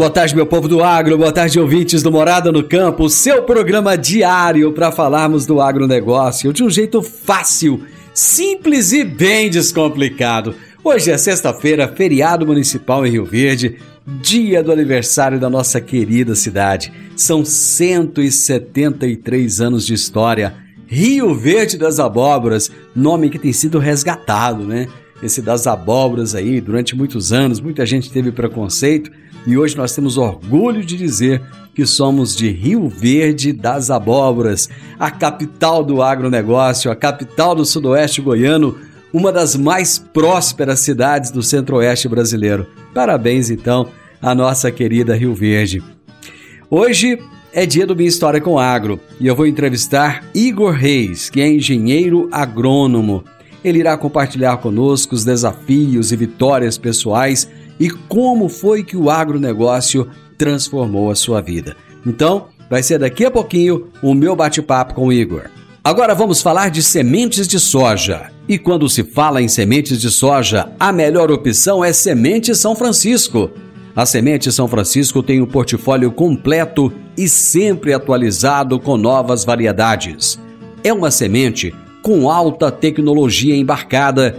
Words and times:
Boa 0.00 0.08
tarde, 0.08 0.34
meu 0.34 0.46
povo 0.46 0.66
do 0.66 0.82
agro, 0.82 1.18
boa 1.18 1.30
tarde, 1.30 1.60
ouvintes 1.60 2.02
do 2.02 2.10
Morada 2.10 2.50
no 2.50 2.64
Campo, 2.64 3.10
seu 3.10 3.42
programa 3.42 3.98
diário 3.98 4.72
para 4.72 4.90
falarmos 4.90 5.44
do 5.44 5.60
agronegócio 5.60 6.54
de 6.54 6.64
um 6.64 6.70
jeito 6.70 7.02
fácil, 7.02 7.84
simples 8.14 8.92
e 8.92 9.04
bem 9.04 9.50
descomplicado. 9.50 10.54
Hoje 10.82 11.10
é 11.10 11.18
sexta-feira, 11.18 11.86
feriado 11.86 12.46
municipal 12.46 13.06
em 13.06 13.10
Rio 13.10 13.26
Verde, 13.26 13.76
dia 14.22 14.62
do 14.62 14.72
aniversário 14.72 15.38
da 15.38 15.50
nossa 15.50 15.82
querida 15.82 16.34
cidade. 16.34 16.90
São 17.14 17.44
173 17.44 19.60
anos 19.60 19.84
de 19.84 19.92
história. 19.92 20.54
Rio 20.86 21.34
Verde 21.34 21.76
das 21.76 22.00
Abóboras, 22.00 22.70
nome 22.96 23.28
que 23.28 23.38
tem 23.38 23.52
sido 23.52 23.78
resgatado, 23.78 24.64
né? 24.64 24.88
Esse 25.22 25.42
das 25.42 25.66
abóboras 25.66 26.34
aí, 26.34 26.58
durante 26.58 26.96
muitos 26.96 27.34
anos, 27.34 27.60
muita 27.60 27.84
gente 27.84 28.10
teve 28.10 28.32
preconceito 28.32 29.10
e 29.46 29.56
hoje 29.56 29.76
nós 29.76 29.94
temos 29.94 30.16
orgulho 30.18 30.84
de 30.84 30.96
dizer 30.96 31.42
que 31.74 31.86
somos 31.86 32.36
de 32.36 32.50
Rio 32.50 32.88
Verde 32.88 33.52
das 33.52 33.90
Abóboras, 33.90 34.68
a 34.98 35.10
capital 35.10 35.82
do 35.82 36.02
agronegócio, 36.02 36.90
a 36.90 36.96
capital 36.96 37.54
do 37.54 37.64
sudoeste 37.64 38.20
goiano, 38.20 38.76
uma 39.12 39.32
das 39.32 39.56
mais 39.56 39.98
prósperas 39.98 40.80
cidades 40.80 41.30
do 41.30 41.42
centro-oeste 41.42 42.08
brasileiro. 42.08 42.66
Parabéns 42.94 43.50
então 43.50 43.88
à 44.20 44.34
nossa 44.34 44.70
querida 44.70 45.16
Rio 45.16 45.34
Verde. 45.34 45.82
Hoje 46.68 47.18
é 47.52 47.66
dia 47.66 47.86
do 47.86 47.96
Minha 47.96 48.08
História 48.08 48.40
com 48.40 48.58
Agro 48.58 49.00
e 49.18 49.26
eu 49.26 49.34
vou 49.34 49.46
entrevistar 49.46 50.24
Igor 50.34 50.72
Reis, 50.72 51.30
que 51.30 51.40
é 51.40 51.48
engenheiro 51.48 52.28
agrônomo. 52.30 53.24
Ele 53.64 53.80
irá 53.80 53.96
compartilhar 53.96 54.56
conosco 54.58 55.14
os 55.14 55.24
desafios 55.24 56.12
e 56.12 56.16
vitórias 56.16 56.78
pessoais 56.78 57.48
e 57.80 57.88
como 57.88 58.50
foi 58.50 58.84
que 58.84 58.96
o 58.96 59.08
agronegócio 59.08 60.06
transformou 60.36 61.10
a 61.10 61.14
sua 61.14 61.40
vida. 61.40 61.74
Então, 62.06 62.48
vai 62.68 62.82
ser 62.82 62.98
daqui 62.98 63.24
a 63.24 63.30
pouquinho 63.30 63.88
o 64.02 64.14
meu 64.14 64.36
bate-papo 64.36 64.94
com 64.94 65.06
o 65.06 65.12
Igor. 65.12 65.44
Agora 65.82 66.14
vamos 66.14 66.42
falar 66.42 66.70
de 66.70 66.82
sementes 66.82 67.48
de 67.48 67.58
soja. 67.58 68.30
E 68.46 68.58
quando 68.58 68.88
se 68.88 69.02
fala 69.02 69.40
em 69.40 69.48
sementes 69.48 69.98
de 69.98 70.10
soja, 70.10 70.70
a 70.78 70.92
melhor 70.92 71.30
opção 71.30 71.82
é 71.82 71.92
Semente 71.92 72.54
São 72.54 72.76
Francisco. 72.76 73.50
A 73.96 74.04
Semente 74.04 74.52
São 74.52 74.68
Francisco 74.68 75.22
tem 75.22 75.40
um 75.40 75.46
portfólio 75.46 76.12
completo 76.12 76.92
e 77.16 77.28
sempre 77.28 77.94
atualizado 77.94 78.78
com 78.78 78.96
novas 78.96 79.44
variedades. 79.44 80.38
É 80.84 80.92
uma 80.92 81.10
semente 81.10 81.74
com 82.02 82.30
alta 82.30 82.70
tecnologia 82.70 83.56
embarcada 83.56 84.38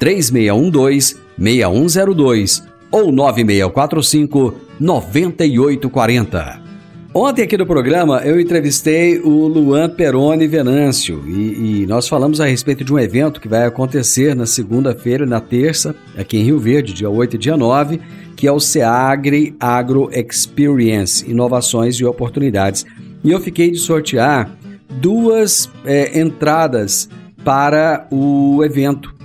3612-6102 0.00 2.64
ou 2.90 3.12
9645 3.12 4.54
9840. 4.80 6.70
Ontem 7.12 7.42
aqui 7.42 7.58
no 7.58 7.66
programa 7.66 8.22
eu 8.24 8.40
entrevistei 8.40 9.18
o 9.18 9.48
Luan 9.48 9.90
Peroni 9.90 10.46
Venâncio 10.46 11.24
e, 11.26 11.82
e, 11.82 11.86
nós 11.86 12.06
falamos 12.06 12.40
a 12.40 12.46
respeito 12.46 12.84
de 12.84 12.92
um 12.92 12.98
evento 13.00 13.40
que 13.40 13.48
vai 13.48 13.64
acontecer 13.64 14.36
na 14.36 14.46
segunda-feira 14.46 15.24
e 15.24 15.28
na 15.28 15.40
terça, 15.40 15.92
aqui 16.16 16.38
em 16.38 16.44
Rio 16.44 16.60
Verde, 16.60 16.92
dia 16.92 17.10
8 17.10 17.34
e 17.34 17.38
dia 17.38 17.56
9, 17.56 18.00
que 18.36 18.46
é 18.46 18.52
o 18.52 18.60
SEAGRE 18.60 19.56
Agro 19.58 20.08
Experience, 20.12 21.28
Inovações 21.28 21.96
e 21.96 22.04
Oportunidades. 22.04 22.86
E 23.24 23.32
eu 23.32 23.40
fiquei 23.40 23.72
de 23.72 23.78
sortear 23.78 24.56
duas 24.88 25.68
é, 25.84 26.20
entradas 26.20 27.08
para 27.44 28.06
o 28.10 28.62
evento. 28.64 29.19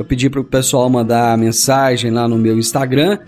Eu 0.00 0.04
pedi 0.06 0.30
para 0.30 0.40
o 0.40 0.44
pessoal 0.44 0.88
mandar 0.88 1.36
mensagem 1.36 2.10
lá 2.10 2.26
no 2.26 2.38
meu 2.38 2.58
Instagram 2.58 3.18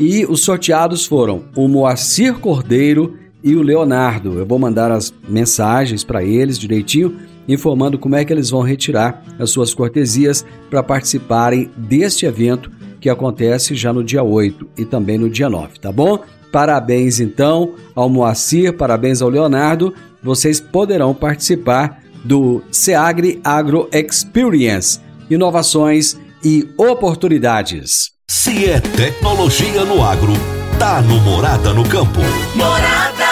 e 0.00 0.24
os 0.24 0.40
sorteados 0.40 1.04
foram 1.04 1.44
o 1.54 1.68
Moacir 1.68 2.38
Cordeiro 2.38 3.18
e 3.44 3.54
o 3.54 3.60
Leonardo. 3.60 4.38
Eu 4.38 4.46
vou 4.46 4.58
mandar 4.58 4.90
as 4.90 5.12
mensagens 5.28 6.02
para 6.02 6.24
eles 6.24 6.58
direitinho, 6.58 7.18
informando 7.46 7.98
como 7.98 8.16
é 8.16 8.24
que 8.24 8.32
eles 8.32 8.48
vão 8.48 8.62
retirar 8.62 9.22
as 9.38 9.50
suas 9.50 9.74
cortesias 9.74 10.42
para 10.70 10.82
participarem 10.82 11.70
deste 11.76 12.24
evento 12.24 12.70
que 12.98 13.10
acontece 13.10 13.74
já 13.74 13.92
no 13.92 14.02
dia 14.02 14.22
8 14.22 14.70
e 14.78 14.86
também 14.86 15.18
no 15.18 15.28
dia 15.28 15.50
9, 15.50 15.80
tá 15.80 15.92
bom? 15.92 16.18
Parabéns 16.50 17.20
então 17.20 17.74
ao 17.94 18.08
Moacir, 18.08 18.72
parabéns 18.72 19.20
ao 19.20 19.28
Leonardo. 19.28 19.92
Vocês 20.22 20.60
poderão 20.60 21.12
participar 21.12 22.02
do 22.24 22.62
Seagre 22.70 23.38
Agro 23.44 23.86
Experience. 23.92 24.98
Inovações 25.28 26.21
e 26.44 26.68
oportunidades. 26.76 28.12
Se 28.28 28.68
é 28.68 28.80
tecnologia 28.80 29.84
no 29.84 30.02
agro, 30.02 30.32
tá 30.78 31.00
no 31.02 31.20
Morada 31.20 31.72
no 31.72 31.88
Campo. 31.88 32.20
Morada 32.54 33.26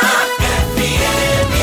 FM. 0.76 1.60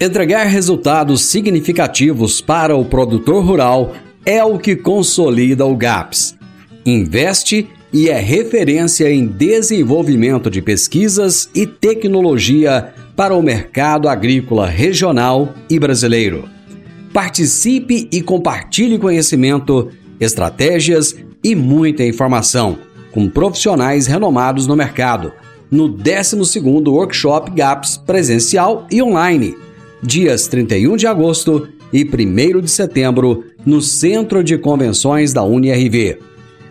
Entregar 0.00 0.44
resultados 0.44 1.22
significativos 1.22 2.40
para 2.40 2.76
o 2.76 2.84
produtor 2.84 3.44
rural 3.44 3.94
é 4.24 4.44
o 4.44 4.58
que 4.58 4.76
consolida 4.76 5.66
o 5.66 5.76
GAPS. 5.76 6.36
Investe 6.84 7.68
e 7.92 8.08
é 8.08 8.18
referência 8.18 9.10
em 9.12 9.26
desenvolvimento 9.26 10.50
de 10.50 10.62
pesquisas 10.62 11.48
e 11.54 11.66
tecnologia 11.66 12.92
para 13.14 13.34
o 13.34 13.42
mercado 13.42 14.08
agrícola 14.08 14.66
regional 14.66 15.54
e 15.68 15.78
brasileiro. 15.78 16.48
Participe 17.12 18.08
e 18.10 18.22
compartilhe 18.22 18.98
conhecimento, 18.98 19.90
estratégias 20.18 21.14
e 21.44 21.54
muita 21.54 22.04
informação 22.04 22.78
com 23.12 23.28
profissionais 23.28 24.06
renomados 24.06 24.66
no 24.66 24.74
mercado 24.74 25.32
no 25.72 25.88
12º 25.88 26.88
Workshop 26.88 27.50
GAPS 27.52 27.96
presencial 27.96 28.86
e 28.90 29.02
online, 29.02 29.56
dias 30.02 30.46
31 30.46 30.98
de 30.98 31.06
agosto 31.06 31.66
e 31.90 32.04
1 32.04 32.60
de 32.60 32.70
setembro, 32.70 33.44
no 33.64 33.80
Centro 33.80 34.44
de 34.44 34.58
Convenções 34.58 35.32
da 35.32 35.42
UniRV. 35.42 36.18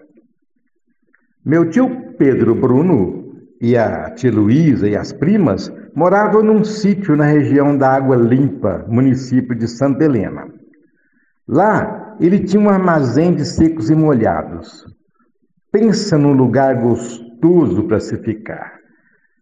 Meu 1.45 1.69
tio 1.69 2.13
Pedro 2.17 2.55
Bruno 2.55 3.35
e 3.59 3.75
a 3.75 4.09
tia 4.11 4.31
Luísa 4.31 4.87
e 4.87 4.95
as 4.95 5.11
primas 5.11 5.69
moravam 5.93 6.41
num 6.41 6.63
sítio 6.63 7.17
na 7.17 7.25
região 7.25 7.77
da 7.77 7.89
Água 7.89 8.15
Limpa, 8.15 8.85
município 8.87 9.53
de 9.53 9.67
Santa 9.67 10.05
Helena. 10.05 10.47
Lá 11.45 12.15
ele 12.21 12.39
tinha 12.39 12.61
um 12.61 12.69
armazém 12.69 13.35
de 13.35 13.43
secos 13.43 13.89
e 13.89 13.95
molhados. 13.95 14.85
Pensa 15.69 16.17
num 16.17 16.31
lugar 16.31 16.75
gostoso 16.75 17.83
para 17.89 17.99
se 17.99 18.15
ficar. 18.19 18.75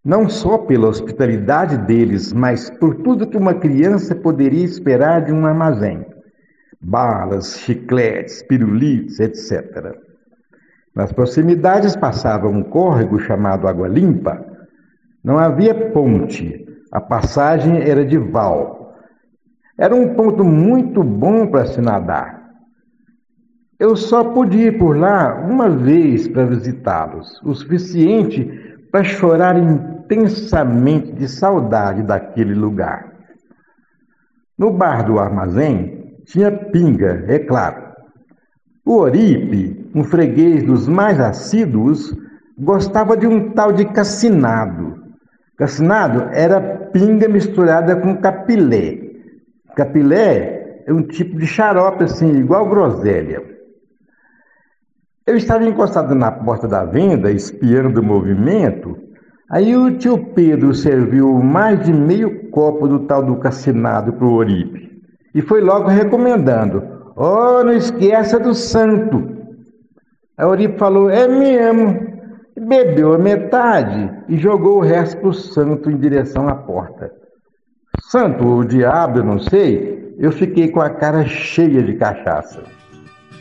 Não 0.03 0.27
só 0.27 0.57
pela 0.57 0.87
hospitalidade 0.87 1.77
deles, 1.77 2.33
mas 2.33 2.67
por 2.67 2.95
tudo 2.95 3.27
que 3.27 3.37
uma 3.37 3.53
criança 3.53 4.15
poderia 4.15 4.65
esperar 4.65 5.23
de 5.23 5.31
um 5.31 5.45
armazém: 5.45 6.03
balas, 6.81 7.59
chicletes, 7.59 8.41
pirulitos, 8.41 9.19
etc. 9.19 10.10
Nas 10.95 11.11
proximidades 11.11 11.95
passava 11.95 12.47
um 12.47 12.63
córrego 12.63 13.19
chamado 13.19 13.67
Água 13.67 13.87
Limpa. 13.87 14.45
Não 15.23 15.37
havia 15.37 15.91
ponte, 15.91 16.65
a 16.91 16.99
passagem 16.99 17.81
era 17.81 18.03
de 18.05 18.17
val 18.17 18.81
era 19.81 19.95
um 19.95 20.13
ponto 20.13 20.43
muito 20.43 21.03
bom 21.03 21.47
para 21.47 21.65
se 21.65 21.81
nadar. 21.81 22.51
Eu 23.79 23.95
só 23.95 24.23
podia 24.23 24.67
ir 24.67 24.77
por 24.77 24.95
lá 24.95 25.33
uma 25.43 25.69
vez 25.69 26.27
para 26.27 26.45
visitá-los, 26.45 27.41
o 27.43 27.55
suficiente 27.55 28.45
para 28.91 29.03
chorar 29.03 29.57
intensamente 29.57 31.11
de 31.13 31.27
saudade 31.27 32.03
daquele 32.03 32.53
lugar. 32.53 33.11
No 34.55 34.71
bar 34.71 35.03
do 35.03 35.17
armazém 35.17 36.21
tinha 36.25 36.51
pinga, 36.51 37.25
é 37.27 37.39
claro. 37.39 37.90
O 38.85 38.97
Oripe, 38.97 39.89
um 39.93 40.03
freguês 40.03 40.63
dos 40.63 40.87
mais 40.87 41.19
assíduos, 41.19 42.15
gostava 42.57 43.15
de 43.15 43.27
um 43.27 43.51
tal 43.51 43.71
de 43.71 43.85
cassinado. 43.85 45.03
Cassinado 45.55 46.29
era 46.31 46.59
pinga 46.59 47.27
misturada 47.27 47.95
com 47.95 48.17
capilé. 48.17 48.97
Capilé 49.75 50.83
é 50.87 50.91
um 50.91 51.03
tipo 51.03 51.37
de 51.37 51.45
xarope 51.45 52.05
assim, 52.05 52.37
igual 52.37 52.67
groselha. 52.67 53.43
Eu 55.27 55.37
estava 55.37 55.63
encostado 55.63 56.15
na 56.15 56.31
porta 56.31 56.67
da 56.67 56.83
venda, 56.83 57.31
espiando 57.31 58.01
o 58.01 58.03
movimento. 58.03 58.97
Aí 59.49 59.77
o 59.77 59.95
tio 59.97 60.17
Pedro 60.33 60.73
serviu 60.73 61.31
mais 61.33 61.85
de 61.85 61.93
meio 61.93 62.49
copo 62.49 62.87
do 62.87 63.01
tal 63.01 63.23
do 63.23 63.35
cassinado 63.35 64.13
para 64.13 64.25
o 64.25 64.33
Oripe. 64.33 64.89
E 65.35 65.41
foi 65.41 65.61
logo 65.61 65.87
recomendando: 65.87 67.00
Oh, 67.15 67.63
não 67.63 67.73
esqueça 67.73 68.39
do 68.39 68.53
santo. 68.53 69.29
A 70.37 70.47
Oripe 70.47 70.77
falou: 70.77 71.09
É 71.09 71.27
mesmo. 71.27 72.11
Bebeu 72.59 73.13
a 73.13 73.17
metade 73.17 74.11
e 74.29 74.37
jogou 74.37 74.77
o 74.77 74.81
resto 74.81 75.17
para 75.17 75.29
o 75.29 75.33
santo 75.33 75.89
em 75.89 75.97
direção 75.97 76.47
à 76.47 76.55
porta. 76.55 77.11
Santo, 78.09 78.45
o 78.45 78.65
diabo, 78.65 79.19
eu 79.19 79.23
não 79.23 79.39
sei, 79.39 80.13
eu 80.19 80.31
fiquei 80.31 80.67
com 80.67 80.81
a 80.81 80.89
cara 80.89 81.25
cheia 81.25 81.81
de 81.81 81.93
cachaça. 81.93 82.61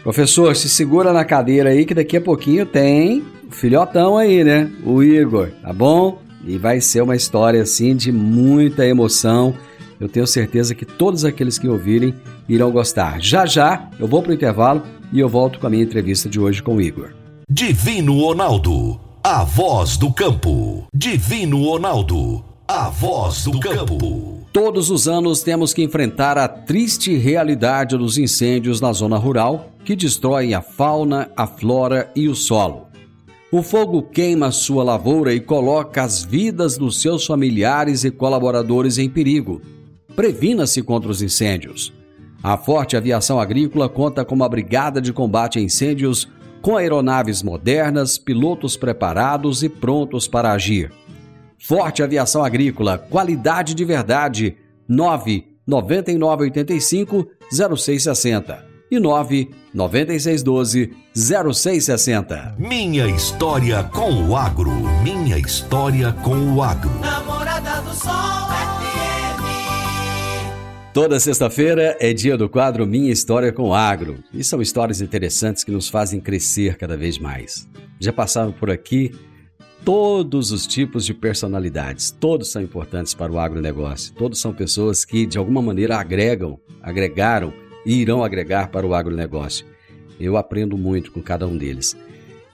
Professor, 0.02 0.56
se 0.56 0.68
segura 0.68 1.12
na 1.12 1.24
cadeira 1.24 1.70
aí 1.70 1.84
que 1.84 1.92
daqui 1.92 2.16
a 2.16 2.20
pouquinho 2.20 2.64
tem 2.64 3.22
o 3.46 3.52
filhotão 3.52 4.16
aí, 4.16 4.42
né? 4.42 4.70
O 4.84 5.02
Igor, 5.02 5.50
tá 5.60 5.72
bom? 5.72 6.18
E 6.46 6.56
vai 6.56 6.80
ser 6.80 7.02
uma 7.02 7.16
história 7.16 7.60
assim 7.60 7.94
de 7.94 8.10
muita 8.10 8.86
emoção. 8.86 9.54
Eu 10.00 10.08
tenho 10.08 10.26
certeza 10.26 10.74
que 10.74 10.86
todos 10.86 11.24
aqueles 11.24 11.58
que 11.58 11.68
ouvirem 11.68 12.14
irão 12.54 12.70
gostar. 12.70 13.20
Já 13.20 13.46
já 13.46 13.88
eu 13.98 14.06
vou 14.06 14.22
pro 14.22 14.32
intervalo 14.32 14.82
e 15.12 15.20
eu 15.20 15.28
volto 15.28 15.58
com 15.58 15.66
a 15.66 15.70
minha 15.70 15.82
entrevista 15.82 16.28
de 16.28 16.40
hoje 16.40 16.62
com 16.62 16.76
o 16.76 16.82
Igor. 16.82 17.12
Divino 17.48 18.20
Ronaldo, 18.20 19.00
a 19.22 19.44
voz 19.44 19.96
do 19.96 20.12
campo. 20.12 20.86
Divino 20.94 21.64
Ronaldo, 21.64 22.44
a 22.66 22.88
voz 22.88 23.44
do 23.44 23.58
campo. 23.60 24.40
Todos 24.52 24.90
os 24.90 25.06
anos 25.06 25.42
temos 25.42 25.72
que 25.72 25.82
enfrentar 25.82 26.36
a 26.36 26.48
triste 26.48 27.16
realidade 27.16 27.96
dos 27.96 28.18
incêndios 28.18 28.80
na 28.80 28.92
zona 28.92 29.16
rural 29.16 29.70
que 29.84 29.94
destroem 29.96 30.54
a 30.54 30.60
fauna, 30.60 31.30
a 31.36 31.46
flora 31.46 32.10
e 32.14 32.28
o 32.28 32.34
solo. 32.34 32.88
O 33.52 33.62
fogo 33.62 34.02
queima 34.02 34.52
sua 34.52 34.84
lavoura 34.84 35.34
e 35.34 35.40
coloca 35.40 36.02
as 36.02 36.22
vidas 36.22 36.76
dos 36.76 37.02
seus 37.02 37.26
familiares 37.26 38.04
e 38.04 38.10
colaboradores 38.10 38.96
em 38.96 39.08
perigo. 39.08 39.60
Previna-se 40.14 40.82
contra 40.82 41.10
os 41.10 41.20
incêndios. 41.20 41.92
A 42.42 42.56
Forte 42.56 42.96
Aviação 42.96 43.38
Agrícola 43.38 43.88
conta 43.88 44.24
com 44.24 44.34
uma 44.34 44.48
brigada 44.48 45.00
de 45.00 45.12
combate 45.12 45.58
a 45.58 45.62
incêndios 45.62 46.28
com 46.62 46.76
aeronaves 46.76 47.42
modernas, 47.42 48.18
pilotos 48.18 48.76
preparados 48.76 49.62
e 49.62 49.68
prontos 49.68 50.26
para 50.26 50.52
agir. 50.52 50.90
Forte 51.58 52.02
Aviação 52.02 52.42
Agrícola, 52.42 52.96
qualidade 52.98 53.74
de 53.74 53.84
verdade. 53.84 54.56
9 54.88 55.44
9985 55.66 57.26
0660 57.52 58.66
e 58.90 58.98
9 58.98 59.50
9612 59.72 60.90
0660. 61.14 62.56
Minha 62.58 63.06
história 63.06 63.84
com 63.84 64.10
o 64.28 64.36
agro. 64.36 64.72
Minha 65.02 65.38
história 65.38 66.12
com 66.12 66.54
o 66.54 66.62
agro. 66.62 66.90
Namorada 67.00 67.82
do 67.82 67.94
Sol. 67.94 68.49
Toda 70.92 71.20
sexta-feira 71.20 71.96
é 72.00 72.12
dia 72.12 72.36
do 72.36 72.48
quadro 72.48 72.84
Minha 72.84 73.12
História 73.12 73.52
com 73.52 73.68
o 73.68 73.74
Agro. 73.74 74.24
E 74.34 74.42
são 74.42 74.60
histórias 74.60 75.00
interessantes 75.00 75.62
que 75.62 75.70
nos 75.70 75.88
fazem 75.88 76.20
crescer 76.20 76.76
cada 76.76 76.96
vez 76.96 77.16
mais. 77.16 77.68
Já 78.00 78.12
passaram 78.12 78.50
por 78.50 78.72
aqui 78.72 79.12
todos 79.84 80.50
os 80.50 80.66
tipos 80.66 81.06
de 81.06 81.14
personalidades. 81.14 82.10
Todos 82.10 82.50
são 82.50 82.60
importantes 82.60 83.14
para 83.14 83.30
o 83.30 83.38
agronegócio. 83.38 84.12
Todos 84.14 84.40
são 84.40 84.52
pessoas 84.52 85.04
que, 85.04 85.26
de 85.26 85.38
alguma 85.38 85.62
maneira, 85.62 85.96
agregam, 85.96 86.58
agregaram 86.82 87.52
e 87.86 87.94
irão 88.00 88.24
agregar 88.24 88.68
para 88.72 88.84
o 88.84 88.92
agronegócio. 88.92 89.64
Eu 90.18 90.36
aprendo 90.36 90.76
muito 90.76 91.12
com 91.12 91.22
cada 91.22 91.46
um 91.46 91.56
deles. 91.56 91.96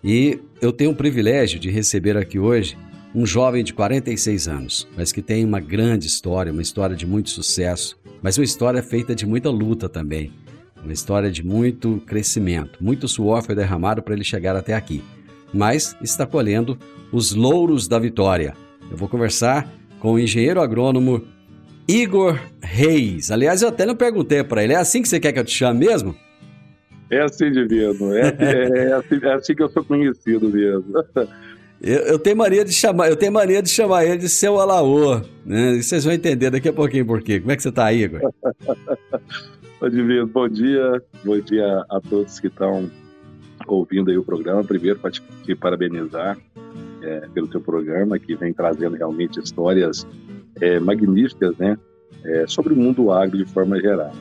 E 0.04 0.38
eu 0.60 0.72
tenho 0.72 0.90
o 0.90 0.96
privilégio 0.96 1.58
de 1.58 1.70
receber 1.70 2.18
aqui 2.18 2.38
hoje 2.38 2.76
um 3.14 3.24
jovem 3.24 3.64
de 3.64 3.72
46 3.72 4.46
anos, 4.46 4.86
mas 4.94 5.10
que 5.10 5.22
tem 5.22 5.42
uma 5.42 5.58
grande 5.58 6.06
história, 6.06 6.52
uma 6.52 6.60
história 6.60 6.94
de 6.94 7.06
muito 7.06 7.30
sucesso, 7.30 7.96
mas 8.26 8.36
uma 8.36 8.44
história 8.44 8.82
feita 8.82 9.14
de 9.14 9.24
muita 9.24 9.50
luta 9.50 9.88
também. 9.88 10.32
Uma 10.82 10.92
história 10.92 11.30
de 11.30 11.46
muito 11.46 12.02
crescimento. 12.04 12.82
Muito 12.82 13.06
suor 13.06 13.40
foi 13.40 13.54
derramado 13.54 14.02
para 14.02 14.14
ele 14.14 14.24
chegar 14.24 14.56
até 14.56 14.74
aqui 14.74 15.00
mas 15.52 15.96
está 16.02 16.26
colhendo 16.26 16.78
os 17.12 17.34
louros 17.34 17.88
da 17.88 17.98
vitória. 17.98 18.54
Eu 18.90 18.96
vou 18.96 19.08
conversar 19.08 19.70
com 20.00 20.12
o 20.12 20.18
engenheiro 20.18 20.60
agrônomo 20.60 21.22
Igor 21.88 22.38
Reis. 22.60 23.30
Aliás, 23.30 23.62
eu 23.62 23.68
até 23.68 23.86
não 23.86 23.96
perguntei 23.96 24.42
para 24.44 24.62
ele, 24.62 24.72
é 24.72 24.76
assim 24.76 25.02
que 25.02 25.08
você 25.08 25.20
quer 25.20 25.32
que 25.32 25.38
eu 25.38 25.44
te 25.44 25.54
chame 25.54 25.86
mesmo? 25.86 26.14
É 27.10 27.22
assim, 27.22 27.50
Divino. 27.50 28.14
É, 28.14 28.36
é, 28.38 28.88
é, 28.88 28.92
assim, 28.92 29.20
é 29.22 29.32
assim 29.32 29.54
que 29.54 29.62
eu 29.62 29.68
sou 29.68 29.84
conhecido 29.84 30.48
mesmo. 30.48 30.84
Eu, 31.80 31.98
eu, 32.00 32.18
tenho 32.18 32.36
mania 32.36 32.64
de 32.64 32.72
chamar, 32.72 33.08
eu 33.08 33.16
tenho 33.16 33.32
mania 33.32 33.62
de 33.62 33.68
chamar 33.68 34.04
ele 34.04 34.18
de 34.18 34.28
seu 34.28 34.58
Alaô, 34.58 35.20
né? 35.44 35.74
E 35.74 35.82
vocês 35.82 36.04
vão 36.04 36.12
entender 36.12 36.50
daqui 36.50 36.68
a 36.68 36.72
pouquinho 36.72 37.04
por 37.04 37.20
quê. 37.20 37.38
Como 37.38 37.52
é 37.52 37.56
que 37.56 37.62
você 37.62 37.68
está, 37.68 37.92
Igor? 37.92 38.20
Divino, 39.90 40.26
bom 40.26 40.48
dia. 40.48 41.02
Bom 41.22 41.38
dia 41.38 41.84
a 41.90 42.00
todos 42.00 42.40
que 42.40 42.46
estão 42.46 42.90
ouvindo 43.66 44.10
aí 44.10 44.16
o 44.16 44.24
programa. 44.24 44.64
Primeiro, 44.64 44.98
para 44.98 45.10
te, 45.10 45.22
te 45.44 45.54
parabenizar 45.54 46.38
é, 47.02 47.20
pelo 47.34 47.46
teu 47.46 47.60
programa, 47.60 48.18
que 48.18 48.34
vem 48.34 48.52
trazendo 48.52 48.96
realmente 48.96 49.38
histórias 49.38 50.06
é, 50.60 50.80
magníficas, 50.80 51.56
né? 51.58 51.78
É, 52.24 52.46
sobre 52.46 52.72
o 52.72 52.76
mundo 52.76 53.12
agro 53.12 53.36
de 53.36 53.44
forma 53.44 53.78
geral. 53.78 54.12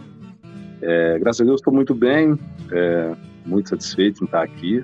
É, 0.81 1.17
graças 1.19 1.41
a 1.41 1.45
Deus 1.45 1.61
estou 1.61 1.73
muito 1.73 1.95
bem, 1.95 2.37
é, 2.71 3.15
muito 3.45 3.69
satisfeito 3.69 4.21
em 4.21 4.25
estar 4.25 4.43
aqui. 4.43 4.83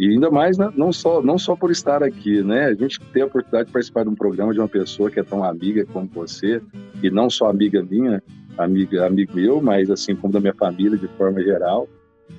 E 0.00 0.08
ainda 0.08 0.30
mais, 0.30 0.56
né, 0.56 0.72
não, 0.74 0.90
só, 0.94 1.20
não 1.20 1.36
só 1.36 1.54
por 1.54 1.70
estar 1.70 2.02
aqui, 2.02 2.42
né? 2.42 2.68
A 2.68 2.74
gente 2.74 2.98
ter 3.12 3.20
a 3.20 3.26
oportunidade 3.26 3.66
de 3.66 3.72
participar 3.74 4.02
de 4.02 4.08
um 4.08 4.14
programa 4.14 4.54
de 4.54 4.58
uma 4.58 4.66
pessoa 4.66 5.10
que 5.10 5.20
é 5.20 5.22
tão 5.22 5.44
amiga 5.44 5.84
como 5.84 6.08
você, 6.08 6.58
e 7.02 7.10
não 7.10 7.28
só 7.28 7.50
amiga 7.50 7.82
minha, 7.82 8.22
amiga, 8.56 9.06
amigo 9.06 9.34
meu, 9.34 9.60
mas 9.60 9.90
assim 9.90 10.16
como 10.16 10.32
da 10.32 10.40
minha 10.40 10.54
família 10.54 10.96
de 10.96 11.06
forma 11.18 11.42
geral. 11.42 11.86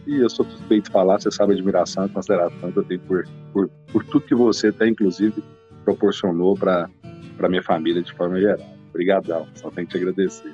E 0.08 0.16
eu 0.16 0.28
sou 0.28 0.44
suspeito 0.44 0.86
de 0.86 0.92
falar, 0.92 1.22
você 1.22 1.30
sabe 1.30 1.52
a 1.52 1.56
admiração 1.56 2.08
e 2.08 2.10
consideração 2.10 2.72
que 2.72 2.80
eu 2.80 2.84
tenho 2.84 3.00
por, 3.02 3.28
por, 3.54 3.70
por 3.92 4.04
tudo 4.06 4.26
que 4.26 4.34
você 4.34 4.70
até, 4.70 4.88
inclusive, 4.88 5.44
proporcionou 5.86 6.56
para 6.56 6.90
a 7.40 7.48
minha 7.48 7.62
família 7.62 8.02
de 8.02 8.12
forma 8.14 8.40
geral. 8.40 8.66
Obrigadão, 8.90 9.46
só 9.54 9.70
tenho 9.70 9.86
que 9.86 9.94
te 9.94 9.98
agradecer. 10.00 10.52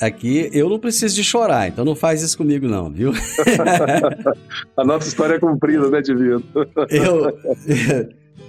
Aqui 0.00 0.50
eu 0.52 0.68
não 0.68 0.78
preciso 0.78 1.14
de 1.14 1.24
chorar, 1.24 1.68
então 1.68 1.84
não 1.84 1.96
faz 1.96 2.22
isso 2.22 2.36
comigo 2.36 2.68
não, 2.68 2.90
viu? 2.90 3.12
a 4.76 4.84
nossa 4.84 5.08
história 5.08 5.34
é 5.34 5.38
cumprida, 5.38 5.88
né, 5.88 6.02
Divino? 6.02 6.42
eu, 6.90 7.38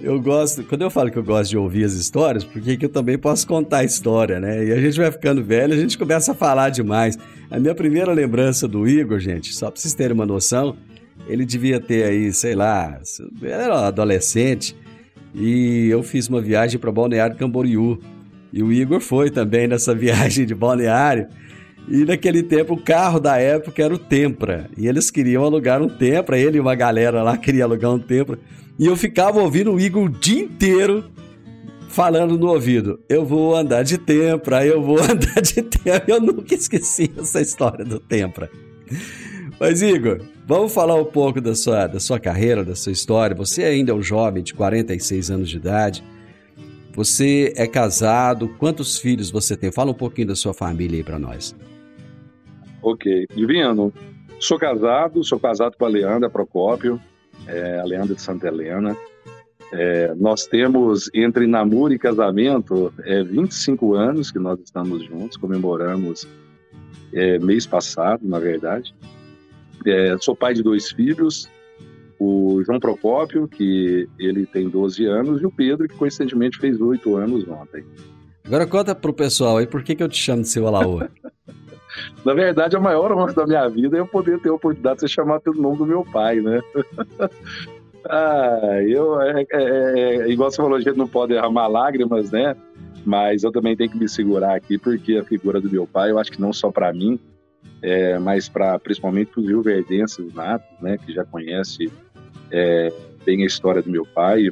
eu 0.00 0.20
gosto, 0.20 0.62
quando 0.64 0.82
eu 0.82 0.90
falo 0.90 1.10
que 1.10 1.18
eu 1.18 1.24
gosto 1.24 1.50
de 1.50 1.56
ouvir 1.56 1.84
as 1.84 1.94
histórias, 1.94 2.44
porque 2.44 2.76
que 2.76 2.84
eu 2.84 2.90
também 2.90 3.16
posso 3.16 3.46
contar 3.46 3.78
a 3.78 3.84
história, 3.84 4.38
né? 4.38 4.64
E 4.64 4.72
a 4.72 4.80
gente 4.80 4.98
vai 4.98 5.10
ficando 5.10 5.42
velho, 5.42 5.72
a 5.72 5.76
gente 5.76 5.96
começa 5.96 6.32
a 6.32 6.34
falar 6.34 6.68
demais. 6.70 7.18
A 7.50 7.58
minha 7.58 7.74
primeira 7.74 8.12
lembrança 8.12 8.68
do 8.68 8.86
Igor, 8.86 9.18
gente, 9.18 9.54
só 9.54 9.70
para 9.70 9.80
vocês 9.80 9.94
terem 9.94 10.14
uma 10.14 10.26
noção, 10.26 10.76
ele 11.26 11.44
devia 11.44 11.80
ter 11.80 12.04
aí, 12.04 12.32
sei 12.32 12.54
lá, 12.54 13.00
era 13.42 13.86
adolescente, 13.86 14.76
e 15.34 15.88
eu 15.88 16.02
fiz 16.02 16.28
uma 16.28 16.40
viagem 16.40 16.78
para 16.78 16.90
Balneário 16.92 17.36
Camboriú. 17.36 17.98
E 18.52 18.62
o 18.62 18.72
Igor 18.72 19.00
foi 19.00 19.30
também 19.30 19.66
nessa 19.66 19.94
viagem 19.96 20.46
de 20.46 20.54
balneário. 20.54 21.28
E 21.88 22.04
naquele 22.04 22.42
tempo 22.42 22.74
o 22.74 22.82
carro 22.82 23.18
da 23.18 23.38
época 23.38 23.82
era 23.82 23.94
o 23.94 23.98
Tempra. 23.98 24.68
E 24.76 24.86
eles 24.86 25.10
queriam 25.10 25.44
alugar 25.44 25.80
um 25.80 25.88
Tempra, 25.88 26.38
ele 26.38 26.58
e 26.58 26.60
uma 26.60 26.74
galera 26.74 27.22
lá 27.22 27.36
queria 27.38 27.64
alugar 27.64 27.92
um 27.92 27.98
Tempra. 27.98 28.38
E 28.78 28.86
eu 28.86 28.96
ficava 28.96 29.40
ouvindo 29.40 29.72
o 29.72 29.80
Igor 29.80 30.04
o 30.04 30.08
dia 30.08 30.42
inteiro 30.42 31.04
falando 31.88 32.38
no 32.38 32.48
ouvido: 32.48 33.00
Eu 33.08 33.24
vou 33.24 33.56
andar 33.56 33.82
de 33.82 33.98
Tempra, 33.98 34.64
eu 34.64 34.82
vou 34.82 35.00
andar 35.02 35.40
de 35.40 35.62
Tempra. 35.62 36.04
Eu 36.06 36.20
nunca 36.20 36.54
esqueci 36.54 37.10
essa 37.18 37.40
história 37.40 37.84
do 37.84 37.98
Tempra. 37.98 38.50
Mas, 39.58 39.82
Igor, 39.82 40.20
vamos 40.46 40.72
falar 40.72 40.94
um 40.94 41.04
pouco 41.04 41.40
da 41.40 41.54
sua, 41.54 41.86
da 41.86 41.98
sua 41.98 42.20
carreira, 42.20 42.64
da 42.64 42.76
sua 42.76 42.92
história. 42.92 43.34
Você 43.34 43.64
ainda 43.64 43.90
é 43.90 43.94
um 43.94 44.02
jovem 44.02 44.42
de 44.42 44.54
46 44.54 45.30
anos 45.30 45.48
de 45.48 45.56
idade. 45.56 46.04
Você 46.98 47.52
é 47.56 47.64
casado? 47.64 48.48
Quantos 48.58 48.98
filhos 48.98 49.30
você 49.30 49.56
tem? 49.56 49.70
Fala 49.70 49.92
um 49.92 49.94
pouquinho 49.94 50.26
da 50.26 50.34
sua 50.34 50.52
família 50.52 50.98
aí 50.98 51.04
para 51.04 51.16
nós. 51.16 51.54
Ok. 52.82 53.24
Divino, 53.36 53.92
sou 54.40 54.58
casado, 54.58 55.22
sou 55.22 55.38
casado 55.38 55.76
com 55.78 55.84
a 55.84 55.88
Leandra 55.88 56.28
Procópio, 56.28 57.00
é, 57.46 57.78
a 57.78 57.84
Leandra 57.84 58.16
de 58.16 58.20
Santa 58.20 58.48
Helena. 58.48 58.96
É, 59.72 60.12
nós 60.16 60.48
temos, 60.48 61.08
entre 61.14 61.46
namoro 61.46 61.92
e 61.92 62.00
casamento, 62.00 62.92
é, 63.04 63.22
25 63.22 63.94
anos 63.94 64.32
que 64.32 64.40
nós 64.40 64.58
estamos 64.58 65.04
juntos, 65.04 65.36
comemoramos 65.36 66.26
é, 67.12 67.38
mês 67.38 67.64
passado, 67.64 68.26
na 68.26 68.40
verdade. 68.40 68.92
É, 69.86 70.16
sou 70.18 70.34
pai 70.34 70.52
de 70.52 70.64
dois 70.64 70.90
filhos, 70.90 71.48
o 72.18 72.62
João 72.64 72.80
Procópio, 72.80 73.46
que 73.46 74.08
ele 74.18 74.46
tem 74.46 74.68
12 74.68 75.04
anos, 75.06 75.40
e 75.40 75.46
o 75.46 75.50
Pedro, 75.50 75.88
que 75.88 75.96
coincidentemente 75.96 76.58
fez 76.58 76.80
8 76.80 77.16
anos 77.16 77.46
ontem. 77.48 77.84
Agora 78.44 78.66
conta 78.66 78.94
pro 78.94 79.12
pessoal 79.12 79.58
aí 79.58 79.66
por 79.66 79.82
que, 79.82 79.94
que 79.94 80.02
eu 80.02 80.08
te 80.08 80.16
chamo 80.16 80.42
de 80.42 80.48
seu 80.48 80.66
Alaô. 80.66 81.02
Na 82.24 82.34
verdade, 82.34 82.76
a 82.76 82.80
maior 82.80 83.12
honra 83.12 83.32
da 83.32 83.46
minha 83.46 83.68
vida 83.68 83.96
é 83.96 84.00
eu 84.00 84.06
poder 84.06 84.40
ter 84.40 84.48
a 84.48 84.54
oportunidade 84.54 84.96
de 84.96 85.00
ser 85.02 85.08
chamado 85.08 85.42
pelo 85.42 85.60
nome 85.60 85.78
do 85.78 85.86
meu 85.86 86.04
pai, 86.04 86.40
né? 86.40 86.60
ah, 88.08 88.80
eu, 88.86 89.20
é, 89.20 89.46
é, 89.50 89.62
é, 89.62 90.28
igual 90.30 90.50
você 90.50 90.56
falou, 90.56 90.76
a 90.76 90.80
gente 90.80 90.96
não 90.96 91.08
pode 91.08 91.34
derramar 91.34 91.68
lágrimas, 91.68 92.30
né? 92.30 92.56
Mas 93.04 93.42
eu 93.42 93.52
também 93.52 93.76
tenho 93.76 93.90
que 93.90 93.98
me 93.98 94.08
segurar 94.08 94.54
aqui, 94.54 94.78
porque 94.78 95.16
a 95.16 95.24
figura 95.24 95.60
do 95.60 95.70
meu 95.70 95.86
pai, 95.86 96.10
eu 96.10 96.18
acho 96.18 96.30
que 96.30 96.40
não 96.40 96.52
só 96.52 96.70
para 96.70 96.92
mim, 96.92 97.18
é, 97.82 98.18
mas 98.18 98.48
para 98.48 98.78
principalmente 98.78 99.30
para 99.30 99.40
os 99.40 99.46
rioverdenses 99.46 100.32
natos, 100.34 100.68
né? 100.80 100.98
Que 100.98 101.12
já 101.12 101.24
conhece 101.24 101.90
é, 102.50 102.92
bem 103.24 103.42
a 103.42 103.46
história 103.46 103.82
do 103.82 103.90
meu 103.90 104.06
pai, 104.06 104.50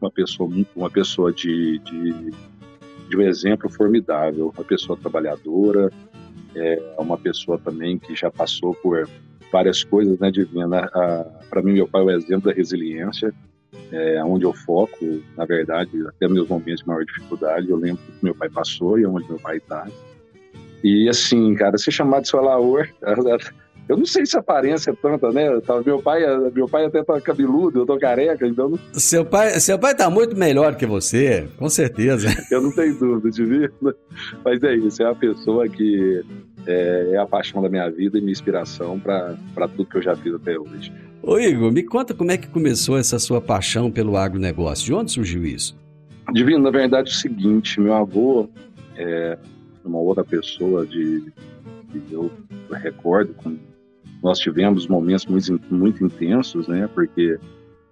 uma 0.00 0.10
pessoa, 0.10 0.50
uma 0.74 0.90
pessoa 0.90 1.32
de, 1.32 1.78
de, 1.80 2.30
de 3.08 3.16
um 3.16 3.22
exemplo 3.22 3.68
formidável, 3.68 4.52
uma 4.56 4.64
pessoa 4.64 4.98
trabalhadora, 4.98 5.90
é 6.54 6.94
uma 6.98 7.16
pessoa 7.16 7.58
também 7.58 7.98
que 7.98 8.14
já 8.14 8.30
passou 8.30 8.74
por 8.74 9.08
várias 9.52 9.84
coisas, 9.84 10.18
né, 10.18 10.30
Divina? 10.30 10.88
Para 11.48 11.62
mim, 11.62 11.72
meu 11.72 11.86
pai 11.86 12.02
é 12.02 12.04
o 12.04 12.10
exemplo 12.10 12.50
da 12.50 12.52
resiliência, 12.52 13.32
é, 13.92 14.22
onde 14.24 14.44
eu 14.44 14.52
foco, 14.52 15.22
na 15.36 15.44
verdade, 15.44 15.90
até 16.08 16.28
meus 16.28 16.48
momentos 16.48 16.80
de 16.80 16.86
maior 16.86 17.04
dificuldade, 17.04 17.68
eu 17.68 17.76
lembro 17.76 18.02
que 18.02 18.24
meu 18.24 18.34
pai 18.34 18.48
passou 18.48 18.98
e 18.98 19.06
onde 19.06 19.28
meu 19.28 19.38
pai 19.38 19.58
está. 19.58 19.86
E 20.82 21.08
assim, 21.08 21.54
cara, 21.54 21.76
se 21.76 21.90
chamar 21.90 22.20
de 22.20 22.28
seu 22.28 22.40
Laor, 22.40 22.88
eu 23.90 23.96
não 23.96 24.06
sei 24.06 24.24
se 24.24 24.36
a 24.36 24.40
aparência 24.40 24.92
é 24.92 24.94
tanta, 24.94 25.32
né? 25.32 25.50
Meu 25.84 26.00
pai, 26.00 26.22
meu 26.54 26.68
pai 26.68 26.84
até 26.84 27.02
tá 27.02 27.20
cabeludo, 27.20 27.80
eu 27.80 27.86
tô 27.86 27.98
careca, 27.98 28.46
então. 28.46 28.78
Seu 28.92 29.24
pai, 29.24 29.58
seu 29.58 29.76
pai 29.80 29.96
tá 29.96 30.08
muito 30.08 30.36
melhor 30.36 30.76
que 30.76 30.86
você, 30.86 31.48
com 31.58 31.68
certeza. 31.68 32.28
eu 32.52 32.62
não 32.62 32.70
tenho 32.70 32.96
dúvida 32.96 33.28
de 33.32 33.44
vir. 33.44 33.72
Mas 34.44 34.62
é 34.62 34.76
isso, 34.76 35.02
é 35.02 35.06
a 35.06 35.14
pessoa 35.14 35.68
que 35.68 36.22
é, 36.68 37.14
é 37.14 37.16
a 37.16 37.26
paixão 37.26 37.60
da 37.60 37.68
minha 37.68 37.90
vida 37.90 38.16
e 38.16 38.20
minha 38.20 38.30
inspiração 38.30 38.96
para 39.00 39.36
tudo 39.76 39.86
que 39.86 39.96
eu 39.96 40.02
já 40.02 40.14
fiz 40.14 40.34
até 40.34 40.56
hoje. 40.56 40.92
Ô 41.20 41.36
Igor, 41.40 41.72
me 41.72 41.82
conta 41.82 42.14
como 42.14 42.30
é 42.30 42.38
que 42.38 42.46
começou 42.46 42.96
essa 42.96 43.18
sua 43.18 43.40
paixão 43.40 43.90
pelo 43.90 44.16
agronegócio. 44.16 44.86
De 44.86 44.94
onde 44.94 45.10
surgiu 45.10 45.44
isso? 45.44 45.76
Divino, 46.32 46.60
na 46.60 46.70
verdade 46.70 47.10
é 47.10 47.12
o 47.12 47.16
seguinte, 47.16 47.80
meu 47.80 47.94
avô 47.94 48.48
é 48.96 49.36
uma 49.84 49.98
outra 49.98 50.24
pessoa 50.24 50.86
de, 50.86 51.24
de 51.92 52.12
eu 52.12 52.30
recordo 52.70 53.34
com 53.34 53.58
nós 54.22 54.38
tivemos 54.38 54.86
momentos 54.86 55.26
muito, 55.26 55.74
muito 55.74 56.04
intensos, 56.04 56.68
né? 56.68 56.88
Porque 56.94 57.38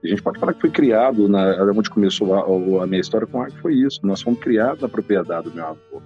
a 0.03 0.07
gente 0.07 0.23
pode 0.23 0.39
falar 0.39 0.55
que 0.55 0.61
foi 0.61 0.71
criado, 0.71 1.29
na, 1.29 1.63
onde 1.75 1.91
começou 1.91 2.35
a, 2.35 2.85
a 2.85 2.87
minha 2.87 3.01
história 3.01 3.27
com 3.27 3.41
arte 3.41 3.59
foi 3.59 3.75
isso. 3.75 4.01
Nós 4.05 4.23
fomos 4.23 4.39
criados 4.41 4.81
na 4.81 4.89
propriedade 4.89 5.49
do 5.49 5.55
meu 5.55 5.65
avô. 5.65 6.03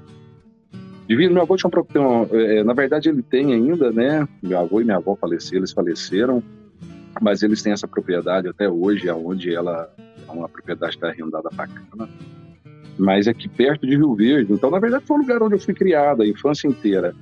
Divino, 1.08 1.34
meu 1.34 1.42
avô 1.42 1.56
tinha 1.56 1.68
um 1.68 2.26
é, 2.32 2.64
na 2.64 2.72
verdade 2.72 3.08
ele 3.08 3.22
tem 3.22 3.52
ainda, 3.52 3.90
né? 3.90 4.26
Meu 4.42 4.58
avô 4.58 4.80
e 4.80 4.84
minha 4.84 4.96
avó 4.96 5.16
faleceram, 5.16 5.58
eles 5.58 5.72
faleceram, 5.72 6.42
mas 7.20 7.42
eles 7.42 7.60
têm 7.60 7.72
essa 7.72 7.88
propriedade 7.88 8.48
até 8.48 8.68
hoje, 8.68 9.08
aonde 9.08 9.54
ela 9.54 9.92
é 9.98 10.32
uma 10.32 10.48
propriedade 10.48 10.92
que 10.92 11.04
está 11.04 11.08
arrendada 11.08 11.50
bacana. 11.52 12.08
Mas 12.98 13.26
é 13.26 13.30
aqui 13.30 13.48
perto 13.48 13.86
de 13.86 13.96
Rio 13.96 14.14
Verde. 14.14 14.52
Então, 14.52 14.70
na 14.70 14.78
verdade, 14.78 15.04
foi 15.04 15.16
o 15.16 15.20
lugar 15.20 15.42
onde 15.42 15.54
eu 15.54 15.58
fui 15.58 15.74
criada 15.74 16.22
a 16.22 16.26
infância 16.26 16.68
inteira. 16.68 17.14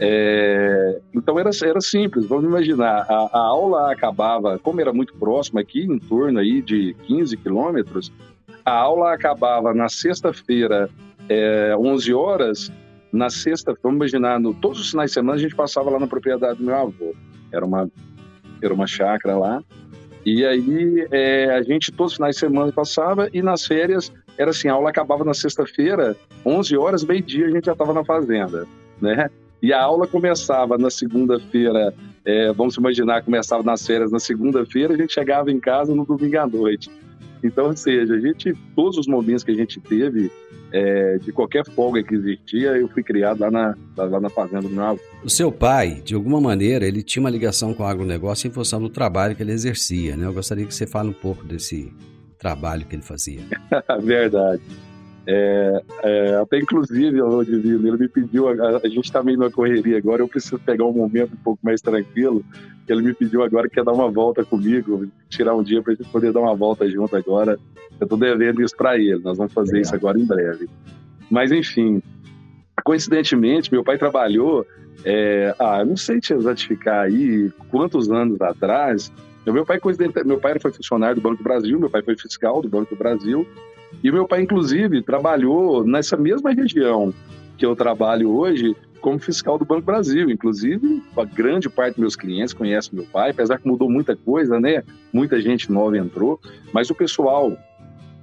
É, 0.00 1.00
então 1.12 1.38
era, 1.38 1.50
era 1.64 1.80
simples, 1.80 2.24
vamos 2.26 2.44
imaginar, 2.44 3.04
a, 3.08 3.30
a, 3.32 3.38
aula 3.38 3.90
acabava, 3.90 4.56
como 4.58 4.80
era 4.80 4.92
muito 4.92 5.12
próximo 5.14 5.58
aqui, 5.58 5.82
em 5.82 5.98
torno 5.98 6.38
aí 6.38 6.62
de 6.62 6.94
15 7.04 7.36
quilômetros, 7.38 8.12
a 8.64 8.72
aula 8.72 9.12
acabava 9.12 9.74
na 9.74 9.88
sexta-feira, 9.88 10.88
é, 11.28 11.74
11 11.76 12.14
horas, 12.14 12.72
na 13.12 13.28
sexta, 13.28 13.76
vamos 13.82 13.96
imaginar, 13.96 14.38
no, 14.38 14.54
todos 14.54 14.78
os 14.78 14.90
finais 14.90 15.10
de 15.10 15.14
semana 15.14 15.36
a 15.36 15.40
gente 15.40 15.56
passava 15.56 15.90
lá 15.90 15.98
na 15.98 16.06
propriedade 16.06 16.58
do 16.58 16.64
meu 16.64 16.76
avô, 16.76 17.14
era 17.50 17.64
uma, 17.64 17.90
era 18.62 18.72
uma 18.72 18.86
chácara 18.86 19.36
lá, 19.36 19.64
e 20.24 20.44
aí 20.46 21.08
é, 21.10 21.56
a 21.56 21.62
gente 21.62 21.90
todos 21.90 22.12
os 22.12 22.16
finais 22.18 22.36
de 22.36 22.40
semana 22.40 22.70
passava, 22.70 23.28
e 23.32 23.42
nas 23.42 23.66
férias 23.66 24.12
era 24.36 24.50
assim, 24.50 24.68
a 24.68 24.74
aula 24.74 24.90
acabava 24.90 25.24
na 25.24 25.34
sexta-feira, 25.34 26.14
11 26.46 26.76
horas, 26.76 27.02
meio-dia 27.02 27.46
a 27.46 27.50
gente 27.50 27.64
já 27.64 27.72
estava 27.72 27.92
na 27.92 28.04
fazenda, 28.04 28.64
né? 29.00 29.28
E 29.62 29.72
a 29.72 29.82
aula 29.82 30.06
começava 30.06 30.78
na 30.78 30.90
segunda-feira, 30.90 31.92
é, 32.24 32.52
vamos 32.52 32.76
imaginar, 32.76 33.22
começava 33.22 33.62
nas 33.62 33.86
férias 33.86 34.12
na 34.12 34.20
segunda-feira, 34.20 34.94
a 34.94 34.96
gente 34.96 35.12
chegava 35.12 35.50
em 35.50 35.58
casa 35.58 35.94
no 35.94 36.04
domingo 36.04 36.38
à 36.38 36.46
noite. 36.46 36.90
Então, 37.42 37.66
ou 37.66 37.76
seja, 37.76 38.14
a 38.14 38.20
gente, 38.20 38.52
todos 38.74 38.98
os 38.98 39.06
momentos 39.06 39.44
que 39.44 39.50
a 39.50 39.54
gente 39.54 39.80
teve, 39.80 40.30
é, 40.72 41.18
de 41.18 41.32
qualquer 41.32 41.64
folga 41.64 42.02
que 42.02 42.14
existia, 42.14 42.76
eu 42.76 42.88
fui 42.88 43.02
criado 43.02 43.40
lá 43.40 43.50
na, 43.50 43.76
lá 43.96 44.20
na 44.20 44.28
fazenda 44.28 44.62
do 44.62 44.70
meu 44.70 44.84
avô. 44.84 45.00
O 45.24 45.30
seu 45.30 45.50
pai, 45.50 46.02
de 46.04 46.14
alguma 46.14 46.40
maneira, 46.40 46.86
ele 46.86 47.02
tinha 47.02 47.20
uma 47.20 47.30
ligação 47.30 47.72
com 47.72 47.82
o 47.82 47.86
agronegócio 47.86 48.48
em 48.48 48.50
função 48.50 48.80
do 48.80 48.88
trabalho 48.88 49.34
que 49.34 49.42
ele 49.42 49.52
exercia, 49.52 50.16
né? 50.16 50.26
Eu 50.26 50.32
gostaria 50.32 50.66
que 50.66 50.74
você 50.74 50.86
fale 50.86 51.08
um 51.08 51.14
pouco 51.14 51.44
desse 51.44 51.92
trabalho 52.38 52.84
que 52.86 52.96
ele 52.96 53.02
fazia. 53.02 53.40
Verdade. 54.02 54.62
É, 55.30 55.82
é, 56.04 56.34
até 56.36 56.58
inclusive, 56.58 57.20
o 57.20 57.44
Divino, 57.44 57.86
ele 57.86 57.98
me 57.98 58.08
pediu, 58.08 58.48
a, 58.48 58.78
a 58.82 58.88
gente 58.88 59.04
está 59.04 59.22
meio 59.22 59.36
na 59.36 59.50
correria 59.50 59.98
agora, 59.98 60.22
eu 60.22 60.28
preciso 60.28 60.58
pegar 60.58 60.86
um 60.86 60.92
momento 60.92 61.34
um 61.34 61.44
pouco 61.44 61.60
mais 61.62 61.82
tranquilo. 61.82 62.42
Ele 62.88 63.02
me 63.02 63.12
pediu 63.12 63.42
agora 63.42 63.68
que 63.68 63.74
quer 63.74 63.84
dar 63.84 63.92
uma 63.92 64.10
volta 64.10 64.42
comigo, 64.42 65.06
tirar 65.28 65.54
um 65.54 65.62
dia 65.62 65.82
para 65.82 65.94
gente 65.94 66.08
poder 66.08 66.32
dar 66.32 66.40
uma 66.40 66.54
volta 66.54 66.88
junto 66.88 67.14
agora. 67.14 67.58
Eu 68.00 68.04
estou 68.04 68.18
devendo 68.18 68.62
isso 68.62 68.74
para 68.74 68.96
ele, 68.96 69.18
nós 69.18 69.36
vamos 69.36 69.52
fazer 69.52 69.78
isso 69.82 69.94
agora 69.94 70.18
em 70.18 70.24
breve. 70.24 70.66
Mas 71.30 71.52
enfim, 71.52 72.02
coincidentemente, 72.82 73.70
meu 73.70 73.84
pai 73.84 73.98
trabalhou, 73.98 74.64
é, 75.04 75.54
ah, 75.58 75.84
não 75.84 75.98
sei 75.98 76.20
te 76.20 76.32
exatificar 76.32 77.04
aí 77.04 77.52
quantos 77.70 78.10
anos 78.10 78.40
atrás. 78.40 79.12
Meu 79.44 79.66
pai, 79.66 79.78
meu 80.24 80.40
pai 80.40 80.58
foi 80.58 80.72
funcionário 80.72 81.16
do 81.16 81.20
Banco 81.20 81.36
do 81.36 81.44
Brasil, 81.44 81.78
meu 81.78 81.90
pai 81.90 82.02
foi 82.02 82.16
fiscal 82.16 82.62
do 82.62 82.68
Banco 82.68 82.94
do 82.94 82.98
Brasil, 82.98 83.46
e 84.02 84.10
meu 84.10 84.26
pai, 84.26 84.42
inclusive, 84.42 85.02
trabalhou 85.02 85.84
nessa 85.84 86.16
mesma 86.16 86.52
região 86.52 87.12
que 87.56 87.66
eu 87.66 87.74
trabalho 87.74 88.30
hoje 88.30 88.76
como 89.00 89.18
fiscal 89.18 89.58
do 89.58 89.64
Banco 89.64 89.82
Brasil. 89.82 90.30
Inclusive, 90.30 91.02
a 91.16 91.24
grande 91.24 91.68
parte 91.68 91.94
dos 91.94 92.00
meus 92.00 92.16
clientes 92.16 92.54
conhece 92.54 92.94
meu 92.94 93.04
pai, 93.04 93.30
apesar 93.30 93.58
que 93.58 93.66
mudou 93.66 93.90
muita 93.90 94.14
coisa, 94.14 94.60
né? 94.60 94.82
Muita 95.12 95.40
gente 95.40 95.70
nova 95.70 95.96
entrou, 95.96 96.40
mas 96.72 96.90
o 96.90 96.94
pessoal 96.94 97.56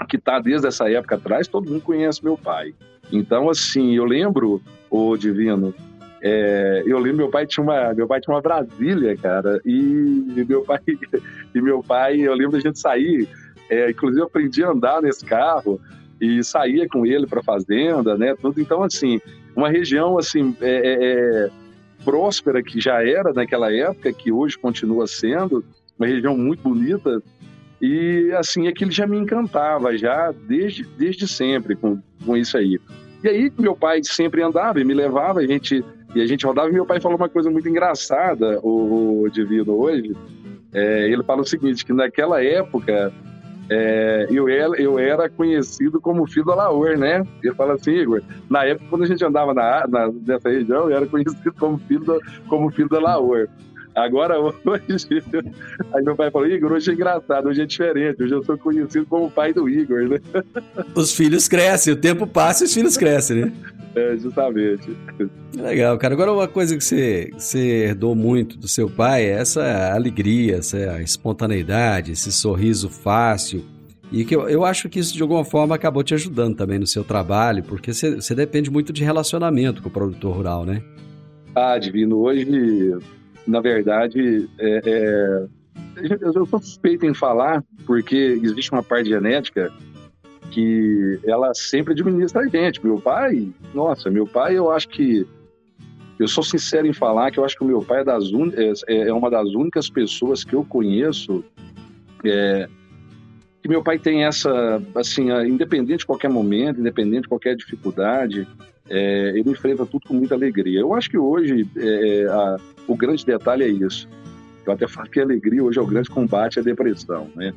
que 0.10 0.18
está 0.18 0.40
desde 0.40 0.68
essa 0.68 0.90
época 0.90 1.16
atrás, 1.16 1.48
todo 1.48 1.70
mundo 1.70 1.82
conhece 1.82 2.24
meu 2.24 2.38
pai. 2.38 2.74
Então, 3.12 3.50
assim, 3.50 3.96
eu 3.96 4.06
lembro, 4.06 4.62
o 4.90 5.16
Divino, 5.18 5.74
é, 6.22 6.84
eu 6.86 6.98
lembro 6.98 7.18
meu 7.18 7.30
pai 7.30 7.46
tinha 7.46 7.64
uma 7.64 7.94
meu 7.94 8.08
pai 8.08 8.20
tinha 8.20 8.34
uma 8.34 8.42
Brasília, 8.42 9.16
cara, 9.16 9.62
e 9.66 10.44
meu 10.48 10.64
pai 10.64 10.80
e 11.54 11.62
meu 11.62 11.84
pai, 11.84 12.20
eu 12.20 12.34
lembro 12.34 12.54
da 12.54 12.60
gente 12.60 12.80
sair 12.80 13.28
é, 13.70 13.90
inclusive, 13.90 14.22
eu 14.22 14.26
aprendi 14.26 14.64
a 14.64 14.70
andar 14.70 15.02
nesse 15.02 15.26
carro 15.26 15.80
e 16.20 16.44
saía 16.44 16.88
com 16.88 17.06
ele 17.06 17.28
para 17.28 17.44
fazenda, 17.44 18.18
né? 18.18 18.36
Tudo. 18.36 18.60
Então, 18.62 18.84
assim, 18.84 19.20
uma 19.56 19.70
região 19.70 20.18
assim 20.18 20.56
é, 20.62 20.70
é, 20.70 21.04
é, 21.04 21.50
próspera 22.04 22.62
que 22.62 22.80
já 22.80 23.04
era 23.04 23.34
naquela 23.34 23.74
época, 23.74 24.14
que 24.14 24.32
hoje 24.32 24.58
continua 24.58 25.08
sendo 25.08 25.64
uma 25.98 26.08
região 26.08 26.38
muito 26.38 26.64
bonita. 26.64 27.22
E 27.82 28.32
assim, 28.38 28.68
aquilo 28.68 28.92
já 28.92 29.06
me 29.06 29.18
encantava, 29.18 29.98
já 29.98 30.32
desde, 30.32 30.84
desde 30.84 31.28
sempre 31.28 31.76
com, 31.76 32.00
com 32.26 32.38
isso 32.38 32.58
aí. 32.58 32.80
E 33.24 33.28
aí, 33.28 33.52
meu 33.58 33.76
pai 33.76 34.02
sempre 34.04 34.42
andava 34.42 34.80
e 34.80 34.84
me 34.84 34.94
levava, 34.94 35.40
a 35.40 35.48
gente, 35.48 35.84
e 36.14 36.22
a 36.22 36.26
gente 36.26 36.46
rodava. 36.46 36.70
E 36.70 36.74
meu 36.74 36.86
pai 36.86 37.02
falou 37.02 37.18
uma 37.18 37.30
coisa 37.30 37.50
muito 37.50 37.68
engraçada, 37.68 38.60
o, 38.62 39.24
o 39.24 39.30
Divino, 39.30 39.74
hoje. 39.74 40.16
É, 40.74 41.10
ele 41.10 41.24
fala 41.24 41.42
o 41.42 41.46
seguinte: 41.46 41.86
que 41.86 41.94
naquela 41.94 42.44
época 42.44 43.12
é, 43.70 44.28
eu, 44.30 44.48
era, 44.48 44.82
eu 44.82 45.00
era 45.00 45.30
conhecido 45.30 46.00
como 46.00 46.28
filho 46.28 46.46
da 46.46 46.56
Laor, 46.56 46.98
né? 46.98 47.24
Ele 47.44 47.56
fala 47.56 47.74
assim, 47.74 47.92
Igor, 47.92 48.22
na 48.50 48.64
época 48.64 48.88
quando 48.90 49.04
a 49.04 49.08
gente 49.08 49.26
andava 49.26 49.54
na, 49.54 49.88
na, 49.88 50.12
nessa 50.12 50.50
região, 50.50 50.90
eu 50.90 50.96
era 50.96 51.06
conhecido 51.06 51.54
como 51.54 51.78
filho, 51.80 52.06
da, 52.06 52.18
como 52.48 52.72
filho 52.72 52.90
da 52.90 53.00
Laor. 53.00 53.48
Agora, 53.96 54.38
hoje, 54.40 55.08
aí 55.94 56.04
meu 56.04 56.16
pai 56.16 56.30
falou, 56.30 56.48
Igor, 56.48 56.74
hoje 56.74 56.92
é 56.92 56.94
engraçado, 56.94 57.48
hoje 57.48 57.62
é 57.62 57.66
diferente, 57.66 58.22
hoje 58.22 58.34
eu 58.34 58.44
sou 58.44 58.58
conhecido 58.58 59.06
como 59.06 59.32
pai 59.32 59.54
do 59.54 59.70
Igor, 59.70 60.10
né? 60.10 60.20
Os 60.94 61.14
filhos 61.16 61.48
crescem, 61.48 61.94
o 61.94 61.96
tempo 61.96 62.28
passa 62.28 62.64
e 62.64 62.68
os 62.68 62.74
filhos 62.74 62.98
crescem, 62.98 63.46
né? 63.46 63.54
É, 63.96 64.18
justamente. 64.18 64.94
Legal, 65.56 65.98
cara. 65.98 66.14
Agora, 66.14 66.34
uma 66.34 66.50
coisa 66.50 66.76
que 66.76 66.84
você, 66.84 67.32
que 67.34 67.42
você 67.42 67.60
herdou 67.86 68.14
muito 68.14 68.58
do 68.58 68.68
seu 68.68 68.90
pai 68.90 69.24
é 69.24 69.40
essa 69.40 69.94
alegria, 69.94 70.58
essa 70.58 71.02
espontaneidade, 71.02 72.12
esse 72.12 72.30
sorriso 72.34 72.90
fácil. 72.90 73.64
E 74.12 74.26
que 74.26 74.36
eu, 74.36 74.50
eu 74.50 74.66
acho 74.66 74.90
que 74.90 75.00
isso, 75.00 75.14
de 75.14 75.22
alguma 75.22 75.46
forma, 75.46 75.74
acabou 75.76 76.04
te 76.04 76.14
ajudando 76.14 76.58
também 76.58 76.78
no 76.78 76.86
seu 76.86 77.06
trabalho, 77.06 77.64
porque 77.64 77.94
você, 77.94 78.16
você 78.16 78.36
depende 78.36 78.70
muito 78.70 78.92
de 78.92 79.04
relacionamento 79.04 79.82
com 79.82 79.88
o 79.88 79.92
produtor 79.92 80.36
rural, 80.36 80.66
né? 80.66 80.82
Ah, 81.56 81.78
Divino, 81.78 82.20
hoje, 82.20 82.46
na 83.48 83.62
verdade, 83.62 84.50
é, 84.60 84.82
é, 84.86 85.48
eu 86.22 86.34
sou 86.34 86.62
suspeito 86.62 87.06
em 87.06 87.14
falar, 87.14 87.64
porque 87.86 88.40
existe 88.42 88.72
uma 88.72 88.84
parte 88.84 89.10
genética 89.10 89.72
que 90.52 91.20
ela 91.26 91.54
sempre 91.54 91.94
administra 91.94 92.42
a 92.42 92.48
gente. 92.48 92.84
Meu 92.86 93.00
pai, 93.00 93.50
nossa, 93.74 94.10
meu 94.10 94.26
pai, 94.26 94.58
eu 94.58 94.72
acho 94.72 94.90
que 94.90 95.26
eu 96.18 96.28
sou 96.28 96.44
sincero 96.44 96.88
em 96.88 96.94
falar 96.94 97.32
que 97.32 97.40
eu 97.40 97.46
acho 97.46 97.58
que 97.58 97.64
o 97.64 97.68
meu 97.68 97.82
pai 97.82 98.02
é, 98.02 98.04
das 98.04 98.32
un... 98.32 98.52
é, 98.88 99.08
é 99.10 99.14
uma 99.14 99.30
das 99.30 99.50
únicas 99.50 99.90
pessoas 99.90 100.44
que 100.44 100.54
eu 100.54 100.64
conheço 100.64 101.44
é, 102.24 102.70
que 103.62 103.68
meu 103.68 103.84
pai 103.84 104.00
tem 104.00 104.24
essa, 104.24 104.82
assim, 104.96 105.30
independente 105.48 106.00
de 106.00 106.06
qualquer 106.06 106.30
momento, 106.30 106.80
independente 106.80 107.24
de 107.24 107.28
qualquer 107.28 107.56
dificuldade, 107.56 108.48
é, 108.90 109.30
ele 109.36 109.50
enfrenta 109.50 109.86
tudo 109.86 110.08
com 110.08 110.14
muita 110.14 110.36
alegria. 110.36 110.80
Eu 110.80 110.94
acho 110.94 111.10
que 111.10 111.18
hoje 111.18 111.68
é, 111.78 112.22
é 112.22 112.26
a, 112.28 112.58
o 112.88 112.96
grande 112.96 113.26
detalhe 113.26 113.64
é 113.64 113.68
isso. 113.68 114.08
Eu 114.66 114.74
até 114.74 114.88
falo 114.88 115.10
que 115.10 115.20
a 115.20 115.24
alegria 115.24 115.64
hoje 115.64 115.80
é 115.80 115.82
o 115.82 115.86
grande 115.88 116.10
combate 116.10 116.60
à 116.60 116.64
depressão, 116.64 117.30
né? 117.36 117.54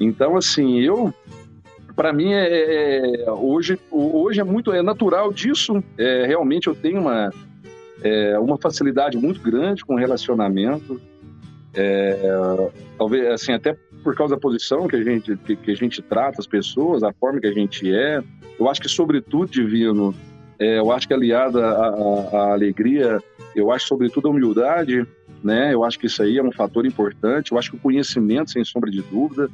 Então, 0.00 0.36
assim, 0.36 0.80
eu 0.80 1.14
para 1.94 2.12
mim 2.12 2.32
é, 2.32 2.48
é, 2.48 3.22
é, 3.22 3.30
hoje 3.30 3.78
hoje 3.90 4.40
é 4.40 4.44
muito 4.44 4.72
é 4.72 4.82
natural 4.82 5.32
disso 5.32 5.82
é, 5.96 6.26
realmente 6.26 6.66
eu 6.66 6.74
tenho 6.74 7.00
uma 7.00 7.30
é, 8.02 8.36
uma 8.36 8.58
facilidade 8.58 9.16
muito 9.16 9.40
grande 9.40 9.84
com 9.84 9.94
relacionamento 9.94 11.00
é, 11.72 12.18
talvez 12.98 13.26
assim 13.28 13.52
até 13.52 13.76
por 14.02 14.16
causa 14.16 14.34
da 14.34 14.40
posição 14.40 14.88
que 14.88 14.96
a 14.96 15.04
gente 15.04 15.36
que, 15.36 15.54
que, 15.54 15.70
a 15.70 15.76
gente 15.76 16.02
trata 16.02 16.40
as 16.40 16.48
pessoas 16.48 17.04
a 17.04 17.12
forma 17.12 17.40
que 17.40 17.46
a 17.46 17.52
gente 17.52 17.88
é 17.94 18.20
eu 18.58 18.68
acho 18.68 18.80
que 18.80 18.88
sobretudo 18.88 19.48
divino 19.48 20.12
é, 20.58 20.78
eu 20.78 20.92
acho 20.92 21.06
que 21.08 21.14
aliada 21.14 21.64
à, 21.66 22.52
alegria 22.52 23.22
eu 23.54 23.70
acho 23.70 23.86
sobretudo 23.86 24.28
a 24.28 24.30
humildade 24.30 25.06
né? 25.44 25.74
Eu 25.74 25.84
acho 25.84 25.98
que 25.98 26.06
isso 26.06 26.22
aí 26.22 26.38
é 26.38 26.42
um 26.42 26.50
fator 26.50 26.86
importante. 26.86 27.52
Eu 27.52 27.58
acho 27.58 27.70
que 27.70 27.76
o 27.76 27.80
conhecimento 27.80 28.50
sem 28.50 28.64
sombra 28.64 28.90
de 28.90 29.02
dúvida. 29.02 29.50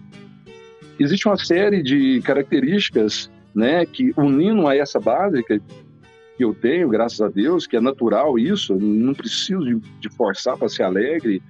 Existe 1.00 1.26
uma 1.26 1.36
série 1.36 1.82
de 1.82 2.22
características 2.22 3.28
né, 3.52 3.84
que 3.84 4.12
unindo 4.16 4.68
a 4.68 4.76
essa 4.76 5.00
básica 5.00 5.60
que 6.36 6.44
eu 6.44 6.54
tenho, 6.54 6.88
graças 6.88 7.20
a 7.20 7.28
Deus, 7.28 7.66
que 7.66 7.76
é 7.76 7.80
natural 7.80 8.38
isso, 8.38 8.76
não 8.76 9.12
preciso 9.12 9.64
de, 9.64 9.76
de 9.98 10.08
forçar 10.10 10.56
para 10.56 10.68
ser 10.68 10.84
alegre 10.84 11.42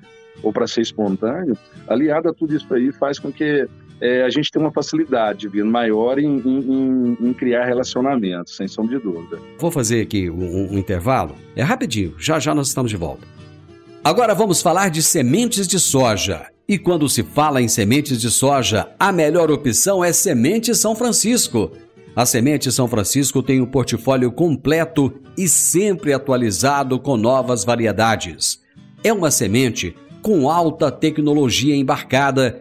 ou 0.42 0.52
para 0.52 0.66
ser 0.66 0.80
espontâneo, 0.80 1.56
aliado 1.86 2.28
a 2.28 2.32
tudo 2.32 2.56
isso 2.56 2.72
aí 2.72 2.90
faz 2.92 3.18
com 3.18 3.30
que 3.30 3.68
é, 4.00 4.22
a 4.22 4.30
gente 4.30 4.50
tenha 4.50 4.64
uma 4.64 4.72
facilidade 4.72 5.48
vindo 5.48 5.70
maior 5.70 6.18
em, 6.18 6.38
em, 6.38 7.16
em, 7.20 7.32
criar 7.34 7.64
relacionamentos, 7.64 8.56
sem 8.56 8.66
sombra 8.66 8.98
de 8.98 9.04
dúvida. 9.04 9.38
Vou 9.58 9.70
fazer 9.70 10.00
aqui 10.02 10.30
um, 10.30 10.72
um 10.72 10.78
intervalo, 10.78 11.34
é 11.54 11.62
rapidinho, 11.62 12.14
já 12.18 12.38
já 12.38 12.54
nós 12.54 12.68
estamos 12.68 12.90
de 12.90 12.96
volta. 12.96 13.26
Agora 14.02 14.34
vamos 14.34 14.62
falar 14.62 14.88
de 14.88 15.02
sementes 15.02 15.68
de 15.68 15.78
soja. 15.78 16.46
E 16.66 16.78
quando 16.78 17.08
se 17.08 17.22
fala 17.22 17.60
em 17.60 17.68
sementes 17.68 18.20
de 18.20 18.30
soja, 18.30 18.88
a 18.98 19.12
melhor 19.12 19.50
opção 19.50 20.02
é 20.04 20.12
Semente 20.12 20.74
São 20.74 20.94
Francisco. 20.94 21.72
A 22.14 22.24
Semente 22.24 22.72
São 22.72 22.88
Francisco 22.88 23.42
tem 23.42 23.60
um 23.60 23.66
portfólio 23.66 24.32
completo 24.32 25.12
e 25.36 25.48
sempre 25.48 26.12
atualizado 26.12 26.98
com 26.98 27.16
novas 27.16 27.64
variedades. 27.64 28.60
É 29.02 29.12
uma 29.12 29.30
semente 29.30 29.94
com 30.22 30.48
alta 30.48 30.90
tecnologia 30.90 31.74
embarcada 31.74 32.60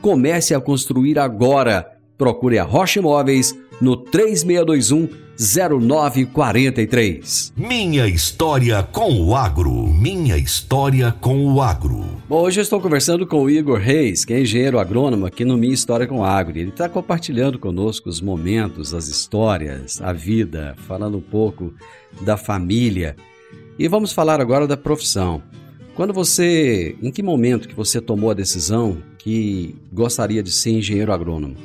Comece 0.00 0.54
a 0.54 0.60
construir 0.60 1.18
agora. 1.18 1.94
procure 2.16 2.58
a 2.58 2.64
Rocha 2.64 2.98
Imóveis 2.98 3.56
no 3.80 3.96
3621 3.96 5.28
0943. 5.38 7.52
Minha 7.56 8.08
história 8.08 8.82
com 8.82 9.20
o 9.20 9.36
agro. 9.36 9.86
Minha 9.86 10.36
história 10.36 11.14
com 11.20 11.46
o 11.46 11.62
agro. 11.62 12.04
Bom, 12.28 12.42
hoje 12.42 12.58
eu 12.58 12.62
estou 12.62 12.80
conversando 12.80 13.24
com 13.24 13.44
o 13.44 13.50
Igor 13.50 13.78
Reis, 13.78 14.24
que 14.24 14.34
é 14.34 14.40
engenheiro 14.40 14.80
agrônomo 14.80 15.26
aqui 15.26 15.44
no 15.44 15.56
Minha 15.56 15.74
História 15.74 16.08
com 16.08 16.18
o 16.18 16.24
Agro. 16.24 16.58
Ele 16.58 16.70
está 16.70 16.88
compartilhando 16.88 17.56
conosco 17.56 18.08
os 18.08 18.20
momentos, 18.20 18.92
as 18.92 19.06
histórias, 19.06 20.02
a 20.02 20.12
vida, 20.12 20.74
falando 20.88 21.18
um 21.18 21.22
pouco 21.22 21.72
da 22.22 22.36
família. 22.36 23.14
E 23.78 23.86
vamos 23.86 24.12
falar 24.12 24.40
agora 24.40 24.66
da 24.66 24.76
profissão. 24.76 25.40
Quando 25.94 26.12
você, 26.12 26.96
em 27.00 27.12
que 27.12 27.22
momento 27.22 27.68
que 27.68 27.76
você 27.76 28.00
tomou 28.00 28.32
a 28.32 28.34
decisão 28.34 29.00
que 29.18 29.74
gostaria 29.92 30.42
de 30.42 30.50
ser 30.50 30.70
engenheiro 30.70 31.12
agrônomo? 31.12 31.56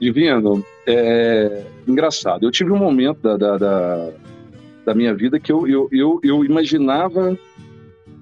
Divino, 0.00 0.64
é 0.86 1.64
engraçado. 1.86 2.44
Eu 2.44 2.50
tive 2.50 2.72
um 2.72 2.78
momento 2.78 3.20
da, 3.20 3.36
da, 3.36 3.56
da, 3.56 4.10
da 4.86 4.94
minha 4.94 5.14
vida 5.14 5.38
que 5.38 5.52
eu, 5.52 5.68
eu, 5.68 5.88
eu, 5.92 6.20
eu, 6.24 6.44
imaginava 6.44 7.38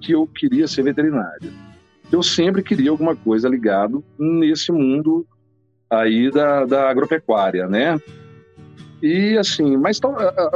que 0.00 0.12
eu 0.12 0.26
queria 0.26 0.68
ser 0.68 0.82
veterinário. 0.82 1.50
Eu 2.12 2.22
sempre 2.22 2.62
queria 2.62 2.90
alguma 2.90 3.14
coisa 3.14 3.48
ligado 3.48 4.04
nesse 4.18 4.72
mundo 4.72 5.26
aí 5.88 6.30
da, 6.30 6.64
da 6.64 6.90
agropecuária, 6.90 7.66
né? 7.66 7.98
E 9.02 9.38
assim, 9.38 9.76
mas, 9.76 9.98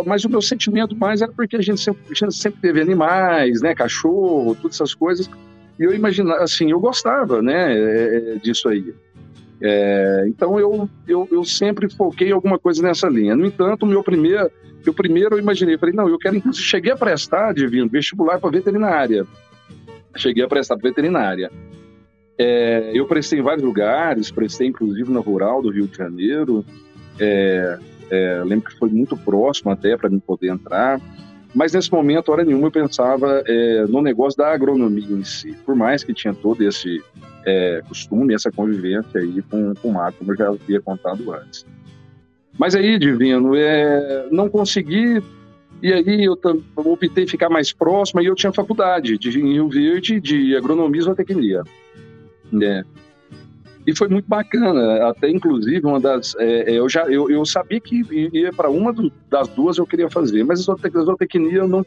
mas 0.04 0.24
o 0.24 0.28
meu 0.28 0.42
sentimento 0.42 0.94
mais 0.94 1.22
era 1.22 1.32
porque 1.32 1.56
a 1.56 1.62
gente 1.62 1.80
sempre, 1.80 2.02
a 2.10 2.14
gente 2.14 2.34
sempre 2.34 2.60
teve 2.60 2.80
animais, 2.80 3.62
né? 3.62 3.74
Cachorro, 3.74 4.54
todas 4.54 4.76
essas 4.76 4.94
coisas. 4.94 5.30
E 5.78 5.82
eu 5.84 5.94
imaginava, 5.94 6.42
assim, 6.42 6.70
eu 6.70 6.80
gostava, 6.80 7.42
né? 7.42 7.74
É, 7.76 8.34
disso 8.37 8.68
aí. 8.68 8.94
É, 9.60 10.24
então 10.26 10.58
eu, 10.58 10.88
eu, 11.06 11.28
eu, 11.30 11.44
sempre 11.44 11.88
foquei 11.88 12.30
alguma 12.32 12.58
coisa 12.58 12.82
nessa 12.82 13.08
linha. 13.08 13.34
No 13.34 13.46
entanto, 13.46 13.87
meu 13.87 14.02
primeiro, 14.02 14.50
eu 14.84 14.92
primeiro 14.92 15.37
eu 15.37 15.38
imaginei, 15.38 15.78
falei, 15.78 15.94
não, 15.94 16.08
eu 16.08 16.18
quero 16.18 16.37
inclusive 16.37 16.66
cheguei 16.66 16.92
a 16.92 16.96
prestar, 16.96 17.54
divino, 17.54 17.88
vestibular 17.88 18.38
para 18.38 18.50
veterinária. 18.50 19.26
Cheguei 20.16 20.44
a 20.44 20.48
prestar 20.48 20.76
para 20.76 20.88
veterinária. 20.88 21.50
É, 22.37 22.90
eu 22.92 23.06
prestei 23.06 23.38
em 23.38 23.42
vários 23.42 23.64
lugares, 23.64 24.30
prestei 24.30 24.66
inclusive 24.66 25.10
na 25.10 25.20
Rural 25.20 25.62
do 25.62 25.70
Rio 25.70 25.87
de 25.87 25.96
Janeiro. 25.96 26.64
É, 27.18 27.78
é 28.10 28.42
lembro 28.44 28.70
que 28.70 28.76
foi 28.76 28.90
muito 28.90 29.16
próximo 29.16 29.70
até 29.70 29.96
para 29.96 30.10
mim 30.10 30.18
poder 30.18 30.48
entrar. 30.48 31.00
Mas 31.54 31.72
nesse 31.72 31.90
momento, 31.92 32.32
hora 32.32 32.44
nenhuma, 32.44 32.66
eu 32.66 32.72
pensava 32.72 33.42
é, 33.46 33.86
no 33.86 34.02
negócio 34.02 34.36
da 34.36 34.52
agronomia 34.52 35.16
em 35.16 35.22
si. 35.22 35.52
Por 35.64 35.76
mais 35.76 36.02
que 36.02 36.12
tinha 36.12 36.34
todo 36.34 36.62
esse 36.62 37.02
é, 37.46 37.80
costume, 37.86 38.34
essa 38.34 38.50
convivência 38.50 39.20
aí 39.20 39.40
com, 39.42 39.72
com 39.74 39.88
o 39.88 39.92
mar, 39.92 40.12
como 40.12 40.32
eu 40.32 40.36
já 40.36 40.48
havia 40.48 40.80
contado 40.80 41.32
antes. 41.32 41.64
Mas 42.58 42.74
aí, 42.74 42.98
Divino, 42.98 43.54
é, 43.54 44.26
não 44.30 44.48
consegui, 44.48 45.22
e 45.82 45.92
aí 45.92 46.24
eu, 46.24 46.38
eu 46.42 46.92
optei 46.92 47.26
ficar 47.26 47.48
mais 47.48 47.72
próximo, 47.72 48.20
e 48.20 48.26
eu 48.26 48.34
tinha 48.34 48.52
faculdade 48.52 49.16
de, 49.18 49.30
Rio 49.30 49.68
Verde 49.68 50.20
de 50.20 50.56
agronomia 50.56 51.00
e 51.00 51.04
zootecnia. 51.04 51.62
Né? 52.52 52.84
E 53.86 53.94
foi 53.94 54.08
muito 54.08 54.26
bacana, 54.26 55.08
até 55.08 55.28
inclusive 55.28 55.86
uma 55.86 56.00
das. 56.00 56.34
É, 56.36 56.72
é 56.72 56.78
eu 56.78 56.88
já 56.88 57.02
eu, 57.04 57.30
eu 57.30 57.44
sabia 57.44 57.80
que 57.80 58.02
ia 58.32 58.52
para 58.52 58.70
uma 58.70 58.92
do, 58.92 59.12
das 59.28 59.48
duas 59.48 59.76
eu 59.76 59.86
queria 59.86 60.08
fazer, 60.08 60.42
mas 60.42 60.60
zootecnia 60.60 61.66
não, 61.66 61.84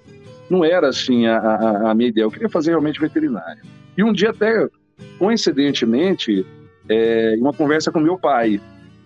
não 0.49 0.63
era 0.63 0.89
assim 0.89 1.25
a, 1.25 1.37
a, 1.37 1.91
a 1.91 1.95
minha 1.95 2.09
ideia, 2.09 2.25
eu 2.25 2.31
queria 2.31 2.49
fazer 2.49 2.71
realmente 2.71 2.99
veterinária. 2.99 3.61
E 3.97 4.03
um 4.03 4.13
dia 4.13 4.29
até 4.29 4.69
coincidentemente, 5.17 6.45
é, 6.89 7.35
uma 7.39 7.53
conversa 7.53 7.91
com 7.91 7.99
meu 7.99 8.17
pai. 8.17 8.59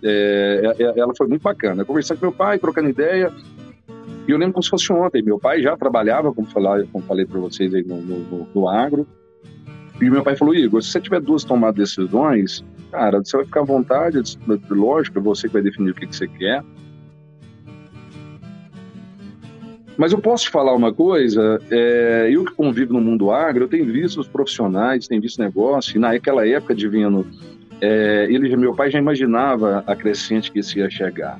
É, 0.04 0.76
é, 0.80 1.00
ela 1.00 1.14
foi 1.16 1.28
muito 1.28 1.42
bacana. 1.42 1.86
Conversando 1.86 2.20
com 2.20 2.26
meu 2.28 2.34
pai, 2.34 2.60
trocando 2.60 2.90
ideia. 2.90 3.32
E 4.28 4.32
eu 4.32 4.38
lembro 4.38 4.54
como 4.54 4.64
se 4.64 4.70
fosse 4.70 4.92
ontem. 4.92 5.22
Meu 5.22 5.40
pai 5.40 5.62
já 5.62 5.76
trabalhava, 5.78 6.34
como, 6.34 6.48
falar, 6.48 6.86
como 6.92 7.04
falei 7.06 7.26
para 7.26 7.40
vocês 7.40 7.74
aí 7.74 7.84
no, 7.84 8.02
no, 8.02 8.48
no, 8.54 8.70
agro. 8.70 9.08
E 10.02 10.10
meu 10.10 10.24
pai 10.24 10.36
falou: 10.36 10.56
Igor, 10.56 10.82
se 10.82 10.92
você 10.92 11.02
tiver 11.02 11.22
duas 11.22 11.44
tomadas 11.44 11.76
de 11.76 11.82
decisões, 11.82 12.64
cara, 12.92 13.20
você 13.20 13.38
vai 13.38 13.46
ficar 13.46 13.62
à 13.62 13.64
vontade. 13.64 14.22
Lógico, 14.70 15.18
é 15.18 15.22
você 15.22 15.48
que 15.48 15.54
vai 15.54 15.62
definir 15.62 15.92
o 15.92 15.96
que, 15.96 16.06
que 16.06 16.16
você 16.16 16.28
quer. 16.28 16.64
Mas 19.98 20.12
eu 20.12 20.20
posso 20.20 20.46
te 20.46 20.50
falar 20.50 20.74
uma 20.74 20.92
coisa, 20.92 21.62
é, 21.70 22.30
eu 22.32 22.44
que 22.44 22.54
convivo 22.54 22.94
no 22.94 23.02
mundo 23.02 23.30
agro, 23.30 23.66
eu 23.66 23.68
tenho 23.68 23.86
visto 23.86 24.20
os 24.20 24.28
profissionais, 24.28 25.08
tenho 25.08 25.22
visto 25.22 25.40
negócio, 25.40 25.96
e 25.96 26.00
naquela 26.00 26.48
época, 26.48 26.74
Divino, 26.74 27.26
é, 27.80 28.26
ele, 28.30 28.56
meu 28.56 28.74
pai 28.74 28.90
já 28.90 28.98
imaginava 28.98 29.84
a 29.86 29.96
crescente 29.96 30.52
que 30.52 30.60
isso 30.60 30.80
ia 30.80 30.90
chegar. 30.90 31.40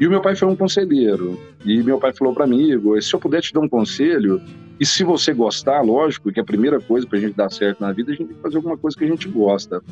E 0.00 0.06
o 0.06 0.10
meu 0.10 0.20
pai 0.20 0.34
foi 0.34 0.48
um 0.48 0.56
conselheiro, 0.56 1.38
e 1.64 1.80
meu 1.82 1.98
pai 1.98 2.12
falou 2.12 2.34
para 2.34 2.46
mim, 2.46 2.70
Igor, 2.70 3.00
se 3.00 3.14
eu 3.14 3.20
puder 3.20 3.42
te 3.42 3.52
dar 3.52 3.60
um 3.60 3.68
conselho, 3.68 4.40
e 4.80 4.86
se 4.86 5.04
você 5.04 5.32
gostar, 5.32 5.80
lógico, 5.82 6.32
que 6.32 6.40
a 6.40 6.44
primeira 6.44 6.80
coisa 6.80 7.06
para 7.06 7.18
a 7.18 7.20
gente 7.20 7.36
dar 7.36 7.50
certo 7.50 7.80
na 7.80 7.92
vida, 7.92 8.10
a 8.10 8.14
gente 8.14 8.26
tem 8.26 8.36
que 8.36 8.42
fazer 8.42 8.56
alguma 8.56 8.76
coisa 8.76 8.96
que 8.96 9.04
a 9.04 9.08
gente 9.08 9.28
gosta, 9.28 9.82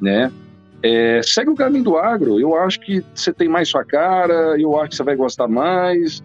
né? 0.00 0.32
É, 0.82 1.20
segue 1.22 1.50
o 1.50 1.54
caminho 1.54 1.84
do 1.84 1.96
agro, 1.96 2.38
eu 2.38 2.54
acho 2.56 2.78
que 2.80 3.02
você 3.14 3.32
tem 3.32 3.48
mais 3.48 3.68
sua 3.68 3.84
cara, 3.84 4.60
eu 4.60 4.78
acho 4.78 4.90
que 4.90 4.96
você 4.96 5.02
vai 5.02 5.16
gostar 5.16 5.48
mais, 5.48 6.22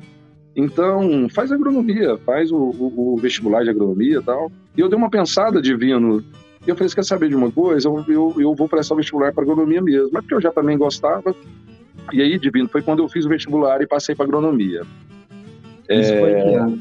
então, 0.55 1.29
faz 1.29 1.51
agronomia, 1.53 2.17
faz 2.25 2.51
o, 2.51 2.58
o, 2.58 3.13
o 3.13 3.17
vestibular 3.17 3.63
de 3.63 3.69
agronomia 3.69 4.17
e 4.17 4.21
tal. 4.21 4.51
E 4.75 4.82
eu 4.82 4.89
dei 4.89 4.97
uma 4.97 5.10
pensada, 5.10 5.62
Divino, 5.62 6.21
eu 6.67 6.75
falei, 6.75 6.89
você 6.89 6.95
quer 6.95 7.05
saber 7.05 7.29
de 7.29 7.36
uma 7.36 7.49
coisa? 7.49 7.88
Eu, 7.88 8.03
eu, 8.10 8.36
eu 8.38 8.53
vou 8.53 8.67
prestar 8.67 8.93
o 8.93 8.97
vestibular 8.97 9.32
para 9.34 9.43
agronomia 9.43 9.82
mesmo. 9.82 10.10
Mas 10.12 10.21
porque 10.21 10.36
eu 10.36 10.41
já 10.41 10.51
também 10.51 10.77
gostava. 10.77 11.34
E 12.12 12.21
aí, 12.21 12.38
Divino, 12.38 12.67
foi 12.67 12.82
quando 12.82 13.01
eu 13.01 13.08
fiz 13.08 13.25
o 13.25 13.29
vestibular 13.29 13.82
e 13.82 13.88
passei 13.88 14.15
para 14.15 14.25
agronomia. 14.25 14.82
Isso 15.89 16.13
é... 16.13 16.19
foi 16.19 16.34
que 16.34 16.55
ano? 16.55 16.79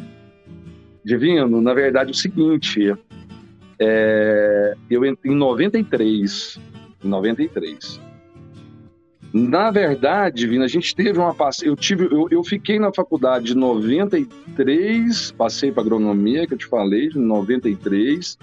Divino, 1.04 1.60
na 1.60 1.72
verdade, 1.72 2.10
é 2.10 2.12
o 2.12 2.16
seguinte, 2.16 2.92
é... 3.78 4.74
eu 4.90 5.04
entrei 5.04 5.32
em 5.32 5.36
93, 5.36 6.58
em 7.02 7.08
93. 7.08 8.00
Na 9.32 9.70
verdade, 9.70 10.46
Vina, 10.46 10.64
a 10.64 10.68
gente 10.68 10.94
teve 10.94 11.18
uma 11.18 11.34
eu 11.62 11.76
tive 11.76 12.06
eu, 12.06 12.28
eu 12.30 12.42
fiquei 12.42 12.78
na 12.78 12.92
faculdade 12.92 13.46
de 13.46 13.54
93, 13.54 15.32
passei 15.32 15.70
para 15.70 15.82
agronomia 15.82 16.46
que 16.46 16.54
eu 16.54 16.58
te 16.58 16.66
falei, 16.66 17.08
de 17.08 17.18
93. 17.18 18.38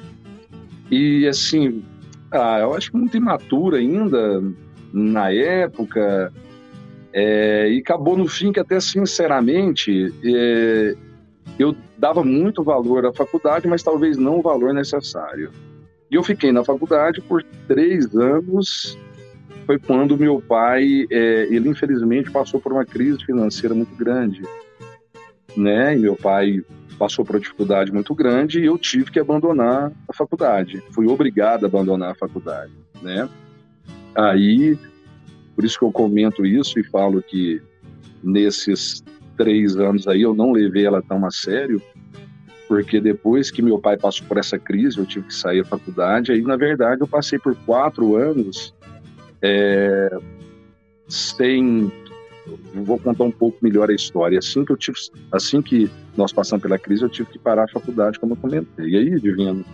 E 0.92 1.28
assim, 1.28 1.84
ah, 2.32 2.60
eu 2.60 2.74
acho 2.76 2.96
muito 2.96 3.18
imatura 3.18 3.78
ainda 3.78 4.44
na 4.94 5.32
época. 5.32 6.32
É, 7.12 7.70
e 7.72 7.80
acabou 7.80 8.18
no 8.18 8.28
fim 8.28 8.52
que 8.52 8.60
até 8.60 8.80
sinceramente 8.80 10.14
é, 10.24 10.96
eu 11.58 11.76
dava 11.98 12.24
muito 12.24 12.64
valor 12.64 13.06
à 13.06 13.14
faculdade, 13.14 13.68
mas 13.68 13.82
talvez 13.82 14.18
não 14.18 14.40
o 14.40 14.42
valor 14.42 14.74
necessário. 14.74 15.50
E 16.10 16.16
eu 16.16 16.24
fiquei 16.24 16.52
na 16.52 16.64
faculdade 16.64 17.22
por 17.22 17.44
três 17.68 18.16
anos 18.16 18.98
foi 19.66 19.80
quando 19.80 20.18
meu 20.18 20.40
pai, 20.40 21.08
é, 21.10 21.48
ele 21.50 21.70
infelizmente 21.70 22.30
passou 22.30 22.60
por 22.60 22.72
uma 22.72 22.86
crise 22.86 23.24
financeira 23.26 23.74
muito 23.74 23.96
grande, 23.96 24.44
né? 25.58 25.96
E 25.96 26.00
meu 26.00 26.16
pai 26.16 26.64
passou 27.00 27.26
por 27.26 27.36
uma 27.36 27.42
dificuldade 27.42 27.92
muito 27.92 28.14
grande 28.14 28.60
e 28.60 28.66
eu 28.66 28.78
tive 28.78 29.12
que 29.12 29.20
abandonar 29.20 29.92
a 30.08 30.14
faculdade. 30.14 30.84
Fui 30.92 31.08
obrigado 31.08 31.64
a 31.64 31.68
abandonar 31.68 32.12
a 32.12 32.16
faculdade, 32.16 32.72
né? 33.02 33.28
Aí, 34.14 34.78
por 35.56 35.66
isso 35.66 35.80
que 35.80 35.86
eu 35.86 35.92
comento 35.92 36.46
isso 36.46 36.80
e 36.80 36.84
falo 36.84 37.22
que 37.22 37.62
nesses 38.24 39.04
três 39.36 39.76
anos 39.76 40.08
aí 40.08 40.22
eu 40.22 40.34
não 40.34 40.52
levei 40.52 40.86
ela 40.86 41.02
tão 41.02 41.26
a 41.26 41.32
sério, 41.32 41.82
porque 42.68 43.00
depois 43.00 43.52
que 43.52 43.62
meu 43.62 43.80
pai 43.80 43.98
passou 43.98 44.26
por 44.28 44.38
essa 44.38 44.58
crise, 44.58 44.98
eu 44.98 45.06
tive 45.06 45.28
que 45.28 45.34
sair 45.34 45.64
da 45.64 45.70
faculdade. 45.70 46.32
Aí, 46.32 46.42
na 46.42 46.56
verdade, 46.56 47.02
eu 47.02 47.08
passei 47.08 47.38
por 47.38 47.56
quatro 47.66 48.16
anos 48.16 48.74
é, 49.42 50.18
sem 51.08 51.92
vou 52.74 53.00
contar 53.00 53.24
um 53.24 53.32
pouco 53.32 53.58
melhor 53.62 53.90
a 53.90 53.94
história. 53.94 54.38
Assim 54.38 54.64
que 54.64 54.72
eu 54.72 54.78
tive, 54.78 54.98
assim 55.32 55.62
que 55.62 55.90
nós 56.16 56.32
passamos 56.32 56.62
pela 56.62 56.78
crise, 56.78 57.04
eu 57.04 57.10
tive 57.10 57.30
que 57.32 57.40
parar 57.40 57.64
a 57.64 57.68
faculdade, 57.68 58.20
como 58.20 58.34
eu 58.34 58.38
comentei. 58.38 58.90
E 58.90 58.98
aí, 58.98 59.20
divino, 59.20 59.66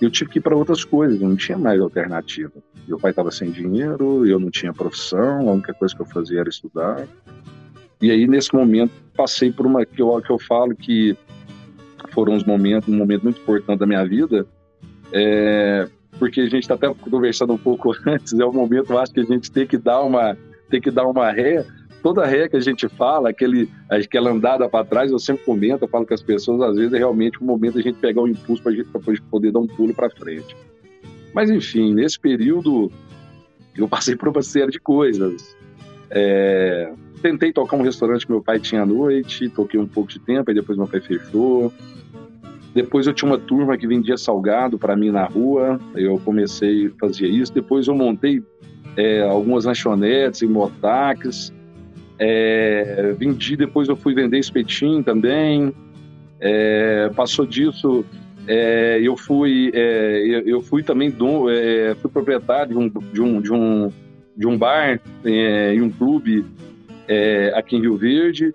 eu 0.00 0.10
tive 0.10 0.30
que 0.30 0.38
ir 0.38 0.42
para 0.42 0.56
outras 0.56 0.84
coisas, 0.84 1.20
não 1.20 1.36
tinha 1.36 1.58
mais 1.58 1.80
alternativa. 1.80 2.52
Meu 2.88 2.98
pai 2.98 3.12
estava 3.12 3.30
sem 3.30 3.50
dinheiro, 3.50 4.26
eu 4.26 4.38
não 4.38 4.50
tinha 4.50 4.72
profissão, 4.72 5.48
a 5.48 5.52
única 5.52 5.72
coisa 5.74 5.94
que 5.94 6.02
eu 6.02 6.06
fazia 6.06 6.40
era 6.40 6.48
estudar. 6.48 7.06
E 8.00 8.10
aí, 8.10 8.26
nesse 8.26 8.52
momento, 8.52 8.92
passei 9.16 9.52
por 9.52 9.64
uma 9.64 9.86
que 9.86 10.02
eu, 10.02 10.20
que 10.20 10.30
eu 10.30 10.38
falo 10.38 10.74
que 10.74 11.16
foram 12.10 12.34
uns 12.34 12.44
momentos, 12.44 12.88
um 12.88 12.96
momento 12.96 13.22
muito 13.24 13.40
importante 13.40 13.78
da 13.78 13.86
minha 13.86 14.04
vida. 14.04 14.46
É, 15.12 15.88
porque 16.18 16.40
a 16.40 16.44
gente 16.44 16.62
está 16.62 16.74
até 16.74 16.92
conversando 16.94 17.52
um 17.52 17.58
pouco 17.58 17.92
antes, 18.06 18.32
é 18.38 18.44
o 18.44 18.52
momento, 18.52 18.92
eu 18.92 18.98
acho 18.98 19.12
que 19.12 19.20
a 19.20 19.24
gente 19.24 19.50
tem 19.50 19.66
que 19.66 19.76
dar 19.76 20.02
uma, 20.02 20.36
tem 20.70 20.80
que 20.80 20.90
dar 20.90 21.06
uma 21.06 21.30
ré. 21.30 21.64
Toda 22.02 22.26
ré 22.26 22.48
que 22.48 22.56
a 22.56 22.60
gente 22.60 22.88
fala, 22.88 23.30
aquele, 23.30 23.70
aquela 23.88 24.30
andada 24.30 24.68
para 24.68 24.84
trás, 24.84 25.10
eu 25.12 25.18
sempre 25.20 25.44
comento, 25.44 25.84
eu 25.84 25.88
falo 25.88 26.04
com 26.04 26.14
as 26.14 26.22
pessoas, 26.22 26.60
às 26.62 26.76
vezes 26.76 26.92
é 26.92 26.98
realmente 26.98 27.38
o 27.40 27.44
momento 27.44 27.78
a 27.78 27.82
gente 27.82 27.98
pegar 27.98 28.22
um 28.22 28.28
impulso 28.28 28.62
para 28.62 28.72
a 28.72 28.74
gente 28.74 29.22
poder 29.30 29.52
dar 29.52 29.60
um 29.60 29.66
pulo 29.66 29.94
para 29.94 30.10
frente. 30.10 30.56
Mas 31.32 31.48
enfim, 31.48 31.94
nesse 31.94 32.18
período 32.18 32.90
eu 33.76 33.88
passei 33.88 34.16
por 34.16 34.28
uma 34.28 34.42
série 34.42 34.70
de 34.70 34.80
coisas. 34.80 35.56
É, 36.10 36.92
tentei 37.22 37.52
tocar 37.52 37.76
um 37.76 37.82
restaurante 37.82 38.26
que 38.26 38.32
meu 38.32 38.42
pai 38.42 38.58
tinha 38.58 38.82
à 38.82 38.86
noite, 38.86 39.48
toquei 39.48 39.78
um 39.78 39.86
pouco 39.86 40.10
de 40.10 40.18
tempo, 40.18 40.50
aí 40.50 40.54
depois 40.54 40.76
meu 40.76 40.86
pai 40.86 41.00
fechou. 41.00 41.72
Depois 42.74 43.06
eu 43.06 43.12
tinha 43.12 43.30
uma 43.30 43.38
turma 43.38 43.76
que 43.76 43.86
vendia 43.86 44.16
salgado 44.16 44.78
para 44.78 44.96
mim 44.96 45.10
na 45.10 45.24
rua, 45.24 45.78
eu 45.94 46.18
comecei 46.24 46.86
a 46.86 46.90
fazer 46.98 47.28
isso. 47.28 47.52
Depois 47.52 47.86
eu 47.86 47.94
montei 47.94 48.42
é, 48.96 49.22
algumas 49.22 49.64
lanchonetes 49.64 50.42
e 50.42 50.46
motaques. 50.46 51.52
É, 52.18 53.14
vendi, 53.18 53.56
depois 53.56 53.88
eu 53.88 53.96
fui 53.96 54.14
vender 54.14 54.38
espetinho 54.38 55.02
também. 55.02 55.72
É, 56.40 57.10
passou 57.14 57.46
disso, 57.46 58.04
é, 58.48 58.98
eu 59.00 59.16
fui 59.16 59.70
é, 59.74 60.42
eu 60.44 60.60
fui 60.60 60.82
também 60.82 61.10
do, 61.10 61.48
é, 61.48 61.94
fui 61.96 62.10
proprietário 62.10 62.72
de 62.72 62.78
um, 62.78 62.88
de 62.88 63.22
um, 63.22 63.40
de 63.40 63.52
um, 63.52 63.92
de 64.36 64.46
um 64.46 64.58
bar 64.58 65.00
é, 65.24 65.74
e 65.74 65.80
um 65.80 65.90
clube 65.90 66.44
é, 67.08 67.52
aqui 67.54 67.76
em 67.76 67.80
Rio 67.80 67.96
Verde. 67.96 68.54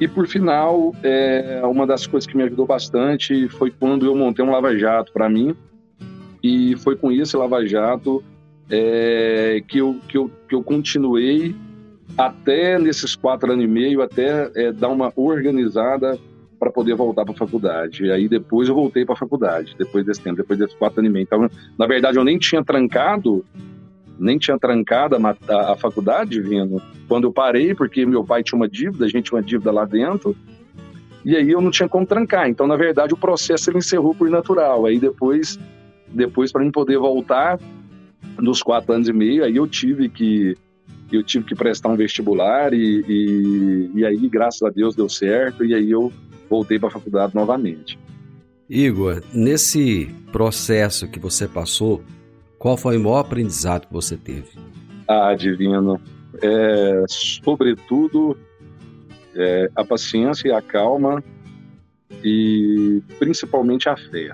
E 0.00 0.08
por 0.08 0.26
final, 0.26 0.94
é, 1.02 1.60
uma 1.64 1.86
das 1.86 2.06
coisas 2.06 2.28
que 2.28 2.36
me 2.36 2.42
ajudou 2.42 2.66
bastante 2.66 3.48
foi 3.48 3.70
quando 3.70 4.06
eu 4.06 4.16
montei 4.16 4.44
um 4.44 4.50
lava-jato 4.50 5.12
para 5.12 5.28
mim. 5.28 5.54
E 6.42 6.74
foi 6.78 6.96
com 6.96 7.12
esse 7.12 7.36
lava-jato 7.36 8.22
é, 8.68 9.62
que, 9.68 9.78
eu, 9.78 9.96
que, 10.08 10.16
eu, 10.16 10.30
que 10.48 10.54
eu 10.54 10.62
continuei 10.62 11.54
até 12.16 12.78
nesses 12.78 13.14
quatro 13.14 13.52
anos 13.52 13.64
e 13.64 13.68
meio, 13.68 14.02
até 14.02 14.50
é, 14.54 14.72
dar 14.72 14.88
uma 14.88 15.12
organizada 15.14 16.18
para 16.58 16.70
poder 16.70 16.94
voltar 16.94 17.24
para 17.24 17.34
a 17.34 17.36
faculdade. 17.36 18.04
E 18.04 18.12
aí 18.12 18.28
depois 18.28 18.68
eu 18.68 18.74
voltei 18.74 19.04
para 19.04 19.14
a 19.14 19.18
faculdade, 19.18 19.74
depois 19.78 20.04
desse 20.04 20.20
tempo, 20.20 20.36
depois 20.36 20.58
desses 20.58 20.76
quatro 20.76 21.00
anos 21.00 21.10
e 21.10 21.12
meio. 21.12 21.24
Então, 21.24 21.50
na 21.78 21.86
verdade, 21.86 22.18
eu 22.18 22.24
nem 22.24 22.38
tinha 22.38 22.62
trancado 22.62 23.44
nem 24.18 24.38
tinha 24.38 24.58
trancado 24.58 25.16
a, 25.16 25.72
a, 25.72 25.76
faculdade 25.76 26.40
vindo. 26.40 26.80
Quando 27.08 27.24
eu 27.24 27.32
parei, 27.32 27.74
porque 27.74 28.06
meu 28.06 28.24
pai 28.24 28.42
tinha 28.42 28.56
uma 28.56 28.68
dívida, 28.68 29.04
a 29.04 29.08
gente 29.08 29.24
tinha 29.24 29.38
uma 29.38 29.44
dívida 29.44 29.70
lá 29.70 29.84
dentro, 29.84 30.36
e 31.24 31.36
aí 31.36 31.50
eu 31.50 31.60
não 31.60 31.70
tinha 31.70 31.88
como 31.88 32.06
trancar. 32.06 32.48
Então, 32.48 32.66
na 32.66 32.76
verdade, 32.76 33.14
o 33.14 33.16
processo 33.16 33.70
ele 33.70 33.78
encerrou 33.78 34.14
por 34.14 34.28
natural. 34.28 34.86
Aí 34.86 34.98
depois, 34.98 35.58
depois 36.08 36.50
para 36.52 36.62
mim 36.62 36.70
poder 36.70 36.98
voltar, 36.98 37.58
nos 38.38 38.62
quatro 38.62 38.92
anos 38.92 39.08
e 39.08 39.12
meio, 39.12 39.44
aí 39.44 39.56
eu 39.56 39.66
tive 39.66 40.08
que 40.08 40.56
eu 41.10 41.22
tive 41.22 41.44
que 41.44 41.54
prestar 41.54 41.90
um 41.90 41.96
vestibular 41.96 42.72
e, 42.72 43.04
e, 43.06 43.90
e 43.96 44.06
aí, 44.06 44.28
graças 44.30 44.62
a 44.62 44.70
Deus, 44.70 44.96
deu 44.96 45.10
certo 45.10 45.62
e 45.62 45.74
aí 45.74 45.90
eu 45.90 46.10
voltei 46.48 46.78
para 46.78 46.88
a 46.88 46.92
faculdade 46.92 47.34
novamente. 47.34 47.98
Igor, 48.68 49.22
nesse 49.34 50.08
processo 50.32 51.06
que 51.06 51.18
você 51.18 51.46
passou, 51.46 52.02
qual 52.62 52.76
foi 52.76 52.96
o 52.96 53.00
maior 53.00 53.18
aprendizado 53.18 53.88
que 53.88 53.92
você 53.92 54.16
teve? 54.16 54.50
Ah, 55.08 55.34
divino. 55.34 56.00
É, 56.40 57.04
sobretudo, 57.08 58.38
é, 59.34 59.68
a 59.74 59.84
paciência 59.84 60.46
e 60.46 60.52
a 60.52 60.62
calma 60.62 61.24
e 62.22 63.02
principalmente 63.18 63.88
a 63.88 63.96
fé. 63.96 64.30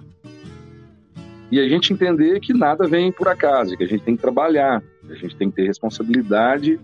E 1.50 1.58
a 1.58 1.66
gente 1.70 1.90
entender 1.90 2.38
que 2.40 2.52
nada 2.52 2.86
vem 2.86 3.10
por 3.10 3.28
acaso, 3.28 3.74
que 3.78 3.84
a 3.84 3.88
gente 3.88 4.04
tem 4.04 4.14
que 4.14 4.20
trabalhar, 4.20 4.82
a 5.08 5.14
gente 5.14 5.34
tem 5.34 5.48
que 5.48 5.56
ter 5.56 5.66
responsabilidade. 5.66 6.78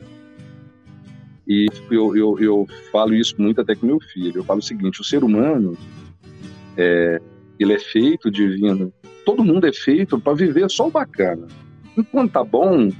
E 1.46 1.66
eu, 1.90 2.16
eu, 2.16 2.38
eu 2.40 2.66
falo 2.90 3.12
isso 3.12 3.34
muito 3.36 3.60
até 3.60 3.74
com 3.74 3.84
meu 3.84 4.00
filho. 4.00 4.38
Eu 4.38 4.44
falo 4.44 4.60
o 4.60 4.62
seguinte: 4.62 5.02
o 5.02 5.04
ser 5.04 5.22
humano, 5.22 5.76
é, 6.74 7.20
ele 7.58 7.72
é 7.72 7.78
feito 7.78 8.30
divino 8.30 8.92
todo 9.24 9.44
mundo 9.44 9.66
é 9.66 9.72
feito 9.72 10.20
para 10.20 10.34
viver 10.34 10.70
só 10.70 10.86
o 10.86 10.90
bacana. 10.90 11.46
Enquanto 11.96 12.32
tá 12.32 12.44
bom, 12.44 12.90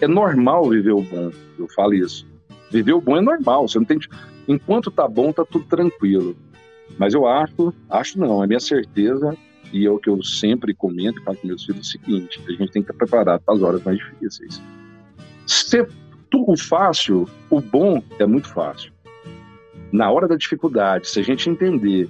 é 0.00 0.08
normal 0.08 0.68
viver 0.68 0.92
o 0.92 1.02
bom. 1.02 1.30
Eu 1.58 1.68
falo 1.68 1.94
isso. 1.94 2.26
Viver 2.70 2.92
o 2.92 3.00
bom 3.00 3.16
é 3.16 3.20
normal. 3.20 3.68
Você 3.68 3.78
não 3.78 3.84
tem. 3.84 3.98
Enquanto 4.48 4.90
tá 4.90 5.06
bom, 5.06 5.32
tá 5.32 5.44
tudo 5.44 5.64
tranquilo. 5.66 6.36
Mas 6.98 7.14
eu 7.14 7.26
acho, 7.26 7.72
acho 7.88 8.18
não, 8.18 8.42
é 8.42 8.46
minha 8.46 8.60
certeza 8.60 9.36
e 9.72 9.86
é 9.86 9.90
o 9.90 9.98
que 9.98 10.10
eu 10.10 10.20
sempre 10.24 10.74
comento 10.74 11.22
falo 11.22 11.36
com 11.36 11.46
meus 11.46 11.64
filhos 11.64 11.86
o 11.86 11.90
seguinte: 11.90 12.40
a 12.46 12.50
gente 12.50 12.72
tem 12.72 12.82
que 12.82 12.90
estar 12.90 12.94
preparado 12.94 13.42
para 13.42 13.54
as 13.54 13.62
horas 13.62 13.82
mais 13.82 13.98
difíceis. 13.98 14.62
Se 15.46 15.86
tudo 16.30 16.56
fácil, 16.56 17.28
o 17.48 17.60
bom 17.60 18.02
é 18.18 18.26
muito 18.26 18.48
fácil. 18.48 18.92
Na 19.92 20.10
hora 20.10 20.28
da 20.28 20.36
dificuldade, 20.36 21.08
se 21.08 21.18
a 21.18 21.22
gente 21.22 21.50
entender 21.50 22.08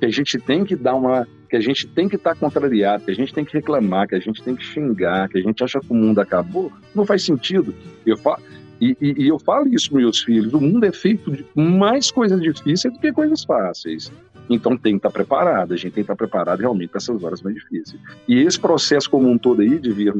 que 0.00 0.06
a 0.06 0.10
gente 0.10 0.38
tem 0.38 0.64
que 0.64 0.74
dar 0.74 0.94
uma 0.94 1.28
que 1.48 1.56
a 1.56 1.60
gente 1.60 1.86
tem 1.88 2.08
que 2.08 2.14
estar 2.14 2.34
tá 2.34 2.36
contrariado, 2.36 3.04
que 3.04 3.10
a 3.10 3.14
gente 3.14 3.34
tem 3.34 3.44
que 3.44 3.52
reclamar, 3.52 4.06
que 4.08 4.14
a 4.14 4.20
gente 4.20 4.40
tem 4.40 4.54
que 4.54 4.64
xingar, 4.64 5.28
que 5.28 5.36
a 5.36 5.42
gente 5.42 5.62
acha 5.64 5.80
que 5.80 5.90
o 5.90 5.94
mundo 5.94 6.20
acabou, 6.20 6.72
não 6.94 7.04
faz 7.04 7.24
sentido. 7.24 7.74
Eu 8.06 8.16
falo, 8.16 8.40
e, 8.80 8.96
e, 9.00 9.24
e 9.24 9.28
eu 9.28 9.38
falo 9.38 9.68
isso 9.68 9.90
para 9.90 9.98
meus 9.98 10.20
filhos: 10.20 10.52
o 10.54 10.60
mundo 10.60 10.84
é 10.86 10.92
feito 10.92 11.30
de 11.30 11.44
mais 11.54 12.10
coisas 12.10 12.40
difíceis 12.40 12.94
do 12.94 13.00
que 13.00 13.12
coisas 13.12 13.44
fáceis. 13.44 14.10
Então 14.48 14.76
tem 14.76 14.94
que 14.94 14.98
estar 14.98 15.10
tá 15.10 15.12
preparado, 15.12 15.74
a 15.74 15.76
gente 15.76 15.92
tem 15.92 15.92
que 15.92 16.00
estar 16.00 16.14
tá 16.14 16.18
preparado 16.18 16.60
realmente 16.60 16.88
para 16.88 16.98
essas 16.98 17.22
horas 17.22 17.42
mais 17.42 17.54
difíceis. 17.54 18.00
E 18.26 18.38
esse 18.38 18.58
processo 18.58 19.10
como 19.10 19.28
um 19.28 19.36
todo 19.36 19.60
aí, 19.60 19.78
de 19.78 19.92
vir 19.92 20.14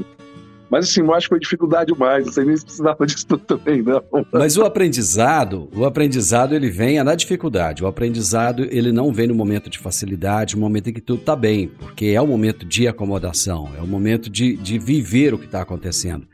mas 0.70 0.88
assim, 0.88 1.00
eu 1.00 1.12
acho 1.12 1.26
que 1.26 1.30
foi 1.30 1.40
dificuldade 1.40 1.92
mais, 1.98 2.26
não 2.26 2.33
sei 2.33 2.44
nem 2.44 2.56
se 2.56 2.64
precisava 2.64 3.04
disso 3.06 3.26
também, 3.26 3.83
não. 3.83 4.02
Mas 4.33 4.56
o 4.56 4.62
aprendizado, 4.62 5.68
o 5.74 5.85
aprendizado 5.85 6.54
ele 6.54 6.70
vem 6.70 7.02
na 7.02 7.14
dificuldade. 7.14 7.83
O 7.83 7.87
aprendizado 7.87 8.66
ele 8.70 8.92
não 8.92 9.12
vem 9.12 9.26
no 9.26 9.35
momento 9.35 9.68
de 9.68 9.78
facilidade, 9.78 10.54
no 10.54 10.61
momento 10.61 10.88
em 10.88 10.92
que 10.92 11.00
tudo 11.00 11.20
está 11.20 11.35
bem, 11.35 11.68
porque 11.68 12.06
é 12.06 12.20
o 12.20 12.26
momento 12.26 12.64
de 12.64 12.87
acomodação, 12.87 13.68
é 13.76 13.83
o 13.83 13.87
momento 13.87 14.30
de, 14.30 14.56
de 14.56 14.78
viver 14.78 15.35
o 15.35 15.38
que 15.38 15.46
está 15.46 15.61
acontecendo. 15.61 16.26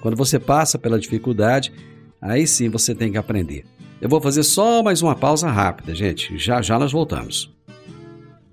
Quando 0.00 0.16
você 0.16 0.38
passa 0.38 0.78
pela 0.78 0.98
dificuldade, 0.98 1.72
aí 2.20 2.46
sim 2.46 2.68
você 2.68 2.94
tem 2.94 3.12
que 3.12 3.18
aprender. 3.18 3.64
Eu 4.00 4.08
vou 4.08 4.20
fazer 4.20 4.42
só 4.42 4.82
mais 4.82 5.00
uma 5.00 5.14
pausa 5.14 5.48
rápida, 5.48 5.94
gente. 5.94 6.36
Já 6.36 6.60
já 6.60 6.78
nós 6.78 6.92
voltamos. 6.92 7.55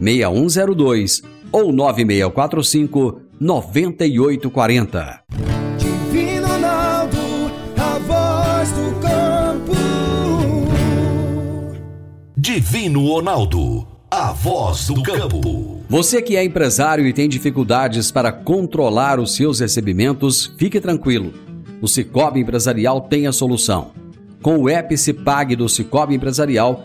3612-6102 0.00 1.22
ou 1.50 1.72
9645 1.72 3.20
9840. 3.40 5.20
Divino 5.78 6.46
Ronaldo, 6.46 7.18
a 7.76 7.98
voz 7.98 8.72
do 8.72 9.00
campo. 9.00 9.72
Divino 12.36 13.06
Ronaldo, 13.06 13.86
a 14.10 14.32
voz 14.32 14.86
do 14.86 15.02
campo. 15.02 15.78
Você 15.88 16.20
que 16.20 16.36
é 16.36 16.44
empresário 16.44 17.06
e 17.06 17.12
tem 17.12 17.28
dificuldades 17.28 18.10
para 18.10 18.30
controlar 18.30 19.18
os 19.18 19.34
seus 19.34 19.60
recebimentos, 19.60 20.52
fique 20.58 20.80
tranquilo. 20.80 21.32
O 21.80 21.86
Cicobi 21.86 22.40
Empresarial 22.40 23.00
tem 23.02 23.26
a 23.26 23.32
solução. 23.32 23.92
Com 24.42 24.58
o 24.58 24.68
Epicipag 24.68 25.56
do 25.56 25.68
Cicobi 25.68 26.14
Empresarial, 26.14 26.84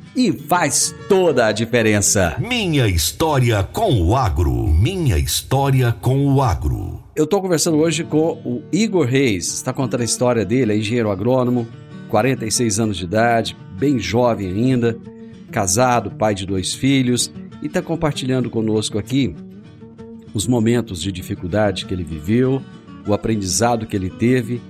e 0.15 0.31
faz 0.31 0.93
toda 1.07 1.47
a 1.47 1.51
diferença. 1.51 2.35
Minha 2.39 2.87
história 2.87 3.63
com 3.63 4.01
o 4.01 4.15
agro. 4.15 4.67
Minha 4.67 5.17
história 5.17 5.95
com 6.01 6.25
o 6.33 6.41
agro. 6.41 7.01
Eu 7.15 7.25
estou 7.25 7.41
conversando 7.41 7.77
hoje 7.77 8.03
com 8.03 8.33
o 8.45 8.63
Igor 8.71 9.05
Reis, 9.05 9.53
está 9.53 9.73
contando 9.73 10.01
a 10.01 10.05
história 10.05 10.45
dele, 10.45 10.73
é 10.73 10.77
engenheiro 10.77 11.11
agrônomo, 11.11 11.67
46 12.09 12.79
anos 12.79 12.97
de 12.97 13.05
idade, 13.05 13.57
bem 13.77 13.99
jovem 13.99 14.47
ainda, 14.47 14.97
casado, 15.51 16.11
pai 16.11 16.33
de 16.33 16.45
dois 16.45 16.73
filhos, 16.73 17.31
e 17.61 17.67
está 17.67 17.81
compartilhando 17.81 18.49
conosco 18.49 18.97
aqui 18.97 19.35
os 20.33 20.47
momentos 20.47 21.01
de 21.01 21.11
dificuldade 21.11 21.85
que 21.85 21.93
ele 21.93 22.03
viveu, 22.03 22.61
o 23.05 23.13
aprendizado 23.13 23.85
que 23.85 23.95
ele 23.95 24.09
teve, 24.09 24.61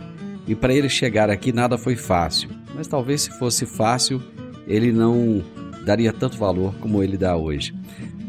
e 0.47 0.56
para 0.56 0.73
ele 0.73 0.89
chegar 0.89 1.30
aqui 1.30 1.54
nada 1.54 1.77
foi 1.77 1.95
fácil, 1.95 2.49
mas 2.73 2.88
talvez 2.88 3.21
se 3.21 3.38
fosse 3.38 3.65
fácil, 3.65 4.21
ele 4.67 4.91
não 4.91 5.43
daria 5.86 6.13
tanto 6.13 6.38
valor 6.38 6.74
como 6.80 7.04
ele 7.04 7.17
dá 7.17 7.36
hoje. 7.36 7.74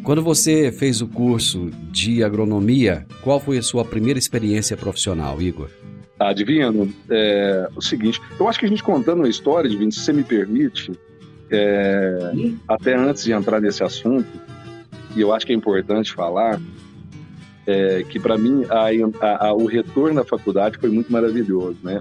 Quando 0.03 0.23
você 0.23 0.73
fez 0.73 1.01
o 1.01 1.07
curso 1.07 1.71
de 1.90 2.25
agronomia, 2.25 3.07
qual 3.23 3.38
foi 3.38 3.59
a 3.59 3.62
sua 3.62 3.85
primeira 3.85 4.18
experiência 4.18 4.77
profissional, 4.77 5.40
Igor? 5.40 5.68
Ah, 6.18 6.33
Divino, 6.33 6.92
é 7.09 7.68
o 7.77 7.81
seguinte, 7.81 8.21
eu 8.38 8.49
acho 8.49 8.59
que 8.59 8.66
a 8.66 8.68
gente 8.68 8.83
contando 8.83 9.25
a 9.25 9.29
história, 9.29 9.71
se 9.71 9.77
você 9.77 10.12
me 10.12 10.25
permite, 10.25 10.92
é, 11.51 12.33
até 12.66 12.97
antes 12.97 13.25
de 13.25 13.33
entrar 13.33 13.61
nesse 13.61 13.83
assunto, 13.85 14.29
e 15.14 15.21
eu 15.21 15.33
acho 15.33 15.47
que 15.47 15.53
é 15.53 15.57
importante 15.57 16.12
falar, 16.12 16.61
é, 17.66 18.03
que 18.09 18.18
para 18.18 18.37
mim 18.37 18.64
a, 18.68 18.87
a, 19.25 19.49
a, 19.49 19.55
o 19.55 19.66
retorno 19.66 20.21
à 20.21 20.25
faculdade 20.25 20.79
foi 20.79 20.90
muito 20.90 21.12
maravilhoso, 21.12 21.77
né? 21.83 22.01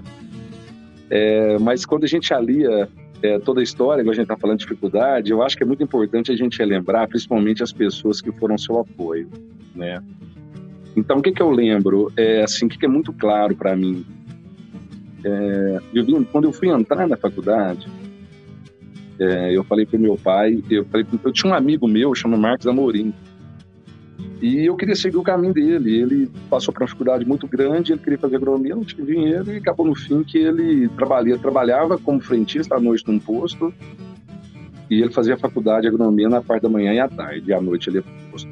É, 1.10 1.58
mas 1.58 1.84
quando 1.84 2.04
a 2.04 2.08
gente 2.08 2.32
alia 2.32 2.88
é, 3.22 3.38
toda 3.38 3.60
a 3.60 3.62
história, 3.62 4.02
quando 4.02 4.10
a 4.10 4.14
gente 4.14 4.24
está 4.24 4.36
falando 4.36 4.58
de 4.58 4.64
dificuldade, 4.64 5.30
eu 5.30 5.42
acho 5.42 5.56
que 5.56 5.62
é 5.62 5.66
muito 5.66 5.82
importante 5.82 6.32
a 6.32 6.36
gente 6.36 6.62
lembrar, 6.64 7.06
principalmente 7.08 7.62
as 7.62 7.72
pessoas 7.72 8.20
que 8.20 8.32
foram 8.32 8.58
seu 8.58 8.78
apoio, 8.78 9.28
né? 9.74 10.02
Então, 10.96 11.18
o 11.18 11.22
que, 11.22 11.32
que 11.32 11.40
eu 11.40 11.50
lembro? 11.50 12.12
É, 12.16 12.42
assim, 12.42 12.66
o 12.66 12.68
que, 12.68 12.78
que 12.78 12.84
é 12.84 12.88
muito 12.88 13.12
claro 13.12 13.54
para 13.56 13.74
mim? 13.74 14.04
É, 15.24 15.80
eu 15.94 16.04
vim, 16.04 16.22
quando 16.24 16.44
eu 16.44 16.52
fui 16.52 16.68
entrar 16.68 17.06
na 17.08 17.16
faculdade, 17.16 17.86
é, 19.18 19.56
eu 19.56 19.62
falei 19.64 19.86
para 19.86 19.98
meu 19.98 20.16
pai, 20.16 20.62
eu, 20.68 20.84
falei, 20.86 21.06
eu 21.24 21.32
tinha 21.32 21.52
um 21.52 21.56
amigo 21.56 21.86
meu, 21.86 22.14
chama 22.14 22.36
Marcos 22.36 22.66
Amorim, 22.66 23.14
e 24.42 24.66
eu 24.66 24.74
queria 24.74 24.96
seguir 24.96 25.16
o 25.16 25.22
caminho 25.22 25.54
dele. 25.54 26.00
Ele 26.00 26.30
passou 26.50 26.74
por 26.74 26.82
uma 26.82 26.86
dificuldade 26.86 27.24
muito 27.24 27.46
grande, 27.46 27.92
ele 27.92 28.00
queria 28.00 28.18
fazer 28.18 28.36
agronomia, 28.36 28.74
não 28.74 28.84
tinha 28.84 29.06
dinheiro, 29.06 29.52
e 29.52 29.58
acabou 29.58 29.86
no 29.86 29.94
fim 29.94 30.24
que 30.24 30.36
ele 30.36 30.88
trabalhava, 30.88 31.38
trabalhava 31.38 31.96
como 31.96 32.20
frentista 32.20 32.74
à 32.74 32.80
noite 32.80 33.04
num 33.06 33.20
posto, 33.20 33.72
e 34.90 35.00
ele 35.00 35.12
fazia 35.12 35.38
faculdade 35.38 35.82
de 35.82 35.88
agronomia 35.88 36.28
na 36.28 36.42
parte 36.42 36.64
da 36.64 36.68
manhã 36.68 36.92
e 36.92 36.98
à 36.98 37.08
tarde, 37.08 37.44
e 37.46 37.54
à 37.54 37.60
noite 37.60 37.88
ele 37.88 37.98
ia 37.98 38.02
para 38.02 38.12
o 38.12 38.30
posto. 38.32 38.50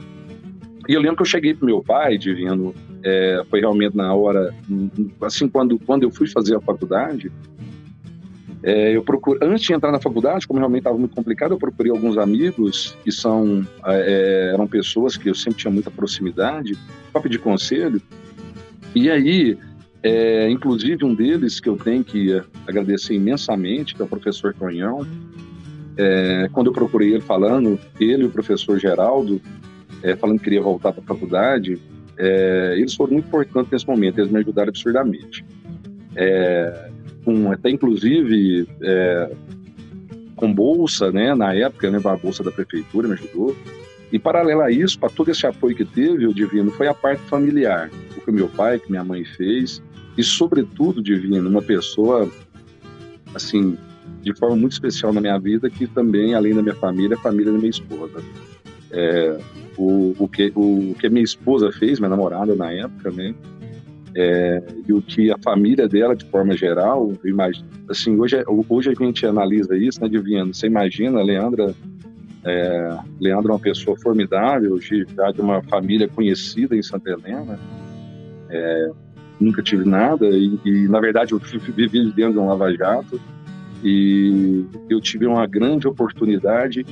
E 0.88 0.94
eu 0.94 1.00
lembro 1.00 1.16
que 1.16 1.22
eu 1.22 1.26
cheguei 1.26 1.54
pro 1.54 1.66
meu 1.66 1.82
pai, 1.82 2.16
Divino, 2.16 2.72
é, 3.02 3.42
foi 3.50 3.60
realmente 3.60 3.96
na 3.96 4.14
hora, 4.14 4.54
assim, 5.22 5.48
quando, 5.48 5.76
quando 5.80 6.04
eu 6.04 6.10
fui 6.10 6.28
fazer 6.28 6.56
a 6.56 6.60
faculdade, 6.60 7.32
é, 8.62 8.94
eu 8.94 9.02
procuro, 9.02 9.38
antes 9.42 9.64
de 9.64 9.72
entrar 9.72 9.90
na 9.90 10.00
faculdade, 10.00 10.46
como 10.46 10.58
realmente 10.58 10.80
estava 10.80 10.98
muito 10.98 11.14
complicado, 11.14 11.52
eu 11.52 11.58
procurei 11.58 11.90
alguns 11.90 12.18
amigos 12.18 12.96
que 13.02 13.10
são 13.10 13.66
é, 13.86 14.50
eram 14.52 14.66
pessoas 14.66 15.16
que 15.16 15.30
eu 15.30 15.34
sempre 15.34 15.60
tinha 15.60 15.72
muita 15.72 15.90
proximidade 15.90 16.76
para 17.10 17.22
pedir 17.22 17.38
conselho. 17.38 18.02
E 18.94 19.10
aí, 19.10 19.56
é, 20.02 20.50
inclusive 20.50 21.04
um 21.04 21.14
deles 21.14 21.58
que 21.58 21.68
eu 21.68 21.76
tenho 21.76 22.04
que 22.04 22.38
agradecer 22.66 23.14
imensamente, 23.14 23.94
que 23.94 24.02
é 24.02 24.04
o 24.04 24.08
professor 24.08 24.52
Tonhão, 24.52 25.06
é, 25.96 26.48
quando 26.52 26.66
eu 26.66 26.72
procurei 26.72 27.14
ele 27.14 27.22
falando, 27.22 27.78
ele 27.98 28.24
e 28.24 28.26
o 28.26 28.30
professor 28.30 28.78
Geraldo, 28.78 29.40
é, 30.02 30.14
falando 30.16 30.38
que 30.38 30.44
queria 30.44 30.62
voltar 30.62 30.92
para 30.92 31.02
a 31.02 31.06
faculdade, 31.06 31.80
é, 32.18 32.74
eles 32.76 32.94
foram 32.94 33.14
muito 33.14 33.26
importantes 33.26 33.70
nesse 33.72 33.86
momento, 33.86 34.18
eles 34.18 34.30
me 34.30 34.38
ajudaram 34.38 34.68
absurdamente. 34.68 35.44
Com 37.30 37.52
até 37.52 37.70
inclusive 37.70 38.66
é, 38.82 39.30
com 40.34 40.52
bolsa, 40.52 41.12
né, 41.12 41.32
na 41.34 41.54
época, 41.54 41.90
né, 41.90 42.00
a 42.02 42.16
bolsa 42.16 42.42
da 42.42 42.50
prefeitura 42.50 43.06
me 43.06 43.14
ajudou. 43.14 43.54
E 44.10 44.18
paralelo 44.18 44.62
a 44.62 44.70
isso, 44.72 44.98
para 44.98 45.08
todo 45.10 45.30
esse 45.30 45.46
apoio 45.46 45.76
que 45.76 45.84
teve, 45.84 46.26
o 46.26 46.34
Divino, 46.34 46.72
foi 46.72 46.88
a 46.88 46.94
parte 46.94 47.22
familiar, 47.22 47.88
o 48.16 48.20
que 48.20 48.32
meu 48.32 48.48
pai, 48.48 48.80
que 48.80 48.90
minha 48.90 49.04
mãe 49.04 49.24
fez, 49.24 49.80
e 50.18 50.24
sobretudo, 50.24 51.00
Divino, 51.00 51.48
uma 51.48 51.62
pessoa, 51.62 52.28
assim, 53.32 53.78
de 54.22 54.34
forma 54.34 54.56
muito 54.56 54.72
especial 54.72 55.12
na 55.12 55.20
minha 55.20 55.38
vida, 55.38 55.70
que 55.70 55.86
também, 55.86 56.34
além 56.34 56.52
da 56.52 56.62
minha 56.62 56.74
família, 56.74 57.14
é 57.14 57.18
a 57.18 57.20
família 57.20 57.52
da 57.52 57.58
minha 57.58 57.70
esposa. 57.70 58.20
É, 58.90 59.38
o, 59.76 60.16
o, 60.18 60.26
que, 60.28 60.50
o, 60.56 60.90
o 60.90 60.96
que 60.98 61.08
minha 61.08 61.22
esposa 61.22 61.70
fez, 61.70 62.00
minha 62.00 62.10
namorada 62.10 62.56
na 62.56 62.72
época, 62.72 63.12
né, 63.12 63.32
é, 64.14 64.62
e 64.86 64.92
o 64.92 65.00
que 65.00 65.30
a 65.30 65.38
família 65.38 65.88
dela, 65.88 66.16
de 66.16 66.24
forma 66.24 66.56
geral, 66.56 67.12
imagino, 67.24 67.68
assim, 67.88 68.18
hoje, 68.18 68.36
é, 68.36 68.44
hoje 68.68 68.90
a 68.90 68.94
gente 68.94 69.24
analisa 69.24 69.76
isso, 69.76 70.00
né, 70.00 70.08
Divino? 70.08 70.52
Você 70.52 70.66
imagina, 70.66 71.22
Leandra, 71.22 71.74
é, 72.44 72.98
é 73.24 73.36
uma 73.36 73.58
pessoa 73.58 73.96
formidável, 73.96 74.78
já 74.80 75.30
de 75.30 75.40
uma 75.40 75.62
família 75.62 76.08
conhecida 76.08 76.74
em 76.74 76.82
Santa 76.82 77.10
Helena, 77.10 77.58
é, 78.48 78.90
nunca 79.38 79.62
tive 79.62 79.84
nada, 79.84 80.26
e, 80.28 80.58
e, 80.64 80.88
na 80.88 81.00
verdade 81.00 81.32
eu 81.32 81.38
vivi 81.38 82.10
dentro 82.12 82.32
de 82.32 82.38
um 82.38 82.48
lava-jato, 82.48 83.20
e 83.82 84.64
eu 84.88 85.00
tive 85.00 85.26
uma 85.26 85.46
grande 85.46 85.86
oportunidade, 85.86 86.84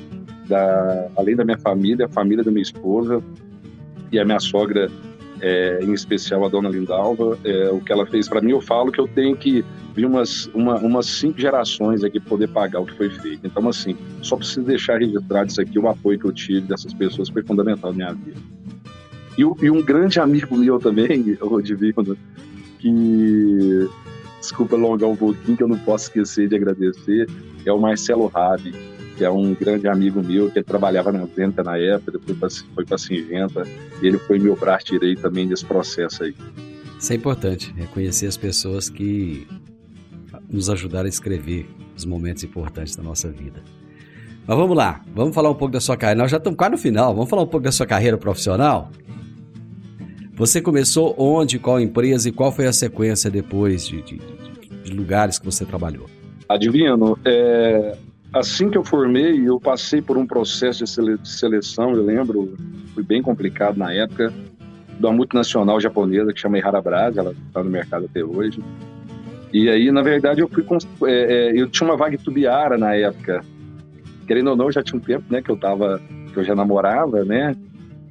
da, 0.46 1.10
além 1.16 1.36
da 1.36 1.44
minha 1.44 1.58
família, 1.58 2.06
a 2.06 2.08
família 2.08 2.44
da 2.44 2.50
minha 2.50 2.62
esposa, 2.62 3.22
e 4.10 4.18
a 4.18 4.24
minha 4.24 4.40
sogra 4.40 4.90
é, 5.40 5.78
em 5.82 5.92
especial 5.92 6.44
a 6.44 6.48
dona 6.48 6.68
Lindalva, 6.68 7.38
é, 7.44 7.70
o 7.70 7.80
que 7.80 7.92
ela 7.92 8.06
fez 8.06 8.28
para 8.28 8.40
mim, 8.40 8.52
eu 8.52 8.60
falo 8.60 8.90
que 8.90 9.00
eu 9.00 9.08
tenho 9.08 9.36
que 9.36 9.64
vir 9.94 10.06
umas, 10.06 10.46
uma, 10.54 10.76
umas 10.78 11.06
cinco 11.06 11.40
gerações 11.40 12.04
aqui 12.04 12.20
para 12.20 12.28
poder 12.28 12.48
pagar 12.48 12.80
o 12.80 12.86
que 12.86 12.94
foi 12.94 13.10
feito. 13.10 13.46
Então, 13.46 13.68
assim, 13.68 13.96
só 14.22 14.36
preciso 14.36 14.62
deixar 14.62 14.98
registrado 15.00 15.50
isso 15.50 15.60
aqui, 15.60 15.78
o 15.78 15.88
apoio 15.88 16.18
que 16.18 16.26
eu 16.26 16.32
tive 16.32 16.62
dessas 16.62 16.92
pessoas 16.94 17.28
foi 17.28 17.42
fundamental 17.42 17.90
na 17.90 17.96
minha 17.96 18.12
vida. 18.12 18.40
E, 19.36 19.42
e 19.42 19.70
um 19.70 19.82
grande 19.82 20.20
amigo 20.20 20.56
meu 20.56 20.78
também, 20.78 21.36
o 21.40 21.60
Divindo, 21.60 22.18
que, 22.78 23.88
desculpa 24.40 24.76
alongar 24.76 25.08
um 25.08 25.16
pouquinho, 25.16 25.56
que 25.56 25.62
eu 25.62 25.68
não 25.68 25.78
posso 25.78 26.04
esquecer 26.04 26.48
de 26.48 26.56
agradecer, 26.56 27.28
é 27.64 27.72
o 27.72 27.78
Marcelo 27.78 28.26
Rabi 28.26 28.74
que 29.18 29.24
é 29.24 29.30
um 29.30 29.52
grande 29.52 29.88
amigo 29.88 30.22
meu, 30.22 30.48
que 30.48 30.62
trabalhava 30.62 31.10
na 31.10 31.24
Venta 31.24 31.64
na 31.64 31.76
época, 31.76 32.12
depois 32.12 32.64
foi 32.72 32.84
para 32.84 32.94
a 32.94 32.98
Singenta, 32.98 33.64
e 34.00 34.06
ele 34.06 34.16
foi 34.16 34.38
meu 34.38 34.54
braço 34.54 34.86
direito 34.86 35.22
também 35.22 35.44
nesse 35.44 35.64
processo 35.64 36.22
aí. 36.22 36.34
Isso 36.98 37.12
é 37.12 37.16
importante, 37.16 37.74
reconhecer 37.76 38.28
as 38.28 38.36
pessoas 38.36 38.88
que 38.88 39.46
nos 40.48 40.70
ajudaram 40.70 41.06
a 41.06 41.08
escrever 41.08 41.68
os 41.96 42.04
momentos 42.04 42.44
importantes 42.44 42.94
da 42.94 43.02
nossa 43.02 43.28
vida. 43.28 43.60
Mas 44.46 44.56
vamos 44.56 44.76
lá, 44.76 45.04
vamos 45.12 45.34
falar 45.34 45.50
um 45.50 45.54
pouco 45.54 45.72
da 45.72 45.80
sua 45.80 45.96
carreira. 45.96 46.22
Nós 46.22 46.30
já 46.30 46.36
estamos 46.36 46.56
quase 46.56 46.72
no 46.72 46.78
final, 46.78 47.12
vamos 47.12 47.28
falar 47.28 47.42
um 47.42 47.46
pouco 47.46 47.64
da 47.64 47.72
sua 47.72 47.86
carreira 47.86 48.16
profissional? 48.16 48.90
Você 50.34 50.62
começou 50.62 51.14
onde, 51.18 51.58
qual 51.58 51.80
empresa 51.80 52.28
e 52.28 52.32
qual 52.32 52.52
foi 52.52 52.68
a 52.68 52.72
sequência 52.72 53.28
depois 53.28 53.84
de, 53.84 54.00
de, 54.02 54.20
de 54.84 54.92
lugares 54.92 55.40
que 55.40 55.44
você 55.44 55.64
trabalhou? 55.64 56.06
Adivinhando, 56.48 57.18
é, 57.24 57.96
Assim 58.32 58.70
que 58.70 58.76
eu 58.76 58.84
formei, 58.84 59.48
eu 59.48 59.58
passei 59.58 60.02
por 60.02 60.18
um 60.18 60.26
processo 60.26 60.84
de 60.84 61.28
seleção, 61.28 61.94
eu 61.94 62.04
lembro, 62.04 62.54
foi 62.94 63.02
bem 63.02 63.22
complicado 63.22 63.78
na 63.78 63.92
época, 63.92 64.32
de 64.98 65.06
uma 65.06 65.12
multinacional 65.12 65.80
japonesa 65.80 66.32
que 66.32 66.40
chama 66.40 66.58
Harabras, 66.58 67.16
ela 67.16 67.32
está 67.46 67.62
no 67.62 67.70
mercado 67.70 68.04
até 68.04 68.22
hoje. 68.22 68.62
E 69.52 69.68
aí, 69.70 69.90
na 69.90 70.02
verdade, 70.02 70.40
eu 70.40 70.48
fui 70.48 70.64
é, 71.04 71.10
é, 71.10 71.52
eu 71.60 71.68
tinha 71.70 71.88
uma 71.88 71.96
vaga 71.96 72.18
tubiara 72.18 72.76
na 72.76 72.94
época. 72.94 73.42
Querendo 74.26 74.50
ou 74.50 74.56
não, 74.56 74.70
já 74.70 74.82
tinha 74.82 74.98
um 74.98 75.02
tempo, 75.02 75.24
né, 75.30 75.40
que 75.40 75.50
eu 75.50 75.56
tava, 75.56 76.00
que 76.32 76.38
eu 76.38 76.44
já 76.44 76.54
namorava, 76.54 77.24
né? 77.24 77.56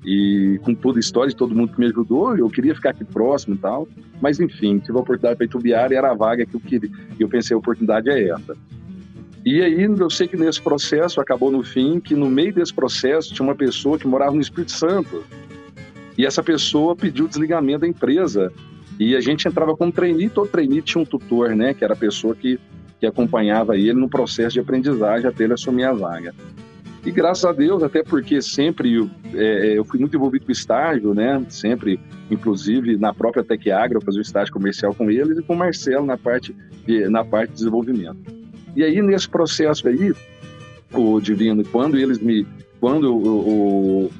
E 0.03 0.59
com 0.63 0.73
toda 0.73 0.97
a 0.97 1.01
história 1.01 1.29
de 1.29 1.35
todo 1.35 1.53
mundo 1.53 1.73
que 1.73 1.79
me 1.79 1.85
ajudou, 1.87 2.35
eu 2.35 2.49
queria 2.49 2.73
ficar 2.73 2.91
aqui 2.91 3.03
próximo 3.03 3.53
e 3.53 3.57
tal. 3.57 3.87
Mas 4.19 4.39
enfim, 4.39 4.79
tive 4.79 4.97
a 4.97 5.01
oportunidade 5.01 5.37
para 5.37 5.47
tubiar 5.47 5.91
e 5.91 5.95
era 5.95 6.09
a 6.09 6.15
vaga 6.15 6.45
que 6.45 6.55
eu 6.55 6.59
queria. 6.59 6.89
E 7.19 7.21
eu 7.21 7.29
pensei, 7.29 7.53
a 7.53 7.57
oportunidade 7.57 8.09
é 8.09 8.29
essa. 8.29 8.55
E 9.49 9.61
aí 9.61 9.83
eu 9.83 10.09
sei 10.09 10.27
que 10.27 10.35
nesse 10.35 10.61
processo 10.61 11.21
acabou 11.21 11.49
no 11.49 11.63
fim 11.63 12.01
que 12.01 12.13
no 12.13 12.29
meio 12.29 12.53
desse 12.53 12.73
processo 12.73 13.33
tinha 13.33 13.47
uma 13.47 13.55
pessoa 13.55 13.97
que 13.97 14.05
morava 14.05 14.33
no 14.33 14.41
Espírito 14.41 14.73
Santo. 14.73 15.23
E 16.17 16.25
essa 16.25 16.43
pessoa 16.43 16.97
pediu 16.97 17.29
desligamento 17.29 17.79
da 17.79 17.87
empresa. 17.87 18.51
E 18.99 19.15
a 19.15 19.21
gente 19.21 19.47
entrava 19.47 19.73
como 19.77 19.89
trainee, 19.89 20.27
todo 20.27 20.49
trainee 20.49 20.81
tinha 20.81 21.01
um 21.01 21.05
tutor, 21.05 21.55
né, 21.55 21.73
que 21.73 21.81
era 21.81 21.93
a 21.93 21.97
pessoa 21.97 22.35
que, 22.35 22.59
que 22.99 23.05
acompanhava 23.05 23.77
ele 23.77 23.93
no 23.93 24.09
processo 24.09 24.55
de 24.55 24.59
aprendizagem 24.59 25.29
até 25.29 25.45
ele 25.45 25.53
assumir 25.53 25.85
a 25.85 25.93
vaga. 25.93 26.35
E 27.05 27.09
graças 27.09 27.45
a 27.45 27.53
Deus, 27.53 27.81
até 27.81 28.03
porque 28.03 28.41
sempre 28.41 28.95
eu, 28.95 29.09
é, 29.33 29.77
eu 29.77 29.85
fui 29.85 29.97
muito 29.97 30.17
envolvido 30.17 30.45
com 30.45 30.51
estágio, 30.51 31.13
né? 31.13 31.41
Sempre, 31.47 32.01
inclusive 32.29 32.97
na 32.97 33.13
própria 33.13 33.45
Tec 33.45 33.65
Agro, 33.69 33.99
eu 33.99 34.01
fazia 34.01 34.19
o 34.19 34.23
estágio 34.23 34.51
comercial 34.51 34.93
com 34.93 35.09
eles 35.09 35.37
e 35.37 35.41
com 35.41 35.53
o 35.53 35.57
Marcelo 35.57 36.05
na 36.05 36.17
parte 36.17 36.53
na 37.09 37.23
parte 37.23 37.51
de 37.51 37.55
desenvolvimento. 37.59 38.36
E 38.77 38.83
aí, 38.83 39.01
nesse 39.01 39.27
processo 39.27 39.87
aí, 39.87 40.13
o 40.93 41.19
Divino, 41.19 41.65
quando 41.65 41.97
eles 41.97 42.19
me. 42.19 42.45
Quando 42.79 43.11
o, 43.11 44.11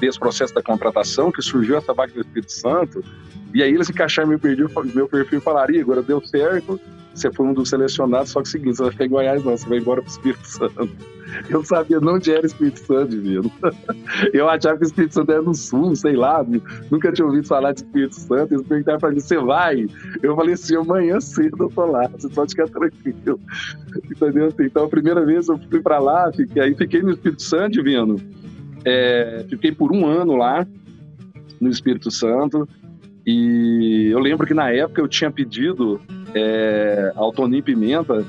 desse 0.00 0.18
processo 0.18 0.52
da 0.52 0.60
contratação, 0.60 1.30
que 1.30 1.40
surgiu 1.40 1.76
essa 1.76 1.94
vaga 1.94 2.12
do 2.12 2.20
Espírito 2.20 2.50
Santo, 2.50 3.04
e 3.54 3.62
aí 3.62 3.72
eles 3.72 3.88
encaixaram 3.88 4.28
meu 4.28 4.40
perfil, 4.40 4.68
meu 4.92 5.08
perfil 5.08 5.40
falaram, 5.40 5.78
agora 5.78 6.02
deu 6.02 6.20
certo, 6.20 6.80
você 7.20 7.32
foi 7.32 7.46
um 7.46 7.52
dos 7.52 7.68
selecionados, 7.68 8.30
só 8.30 8.40
que 8.40 8.48
é 8.48 8.50
o 8.50 8.52
seguinte, 8.52 8.76
você 8.76 8.82
vai 8.82 8.92
ficar 8.92 9.06
em 9.06 9.08
Goiás 9.08 9.44
não, 9.44 9.56
você 9.56 9.68
vai 9.68 9.78
embora 9.78 10.02
pro 10.02 10.10
Espírito 10.10 10.46
Santo. 10.46 10.90
Eu 11.48 11.64
sabia 11.64 12.00
não 12.00 12.14
onde 12.14 12.32
era 12.32 12.44
Espírito 12.44 12.80
Santo, 12.80 13.10
divino. 13.10 13.50
Eu 14.32 14.48
achava 14.48 14.76
que 14.76 14.84
o 14.84 14.86
Espírito 14.86 15.14
Santo 15.14 15.30
era 15.30 15.42
no 15.42 15.54
sul, 15.54 15.94
sei 15.94 16.16
lá, 16.16 16.44
nunca 16.90 17.12
tinha 17.12 17.26
ouvido 17.26 17.46
falar 17.46 17.72
de 17.72 17.80
Espírito 17.80 18.14
Santo. 18.16 18.54
Eles 18.54 18.66
perguntaram 18.66 18.98
pra 18.98 19.10
mim, 19.10 19.20
você 19.20 19.38
vai? 19.38 19.86
Eu 20.22 20.34
falei 20.34 20.54
assim, 20.54 20.76
amanhã 20.76 21.20
cedo 21.20 21.64
eu 21.64 21.68
tô 21.70 21.86
lá, 21.86 22.08
você 22.08 22.28
pode 22.28 22.50
ficar 22.50 22.68
tranquilo. 22.68 23.40
Entendeu? 24.10 24.52
Então, 24.60 24.84
a 24.84 24.88
primeira 24.88 25.24
vez 25.24 25.48
eu 25.48 25.58
fui 25.58 25.80
pra 25.80 25.98
lá, 25.98 26.32
fiquei, 26.32 26.62
aí 26.62 26.74
fiquei 26.74 27.02
no 27.02 27.10
Espírito 27.10 27.42
Santo, 27.42 27.72
divino. 27.72 28.16
É, 28.84 29.44
fiquei 29.48 29.72
por 29.72 29.92
um 29.92 30.06
ano 30.06 30.36
lá, 30.36 30.66
no 31.60 31.68
Espírito 31.68 32.10
Santo. 32.10 32.68
E 33.26 34.08
eu 34.10 34.18
lembro 34.18 34.46
que 34.46 34.54
na 34.54 34.70
época 34.70 35.00
eu 35.00 35.06
tinha 35.06 35.30
pedido 35.30 36.00
é, 36.34 37.12
ao 37.14 37.32
Toninho 37.32 37.62
Pimenta 37.62 38.24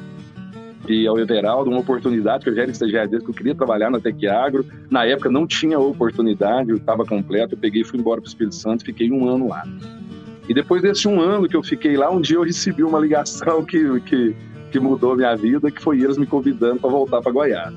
e 0.88 1.08
ao 1.08 1.20
Everaldo 1.20 1.70
uma 1.70 1.80
oportunidade, 1.80 2.44
que 2.44 2.50
eu 2.50 2.56
já 2.56 2.64
era 2.64 2.72
estagiário 2.72 3.10
dele, 3.10 3.24
que 3.24 3.30
eu 3.30 3.34
queria 3.34 3.56
trabalhar 3.56 3.90
na 3.90 4.00
Tecagro. 4.00 4.66
Na 4.90 5.06
época 5.06 5.30
não 5.30 5.46
tinha 5.46 5.80
oportunidade, 5.80 6.70
eu 6.70 6.78
estava 6.78 7.06
completo, 7.06 7.54
eu 7.54 7.58
peguei 7.58 7.82
e 7.82 7.86
fui 7.86 8.00
embora 8.00 8.20
para 8.20 8.28
o 8.28 8.30
Espírito 8.30 8.56
Santo, 8.56 8.84
fiquei 8.84 9.12
um 9.12 9.28
ano 9.28 9.48
lá. 9.48 9.64
E 10.50 10.54
depois 10.54 10.82
desse 10.82 11.08
um 11.08 11.20
ano 11.22 11.48
que 11.48 11.56
eu 11.56 11.64
fiquei 11.64 11.96
lá, 11.96 12.12
um 12.12 12.20
dia 12.20 12.38
eu 12.38 12.44
recebi 12.44 12.84
uma 12.84 13.00
ligação 13.00 13.64
que, 13.64 14.00
que, 14.02 14.36
que 14.72 14.80
mudou 14.80 15.16
minha 15.16 15.36
vida, 15.36 15.70
que 15.72 15.82
foi 15.82 16.02
eles 16.02 16.18
me 16.18 16.26
convidando 16.26 16.80
para 16.80 16.90
voltar 16.90 17.22
para 17.22 17.32
Goiás. 17.32 17.74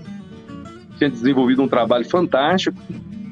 Tinha 0.97 1.11
desenvolvido 1.11 1.62
um 1.62 1.68
trabalho 1.68 2.09
fantástico, 2.09 2.77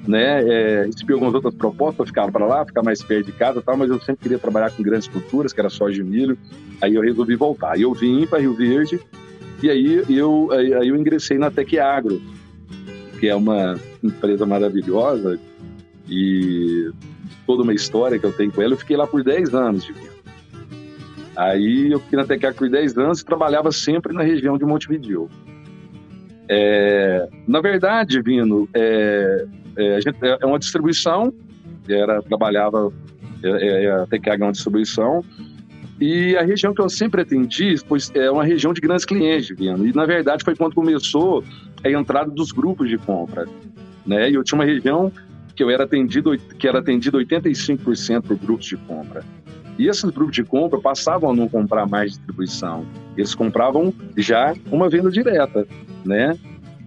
né? 0.07 0.43
É, 0.43 0.87
recebi 0.87 1.13
algumas 1.13 1.35
outras 1.35 1.55
propostas 1.55 1.97
para 1.97 2.07
ficar 2.07 2.33
para 2.33 2.47
lá, 2.47 2.65
ficar 2.65 2.83
mais 2.83 3.03
perto 3.03 3.27
de 3.27 3.33
casa 3.33 3.63
tal, 3.63 3.77
mas 3.77 3.91
eu 3.91 4.01
sempre 4.01 4.23
queria 4.23 4.39
trabalhar 4.39 4.71
com 4.71 4.83
grandes 4.83 5.09
culturas, 5.09 5.53
que 5.53 5.61
era 5.61 5.71
soja 5.71 6.01
e 6.01 6.05
milho. 6.05 6.37
Aí 6.81 6.95
eu 6.95 7.03
resolvi 7.03 7.37
voltar. 7.37 7.79
Eu 7.79 7.93
vim 7.93 8.27
para 8.27 8.41
Rio 8.41 8.55
Verde 8.55 9.01
e 9.63 9.71
aí 9.71 10.05
eu, 10.09 10.51
aí 10.53 10.89
eu 10.89 10.97
ingressei 10.97 11.39
na 11.39 11.51
Tec 11.51 11.79
Agro, 11.79 12.21
que 13.21 13.29
é 13.29 13.35
uma 13.35 13.79
empresa 14.03 14.45
maravilhosa 14.45 15.39
e 16.09 16.91
toda 17.47 17.63
uma 17.63 17.73
história 17.73 18.19
que 18.19 18.27
eu 18.27 18.33
tenho 18.33 18.51
com 18.51 18.61
ela. 18.61 18.73
Eu 18.73 18.79
fiquei 18.79 18.97
lá 18.97 19.07
por 19.07 19.23
10 19.23 19.55
anos 19.55 19.85
de. 19.85 19.95
Aí 21.37 21.93
eu 21.93 22.01
fiquei 22.01 22.19
na 22.19 22.27
Tec 22.27 22.45
Agro 22.45 22.59
por 22.59 22.69
10 22.69 22.99
anos 22.99 23.21
e 23.21 23.25
trabalhava 23.25 23.71
sempre 23.71 24.13
na 24.13 24.23
região 24.23 24.59
de 24.59 24.65
Montevideo. 24.65 25.31
É, 26.49 27.29
na 27.47 27.61
verdade, 27.61 28.21
Vino, 28.21 28.69
é, 28.75 29.47
é, 29.77 30.01
gente, 30.01 30.19
é 30.23 30.47
uma 30.47 30.59
distribuição, 30.59 31.33
era, 31.89 32.23
trabalhava, 32.23 32.93
é, 33.43 33.85
é, 33.85 33.91
a 33.91 34.07
Tec 34.07 34.29
Agro 34.29 34.45
é 34.45 34.47
uma 34.47 34.53
distribuição, 34.53 35.25
e 36.01 36.37
a 36.37 36.43
região 36.43 36.75
que 36.75 36.81
eu 36.81 36.89
sempre 36.89 37.23
atendi 37.23 37.77
pois, 37.89 38.11
é 38.15 38.31
uma 38.31 38.45
região 38.45 38.73
de 38.73 38.81
grandes 38.81 39.05
clientes, 39.05 39.57
Viano. 39.57 39.87
E, 39.87 39.93
na 39.95 40.05
verdade, 40.05 40.45
foi 40.45 40.57
quando 40.57 40.75
começou 40.75 41.45
a 41.85 41.91
entrada 41.91 42.29
dos 42.31 42.51
grupos 42.51 42.89
de 42.89 42.99
compra. 42.99 43.47
Né? 44.05 44.31
E 44.31 44.35
eu 44.35 44.43
tinha 44.43 44.59
uma 44.59 44.65
região 44.65 45.13
que 45.55 45.63
eu 45.63 45.71
era 45.71 45.85
atendido, 45.85 46.37
que 46.37 46.67
era 46.67 46.81
atendido 46.81 47.19
85% 47.19 48.23
por 48.23 48.37
grupos 48.37 48.67
de 48.67 48.77
compra. 48.79 49.23
E 49.79 49.89
esses 49.89 50.11
grupos 50.11 50.35
de 50.35 50.45
compra 50.45 50.81
passavam 50.81 51.31
a 51.31 51.35
não 51.35 51.49
comprar 51.49 51.87
mais 51.87 52.13
distribuição. 52.13 52.85
Eles 53.17 53.35
compravam 53.35 53.95
já 54.17 54.55
uma 54.71 54.89
venda 54.89 55.11
direta, 55.11 55.67
né? 56.05 56.37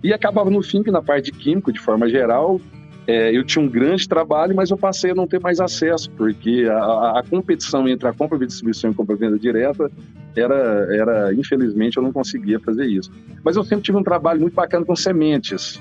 E 0.03 0.13
acabava 0.13 0.49
no 0.49 0.61
fim 0.61 0.83
que 0.83 0.91
na 0.91 1.01
parte 1.01 1.31
de 1.31 1.31
químico, 1.31 1.71
de 1.71 1.79
forma 1.79 2.07
geral, 2.09 2.59
é, 3.07 3.35
eu 3.35 3.43
tinha 3.43 3.63
um 3.63 3.69
grande 3.69 4.07
trabalho, 4.07 4.55
mas 4.55 4.71
eu 4.71 4.77
passei 4.77 5.11
a 5.11 5.15
não 5.15 5.27
ter 5.27 5.39
mais 5.39 5.59
acesso, 5.59 6.09
porque 6.11 6.65
a, 6.69 7.19
a 7.19 7.23
competição 7.29 7.87
entre 7.87 8.07
a 8.07 8.13
compra 8.13 8.37
de 8.39 8.47
distribuição 8.47 8.89
e 8.89 8.93
compra 8.93 9.15
venda 9.15 9.37
direta 9.37 9.91
era, 10.35 10.87
era, 10.91 11.33
infelizmente, 11.33 11.97
eu 11.97 12.03
não 12.03 12.11
conseguia 12.11 12.59
fazer 12.59 12.85
isso. 12.85 13.11
Mas 13.43 13.55
eu 13.55 13.63
sempre 13.63 13.83
tive 13.83 13.97
um 13.97 14.03
trabalho 14.03 14.41
muito 14.41 14.55
bacana 14.55 14.83
com 14.83 14.95
sementes. 14.95 15.79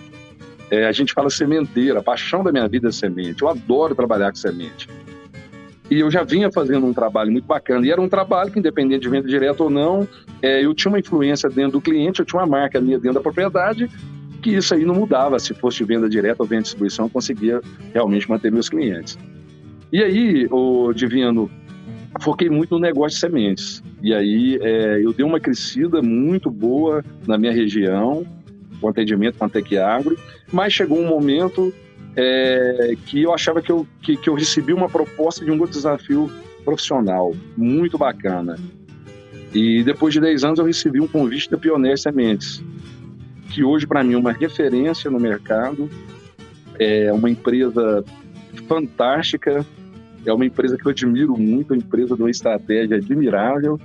É, 0.70 0.86
a 0.86 0.92
gente 0.92 1.12
fala 1.12 1.30
sementeira, 1.30 2.00
a 2.00 2.02
paixão 2.02 2.44
da 2.44 2.52
minha 2.52 2.68
vida 2.68 2.88
é 2.88 2.92
semente. 2.92 3.42
Eu 3.42 3.48
adoro 3.48 3.94
trabalhar 3.94 4.30
com 4.30 4.36
semente. 4.36 4.88
E 5.90 6.00
eu 6.00 6.10
já 6.10 6.22
vinha 6.24 6.50
fazendo 6.52 6.86
um 6.86 6.92
trabalho 6.92 7.32
muito 7.32 7.46
bacana. 7.46 7.86
E 7.86 7.90
era 7.90 8.00
um 8.00 8.08
trabalho 8.08 8.50
que, 8.50 8.58
independente 8.58 9.02
de 9.02 9.08
venda 9.08 9.28
direta 9.28 9.62
ou 9.62 9.70
não, 9.70 10.06
é, 10.42 10.64
eu 10.64 10.74
tinha 10.74 10.90
uma 10.90 10.98
influência 10.98 11.48
dentro 11.48 11.72
do 11.72 11.80
cliente, 11.80 12.20
eu 12.20 12.26
tinha 12.26 12.40
uma 12.40 12.46
marca 12.46 12.80
minha 12.80 12.98
dentro 12.98 13.14
da 13.14 13.20
propriedade 13.20 13.90
que 14.44 14.54
isso 14.54 14.74
aí 14.74 14.84
não 14.84 14.94
mudava. 14.94 15.38
Se 15.38 15.54
fosse 15.54 15.82
venda 15.84 16.06
direta 16.06 16.42
ou 16.42 16.46
venda 16.46 16.60
de 16.60 16.64
distribuição, 16.64 17.06
eu 17.06 17.10
conseguia 17.10 17.62
realmente 17.94 18.28
manter 18.28 18.52
meus 18.52 18.68
clientes. 18.68 19.18
E 19.90 20.02
aí, 20.02 20.46
o 20.50 20.92
Divino, 20.92 21.50
foquei 22.20 22.50
muito 22.50 22.74
no 22.74 22.80
negócio 22.80 23.16
de 23.16 23.20
sementes. 23.20 23.82
E 24.02 24.12
aí 24.12 24.58
é, 24.60 25.00
eu 25.02 25.14
dei 25.14 25.24
uma 25.24 25.40
crescida 25.40 26.02
muito 26.02 26.50
boa 26.50 27.02
na 27.26 27.38
minha 27.38 27.52
região, 27.52 28.26
com 28.80 28.88
atendimento 28.88 29.38
com 29.38 29.46
a 29.46 29.48
Tequiagro, 29.48 30.18
mas 30.52 30.74
chegou 30.74 30.98
um 30.98 31.08
momento 31.08 31.72
é, 32.14 32.92
que 33.06 33.22
eu 33.22 33.32
achava 33.32 33.62
que 33.62 33.72
eu, 33.72 33.86
que, 34.02 34.14
que 34.14 34.28
eu 34.28 34.34
recebi 34.34 34.74
uma 34.74 34.90
proposta 34.90 35.42
de 35.42 35.50
um 35.50 35.58
outro 35.58 35.74
desafio 35.74 36.30
profissional, 36.66 37.34
muito 37.56 37.96
bacana. 37.96 38.58
E 39.54 39.82
depois 39.84 40.12
de 40.12 40.20
10 40.20 40.44
anos 40.44 40.58
eu 40.58 40.66
recebi 40.66 41.00
um 41.00 41.08
convite 41.08 41.50
da 41.50 41.56
Pioneer 41.56 41.96
Sementes, 41.96 42.62
que 43.54 43.62
hoje 43.62 43.86
para 43.86 44.02
mim 44.02 44.14
é 44.14 44.18
uma 44.18 44.32
referência 44.32 45.08
no 45.08 45.20
mercado, 45.20 45.88
é 46.76 47.12
uma 47.12 47.30
empresa 47.30 48.04
fantástica, 48.66 49.64
é 50.26 50.32
uma 50.32 50.44
empresa 50.44 50.76
que 50.76 50.84
eu 50.84 50.90
admiro 50.90 51.38
muito, 51.38 51.72
uma 51.72 51.76
empresa 51.76 52.16
de 52.16 52.22
uma 52.22 52.30
estratégia 52.30 52.96
admirável. 52.96 53.78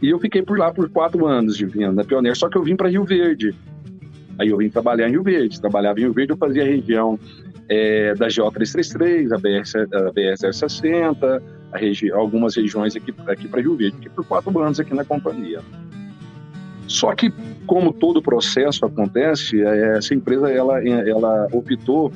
E 0.00 0.08
eu 0.08 0.18
fiquei 0.18 0.40
por 0.40 0.58
lá 0.58 0.72
por 0.72 0.88
quatro 0.88 1.26
anos 1.26 1.58
de 1.58 1.66
venda 1.66 1.92
na 1.92 2.04
Pioneer, 2.04 2.34
só 2.34 2.48
que 2.48 2.56
eu 2.56 2.62
vim 2.62 2.76
para 2.76 2.88
Rio 2.88 3.04
Verde. 3.04 3.54
Aí 4.38 4.48
eu 4.48 4.56
vim 4.56 4.70
trabalhar 4.70 5.06
em 5.06 5.10
Rio 5.10 5.22
Verde. 5.22 5.60
Trabalhava 5.60 5.98
em 5.98 6.04
Rio 6.04 6.14
Verde, 6.14 6.32
eu 6.32 6.38
fazia 6.38 6.62
a 6.62 6.66
região 6.66 7.18
é, 7.68 8.14
da 8.14 8.28
GO333, 8.28 9.32
a 9.32 9.38
BS, 9.38 9.74
a 9.76 10.12
BS 10.12 10.56
60, 10.56 11.42
a 11.72 11.76
regi 11.76 12.10
algumas 12.10 12.56
regiões 12.56 12.96
aqui, 12.96 13.12
aqui 13.26 13.48
para 13.48 13.60
Rio 13.60 13.76
Verde. 13.76 13.96
Fiquei 13.96 14.12
por 14.12 14.24
quatro 14.24 14.58
anos 14.60 14.80
aqui 14.80 14.94
na 14.94 15.04
companhia. 15.04 15.60
Só 16.86 17.14
que, 17.14 17.30
como 17.68 17.92
todo 17.92 18.22
processo 18.22 18.86
acontece, 18.86 19.62
é, 19.62 19.98
essa 19.98 20.14
empresa 20.14 20.50
ela, 20.50 20.82
ela 20.82 21.46
optou 21.52 22.10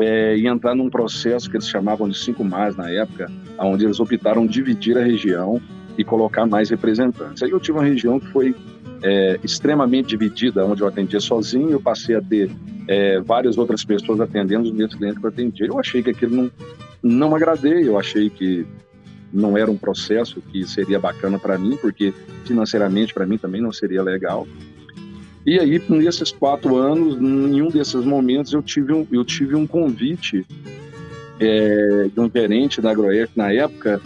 é, 0.00 0.36
em 0.36 0.46
entrar 0.46 0.76
num 0.76 0.88
processo 0.88 1.50
que 1.50 1.56
eles 1.56 1.68
chamavam 1.68 2.08
de 2.08 2.16
cinco 2.16 2.44
mais 2.44 2.76
na 2.76 2.88
época, 2.88 3.30
onde 3.58 3.84
eles 3.84 3.98
optaram 3.98 4.46
dividir 4.46 4.96
a 4.96 5.02
região 5.02 5.60
e 5.98 6.04
colocar 6.04 6.46
mais 6.46 6.70
representantes. 6.70 7.42
Aí 7.42 7.50
eu 7.50 7.58
tive 7.58 7.78
uma 7.78 7.84
região 7.84 8.20
que 8.20 8.28
foi 8.28 8.54
é, 9.02 9.40
extremamente 9.42 10.10
dividida, 10.10 10.64
onde 10.64 10.82
eu 10.82 10.86
atendia 10.86 11.18
sozinho, 11.18 11.70
eu 11.70 11.80
passei 11.80 12.14
a 12.14 12.22
ter 12.22 12.48
é, 12.86 13.20
várias 13.20 13.58
outras 13.58 13.84
pessoas 13.84 14.20
atendendo 14.20 14.68
os 14.68 14.72
meus 14.72 14.94
clientes 14.94 15.18
que 15.18 15.26
eu 15.26 15.30
atendia. 15.30 15.66
Eu 15.66 15.80
achei 15.80 16.00
que 16.00 16.10
aquilo 16.10 16.36
não, 16.36 16.50
não 17.02 17.34
agradei, 17.34 17.88
eu 17.88 17.98
achei 17.98 18.30
que 18.30 18.64
não 19.32 19.56
era 19.56 19.70
um 19.70 19.76
processo 19.76 20.40
que 20.40 20.66
seria 20.66 20.98
bacana 20.98 21.38
para 21.38 21.58
mim, 21.58 21.76
porque 21.76 22.12
financeiramente 22.44 23.14
para 23.14 23.26
mim 23.26 23.38
também 23.38 23.60
não 23.60 23.72
seria 23.72 24.02
legal. 24.02 24.46
E 25.46 25.58
aí, 25.58 25.82
nesses 25.88 26.30
quatro 26.30 26.76
anos, 26.76 27.16
em 27.16 27.62
um 27.62 27.68
desses 27.68 28.04
momentos, 28.04 28.52
eu 28.52 28.62
tive 28.62 28.92
um, 28.92 29.06
eu 29.10 29.24
tive 29.24 29.54
um 29.54 29.66
convite 29.66 30.46
é, 31.38 32.08
de 32.12 32.20
um 32.20 32.30
gerente 32.30 32.80
da 32.80 32.90
Agroef 32.90 33.30
na 33.34 33.50
época, 33.50 34.00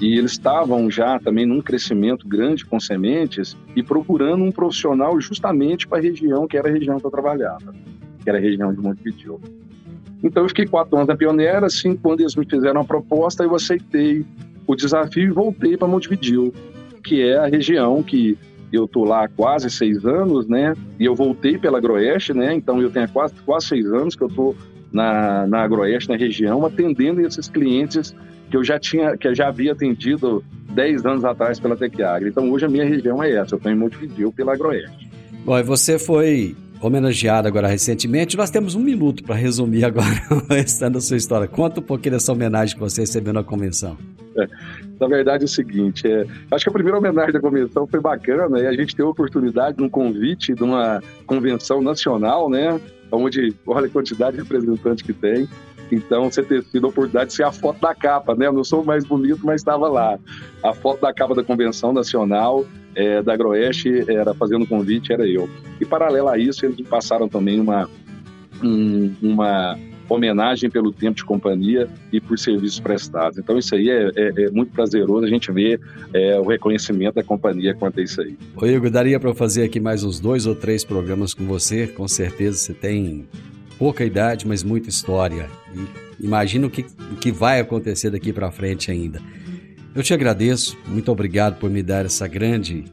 e 0.00 0.18
eles 0.18 0.32
estavam 0.32 0.90
já 0.90 1.18
também 1.20 1.46
num 1.46 1.60
crescimento 1.60 2.26
grande 2.26 2.64
com 2.64 2.80
sementes 2.80 3.56
e 3.76 3.82
procurando 3.82 4.42
um 4.42 4.50
profissional 4.50 5.20
justamente 5.20 5.86
para 5.86 5.98
a 5.98 6.00
região 6.00 6.48
que 6.48 6.56
era 6.56 6.68
a 6.68 6.72
região 6.72 6.98
que 6.98 7.06
eu 7.06 7.10
trabalhava, 7.10 7.72
que 8.22 8.28
era 8.28 8.38
a 8.38 8.40
região 8.40 8.74
de 8.74 8.80
Montevideo. 8.80 9.40
Então 10.22 10.42
eu 10.42 10.48
fiquei 10.48 10.66
quatro 10.66 10.96
anos 10.96 11.06
na 11.06 11.16
Pioneira, 11.16 11.66
assim, 11.66 11.94
quando 11.94 12.20
eles 12.20 12.34
me 12.34 12.44
fizeram 12.44 12.80
a 12.80 12.84
proposta, 12.84 13.44
eu 13.44 13.54
aceitei 13.54 14.24
o 14.66 14.74
desafio 14.74 15.24
e 15.24 15.30
voltei 15.30 15.76
para 15.76 15.88
Montevideo, 15.88 16.52
que 17.02 17.22
é 17.22 17.36
a 17.36 17.46
região 17.46 18.02
que 18.02 18.38
eu 18.72 18.88
tô 18.88 19.04
lá 19.04 19.24
há 19.24 19.28
quase 19.28 19.70
seis 19.70 20.04
anos, 20.04 20.48
né? 20.48 20.74
E 20.98 21.04
eu 21.04 21.14
voltei 21.14 21.56
pela 21.58 21.78
Agroeste, 21.78 22.34
né? 22.34 22.54
Então 22.54 22.80
eu 22.82 22.90
tenho 22.90 23.08
quase, 23.08 23.34
quase 23.46 23.66
seis 23.66 23.86
anos 23.86 24.16
que 24.16 24.22
eu 24.22 24.28
tô 24.28 24.54
na, 24.92 25.46
na 25.46 25.62
Agroeste, 25.62 26.08
na 26.08 26.16
região, 26.16 26.64
atendendo 26.64 27.20
esses 27.20 27.48
clientes 27.48 28.14
que 28.50 28.56
eu 28.56 28.64
já 28.64 28.78
tinha, 28.78 29.16
que 29.16 29.28
eu 29.28 29.34
já 29.34 29.48
havia 29.48 29.72
atendido 29.72 30.44
dez 30.74 31.04
anos 31.06 31.24
atrás 31.24 31.60
pela 31.60 31.76
Tecagri. 31.76 32.28
Então 32.28 32.50
hoje 32.50 32.64
a 32.64 32.68
minha 32.68 32.84
região 32.84 33.22
é 33.22 33.32
essa, 33.32 33.54
eu 33.54 33.58
estou 33.58 33.70
em 33.70 33.76
Montevideo 33.76 34.32
pela 34.32 34.54
Agroeste. 34.54 35.08
Bom, 35.44 35.58
e 35.58 35.62
você 35.62 35.98
foi 35.98 36.56
homenageado 36.86 37.48
agora 37.48 37.66
recentemente. 37.66 38.36
Nós 38.36 38.50
temos 38.50 38.74
um 38.74 38.80
minuto 38.80 39.22
para 39.22 39.34
resumir 39.34 39.84
agora 39.84 40.20
o 40.30 40.52
restante 40.52 40.94
da 40.94 41.00
sua 41.00 41.16
história. 41.16 41.48
Conta 41.48 41.80
um 41.80 41.82
pouquinho 41.82 42.12
dessa 42.12 42.32
homenagem 42.32 42.74
que 42.74 42.80
você 42.80 43.00
recebeu 43.00 43.32
na 43.32 43.42
convenção. 43.42 43.96
É, 44.36 44.48
na 45.00 45.06
verdade 45.06 45.44
é 45.44 45.46
o 45.46 45.48
seguinte, 45.48 46.08
é, 46.08 46.26
acho 46.50 46.64
que 46.64 46.68
a 46.68 46.72
primeira 46.72 46.98
homenagem 46.98 47.32
da 47.32 47.40
convenção 47.40 47.86
foi 47.86 48.00
bacana 48.00 48.58
e 48.58 48.66
a 48.66 48.72
gente 48.72 48.96
teve 48.96 49.06
a 49.06 49.10
oportunidade 49.10 49.76
de 49.76 49.82
um 49.84 49.88
convite 49.88 50.54
de 50.54 50.62
uma 50.64 51.00
convenção 51.24 51.80
nacional, 51.80 52.50
né, 52.50 52.80
onde, 53.12 53.54
olha 53.64 53.86
a 53.86 53.90
quantidade 53.90 54.36
de 54.36 54.42
representante 54.42 55.04
que 55.04 55.12
tem. 55.12 55.48
Então, 55.90 56.30
você 56.30 56.42
ter 56.42 56.62
tido 56.64 56.86
a 56.86 56.90
oportunidade 56.90 57.30
de 57.30 57.36
ser 57.36 57.44
a 57.44 57.52
foto 57.52 57.80
da 57.80 57.94
capa, 57.94 58.34
né? 58.34 58.46
Eu 58.46 58.52
não 58.52 58.64
sou 58.64 58.84
mais 58.84 59.04
bonito, 59.04 59.40
mas 59.44 59.60
estava 59.60 59.88
lá. 59.88 60.18
A 60.62 60.72
foto 60.72 61.00
da 61.00 61.12
capa 61.12 61.34
da 61.34 61.44
Convenção 61.44 61.92
Nacional 61.92 62.64
é, 62.94 63.22
da 63.22 63.34
Agroeste 63.34 64.10
era 64.10 64.34
fazendo 64.34 64.66
convite, 64.66 65.12
era 65.12 65.26
eu. 65.26 65.48
E, 65.80 65.84
paralelo 65.84 66.28
a 66.28 66.38
isso, 66.38 66.64
eles 66.64 66.86
passaram 66.88 67.28
também 67.28 67.60
uma, 67.60 67.88
um, 68.62 69.14
uma 69.22 69.76
homenagem 70.08 70.70
pelo 70.70 70.92
tempo 70.92 71.16
de 71.16 71.24
companhia 71.24 71.88
e 72.12 72.20
por 72.20 72.38
serviços 72.38 72.80
prestados. 72.80 73.38
Então 73.38 73.58
isso 73.58 73.74
aí 73.74 73.88
é, 73.88 74.10
é, 74.14 74.44
é 74.44 74.50
muito 74.50 74.72
prazeroso 74.72 75.24
a 75.24 75.28
gente 75.28 75.50
ver 75.50 75.80
é, 76.12 76.38
o 76.38 76.44
reconhecimento 76.44 77.14
da 77.14 77.22
companhia 77.22 77.74
quanto 77.74 78.00
a 78.00 78.02
isso 78.02 78.20
aí. 78.20 78.36
Ô 78.56 78.66
Igor, 78.66 78.90
daria 78.90 79.18
para 79.18 79.34
fazer 79.34 79.64
aqui 79.64 79.80
mais 79.80 80.04
uns 80.04 80.20
dois 80.20 80.46
ou 80.46 80.54
três 80.54 80.84
programas 80.84 81.32
com 81.34 81.44
você, 81.44 81.86
com 81.86 82.06
certeza 82.06 82.58
você 82.58 82.74
tem 82.74 83.26
pouca 83.78 84.04
idade, 84.04 84.46
mas 84.46 84.62
muita 84.62 84.88
história. 84.88 85.48
E 85.74 86.24
imagina 86.24 86.66
o 86.66 86.70
que, 86.70 86.84
o 87.12 87.16
que 87.16 87.32
vai 87.32 87.60
acontecer 87.60 88.10
daqui 88.10 88.32
para 88.32 88.50
frente 88.50 88.90
ainda. 88.90 89.20
Eu 89.94 90.02
te 90.02 90.12
agradeço, 90.12 90.76
muito 90.86 91.10
obrigado 91.12 91.58
por 91.58 91.70
me 91.70 91.82
dar 91.82 92.04
essa 92.04 92.26
grande 92.26 92.84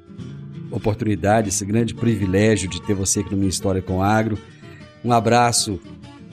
oportunidade, 0.69 1.49
esse 1.49 1.65
grande 1.65 1.93
privilégio 1.93 2.69
de 2.69 2.81
ter 2.81 2.93
você 2.93 3.21
aqui 3.21 3.31
no 3.31 3.37
Minha 3.37 3.49
História 3.49 3.81
com 3.81 4.01
Agro. 4.01 4.37
Um 5.03 5.11
abraço 5.11 5.79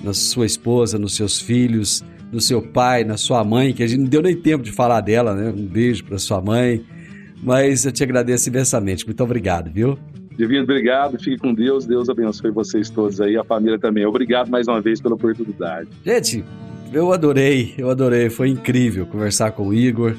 na 0.03 0.13
sua 0.13 0.47
esposa, 0.47 0.99
nos 0.99 1.17
seus 1.17 1.41
filhos, 1.41 2.05
no 2.31 2.41
seu 2.41 2.63
pai, 2.63 3.05
na 3.05 3.17
sua 3.17 3.43
mãe, 3.43 3.73
que 3.73 3.83
a 3.83 3.87
gente 3.87 4.01
não 4.01 4.09
deu 4.09 4.23
nem 4.23 4.37
tempo 4.37 4.63
de 4.63 4.71
falar 4.71 5.01
dela, 5.01 5.35
né? 5.35 5.51
Um 5.51 5.67
beijo 5.67 6.05
para 6.05 6.19
sua 6.19 6.41
mãe. 6.41 6.85
Mas 7.43 7.85
eu 7.85 7.93
te 7.93 8.03
agradeço 8.03 8.49
imensamente. 8.49 9.07
Muito 9.07 9.23
obrigado, 9.23 9.71
viu? 9.71 9.99
Divino, 10.39 10.63
obrigado. 10.63 11.19
Fique 11.19 11.37
com 11.37 11.53
Deus. 11.53 11.85
Deus 11.85 12.09
abençoe 12.09 12.53
vocês 12.53 12.89
todos 12.89 13.21
aí, 13.21 13.37
a 13.37 13.43
família 13.43 13.77
também. 13.77 14.07
Obrigado 14.07 14.49
mais 14.49 14.69
uma 14.69 14.81
vez 14.81 15.01
pela 15.01 15.17
oportunidade. 15.17 15.89
Gente, 16.07 16.45
eu 16.93 17.13
adorei, 17.13 17.75
eu 17.77 17.91
adorei. 17.91 18.31
Foi 18.31 18.49
incrível 18.49 19.05
conversar 19.05 19.51
com 19.51 19.67
o 19.67 19.75
Igor, 19.75 20.15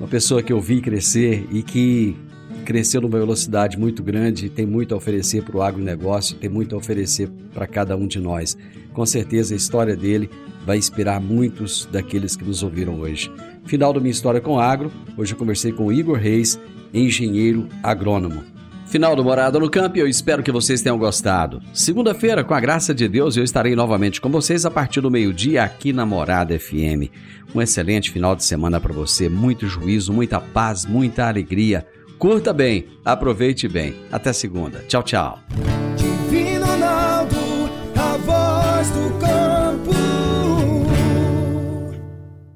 uma 0.00 0.08
pessoa 0.08 0.42
que 0.42 0.50
eu 0.50 0.58
vi 0.58 0.80
crescer 0.80 1.46
e 1.52 1.62
que 1.62 2.16
cresceu 2.64 3.02
numa 3.02 3.18
velocidade 3.18 3.78
muito 3.78 4.02
grande, 4.02 4.48
tem 4.48 4.64
muito 4.64 4.94
a 4.94 4.96
oferecer 4.96 5.42
para 5.42 5.56
o 5.56 5.62
agronegócio, 5.62 6.36
tem 6.36 6.48
muito 6.48 6.74
a 6.74 6.78
oferecer 6.78 7.28
para 7.52 7.66
cada 7.66 7.94
um 7.94 8.06
de 8.06 8.18
nós. 8.18 8.56
Com 8.94 9.04
certeza 9.04 9.54
a 9.54 9.56
história 9.56 9.94
dele 9.94 10.30
vai 10.64 10.78
inspirar 10.78 11.20
muitos 11.20 11.86
daqueles 11.92 12.36
que 12.36 12.44
nos 12.44 12.62
ouviram 12.62 13.00
hoje. 13.00 13.30
Final 13.64 13.92
da 13.92 14.00
minha 14.00 14.10
história 14.10 14.40
com 14.40 14.58
agro, 14.58 14.90
hoje 15.16 15.34
eu 15.34 15.38
conversei 15.38 15.72
com 15.72 15.86
o 15.86 15.92
Igor 15.92 16.16
Reis, 16.16 16.58
engenheiro 16.92 17.68
agrônomo. 17.82 18.57
Final 18.88 19.14
do 19.14 19.22
Morada 19.22 19.60
no 19.60 19.68
Campo, 19.68 19.98
eu 19.98 20.08
espero 20.08 20.42
que 20.42 20.50
vocês 20.50 20.80
tenham 20.80 20.96
gostado. 20.96 21.60
Segunda-feira, 21.74 22.42
com 22.42 22.54
a 22.54 22.60
graça 22.60 22.94
de 22.94 23.06
Deus, 23.06 23.36
eu 23.36 23.44
estarei 23.44 23.76
novamente 23.76 24.18
com 24.18 24.30
vocês 24.30 24.64
a 24.64 24.70
partir 24.70 25.02
do 25.02 25.10
meio-dia 25.10 25.62
aqui 25.62 25.92
na 25.92 26.06
Morada 26.06 26.58
FM. 26.58 27.12
Um 27.54 27.60
excelente 27.60 28.10
final 28.10 28.34
de 28.34 28.44
semana 28.44 28.80
para 28.80 28.94
você, 28.94 29.28
muito 29.28 29.66
juízo, 29.66 30.10
muita 30.10 30.40
paz, 30.40 30.86
muita 30.86 31.28
alegria. 31.28 31.86
Curta 32.18 32.50
bem, 32.50 32.86
aproveite 33.04 33.68
bem. 33.68 33.94
Até 34.10 34.32
segunda. 34.32 34.82
Tchau, 34.88 35.02
tchau. 35.02 35.38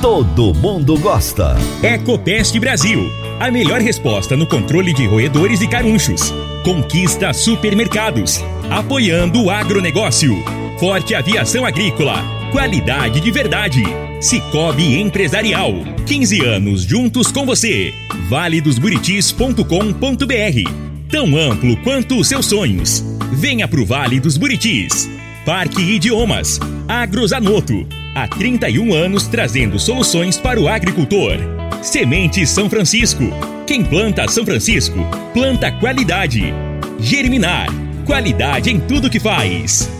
Todo 0.00 0.54
mundo 0.54 0.96
gosta. 0.98 1.56
Ecopest 1.82 2.56
Brasil. 2.58 3.10
A 3.40 3.50
melhor 3.50 3.80
resposta 3.80 4.36
no 4.36 4.46
controle 4.46 4.94
de 4.94 5.04
roedores 5.06 5.60
e 5.60 5.66
carunchos. 5.66 6.32
Conquista 6.64 7.32
supermercados. 7.32 8.40
Apoiando 8.70 9.42
o 9.44 9.50
agronegócio. 9.50 10.36
Forte 10.78 11.16
aviação 11.16 11.66
agrícola. 11.66 12.22
Qualidade 12.52 13.20
de 13.20 13.30
verdade. 13.32 13.82
Cicobi 14.20 15.00
Empresarial. 15.00 15.72
15 16.06 16.44
anos 16.44 16.82
juntos 16.82 17.32
com 17.32 17.44
você. 17.44 17.92
valedosburitis.com.br 18.28 20.88
tão 21.10 21.36
amplo 21.36 21.76
quanto 21.78 22.18
os 22.18 22.28
seus 22.28 22.46
sonhos. 22.46 23.04
Venha 23.32 23.66
pro 23.66 23.84
Vale 23.84 24.20
dos 24.20 24.36
Buritis. 24.36 25.10
Parque 25.48 25.80
Idiomas. 25.80 26.60
Agrozanoto. 26.86 27.88
Há 28.14 28.28
31 28.28 28.92
anos 28.92 29.26
trazendo 29.28 29.78
soluções 29.78 30.36
para 30.36 30.60
o 30.60 30.68
agricultor. 30.68 31.38
Semente 31.80 32.46
São 32.46 32.68
Francisco. 32.68 33.24
Quem 33.66 33.82
planta 33.82 34.28
São 34.28 34.44
Francisco, 34.44 34.98
planta 35.32 35.72
qualidade. 35.72 36.52
Germinar. 37.00 37.68
Qualidade 38.04 38.68
em 38.68 38.78
tudo 38.78 39.08
que 39.08 39.18
faz. 39.18 39.90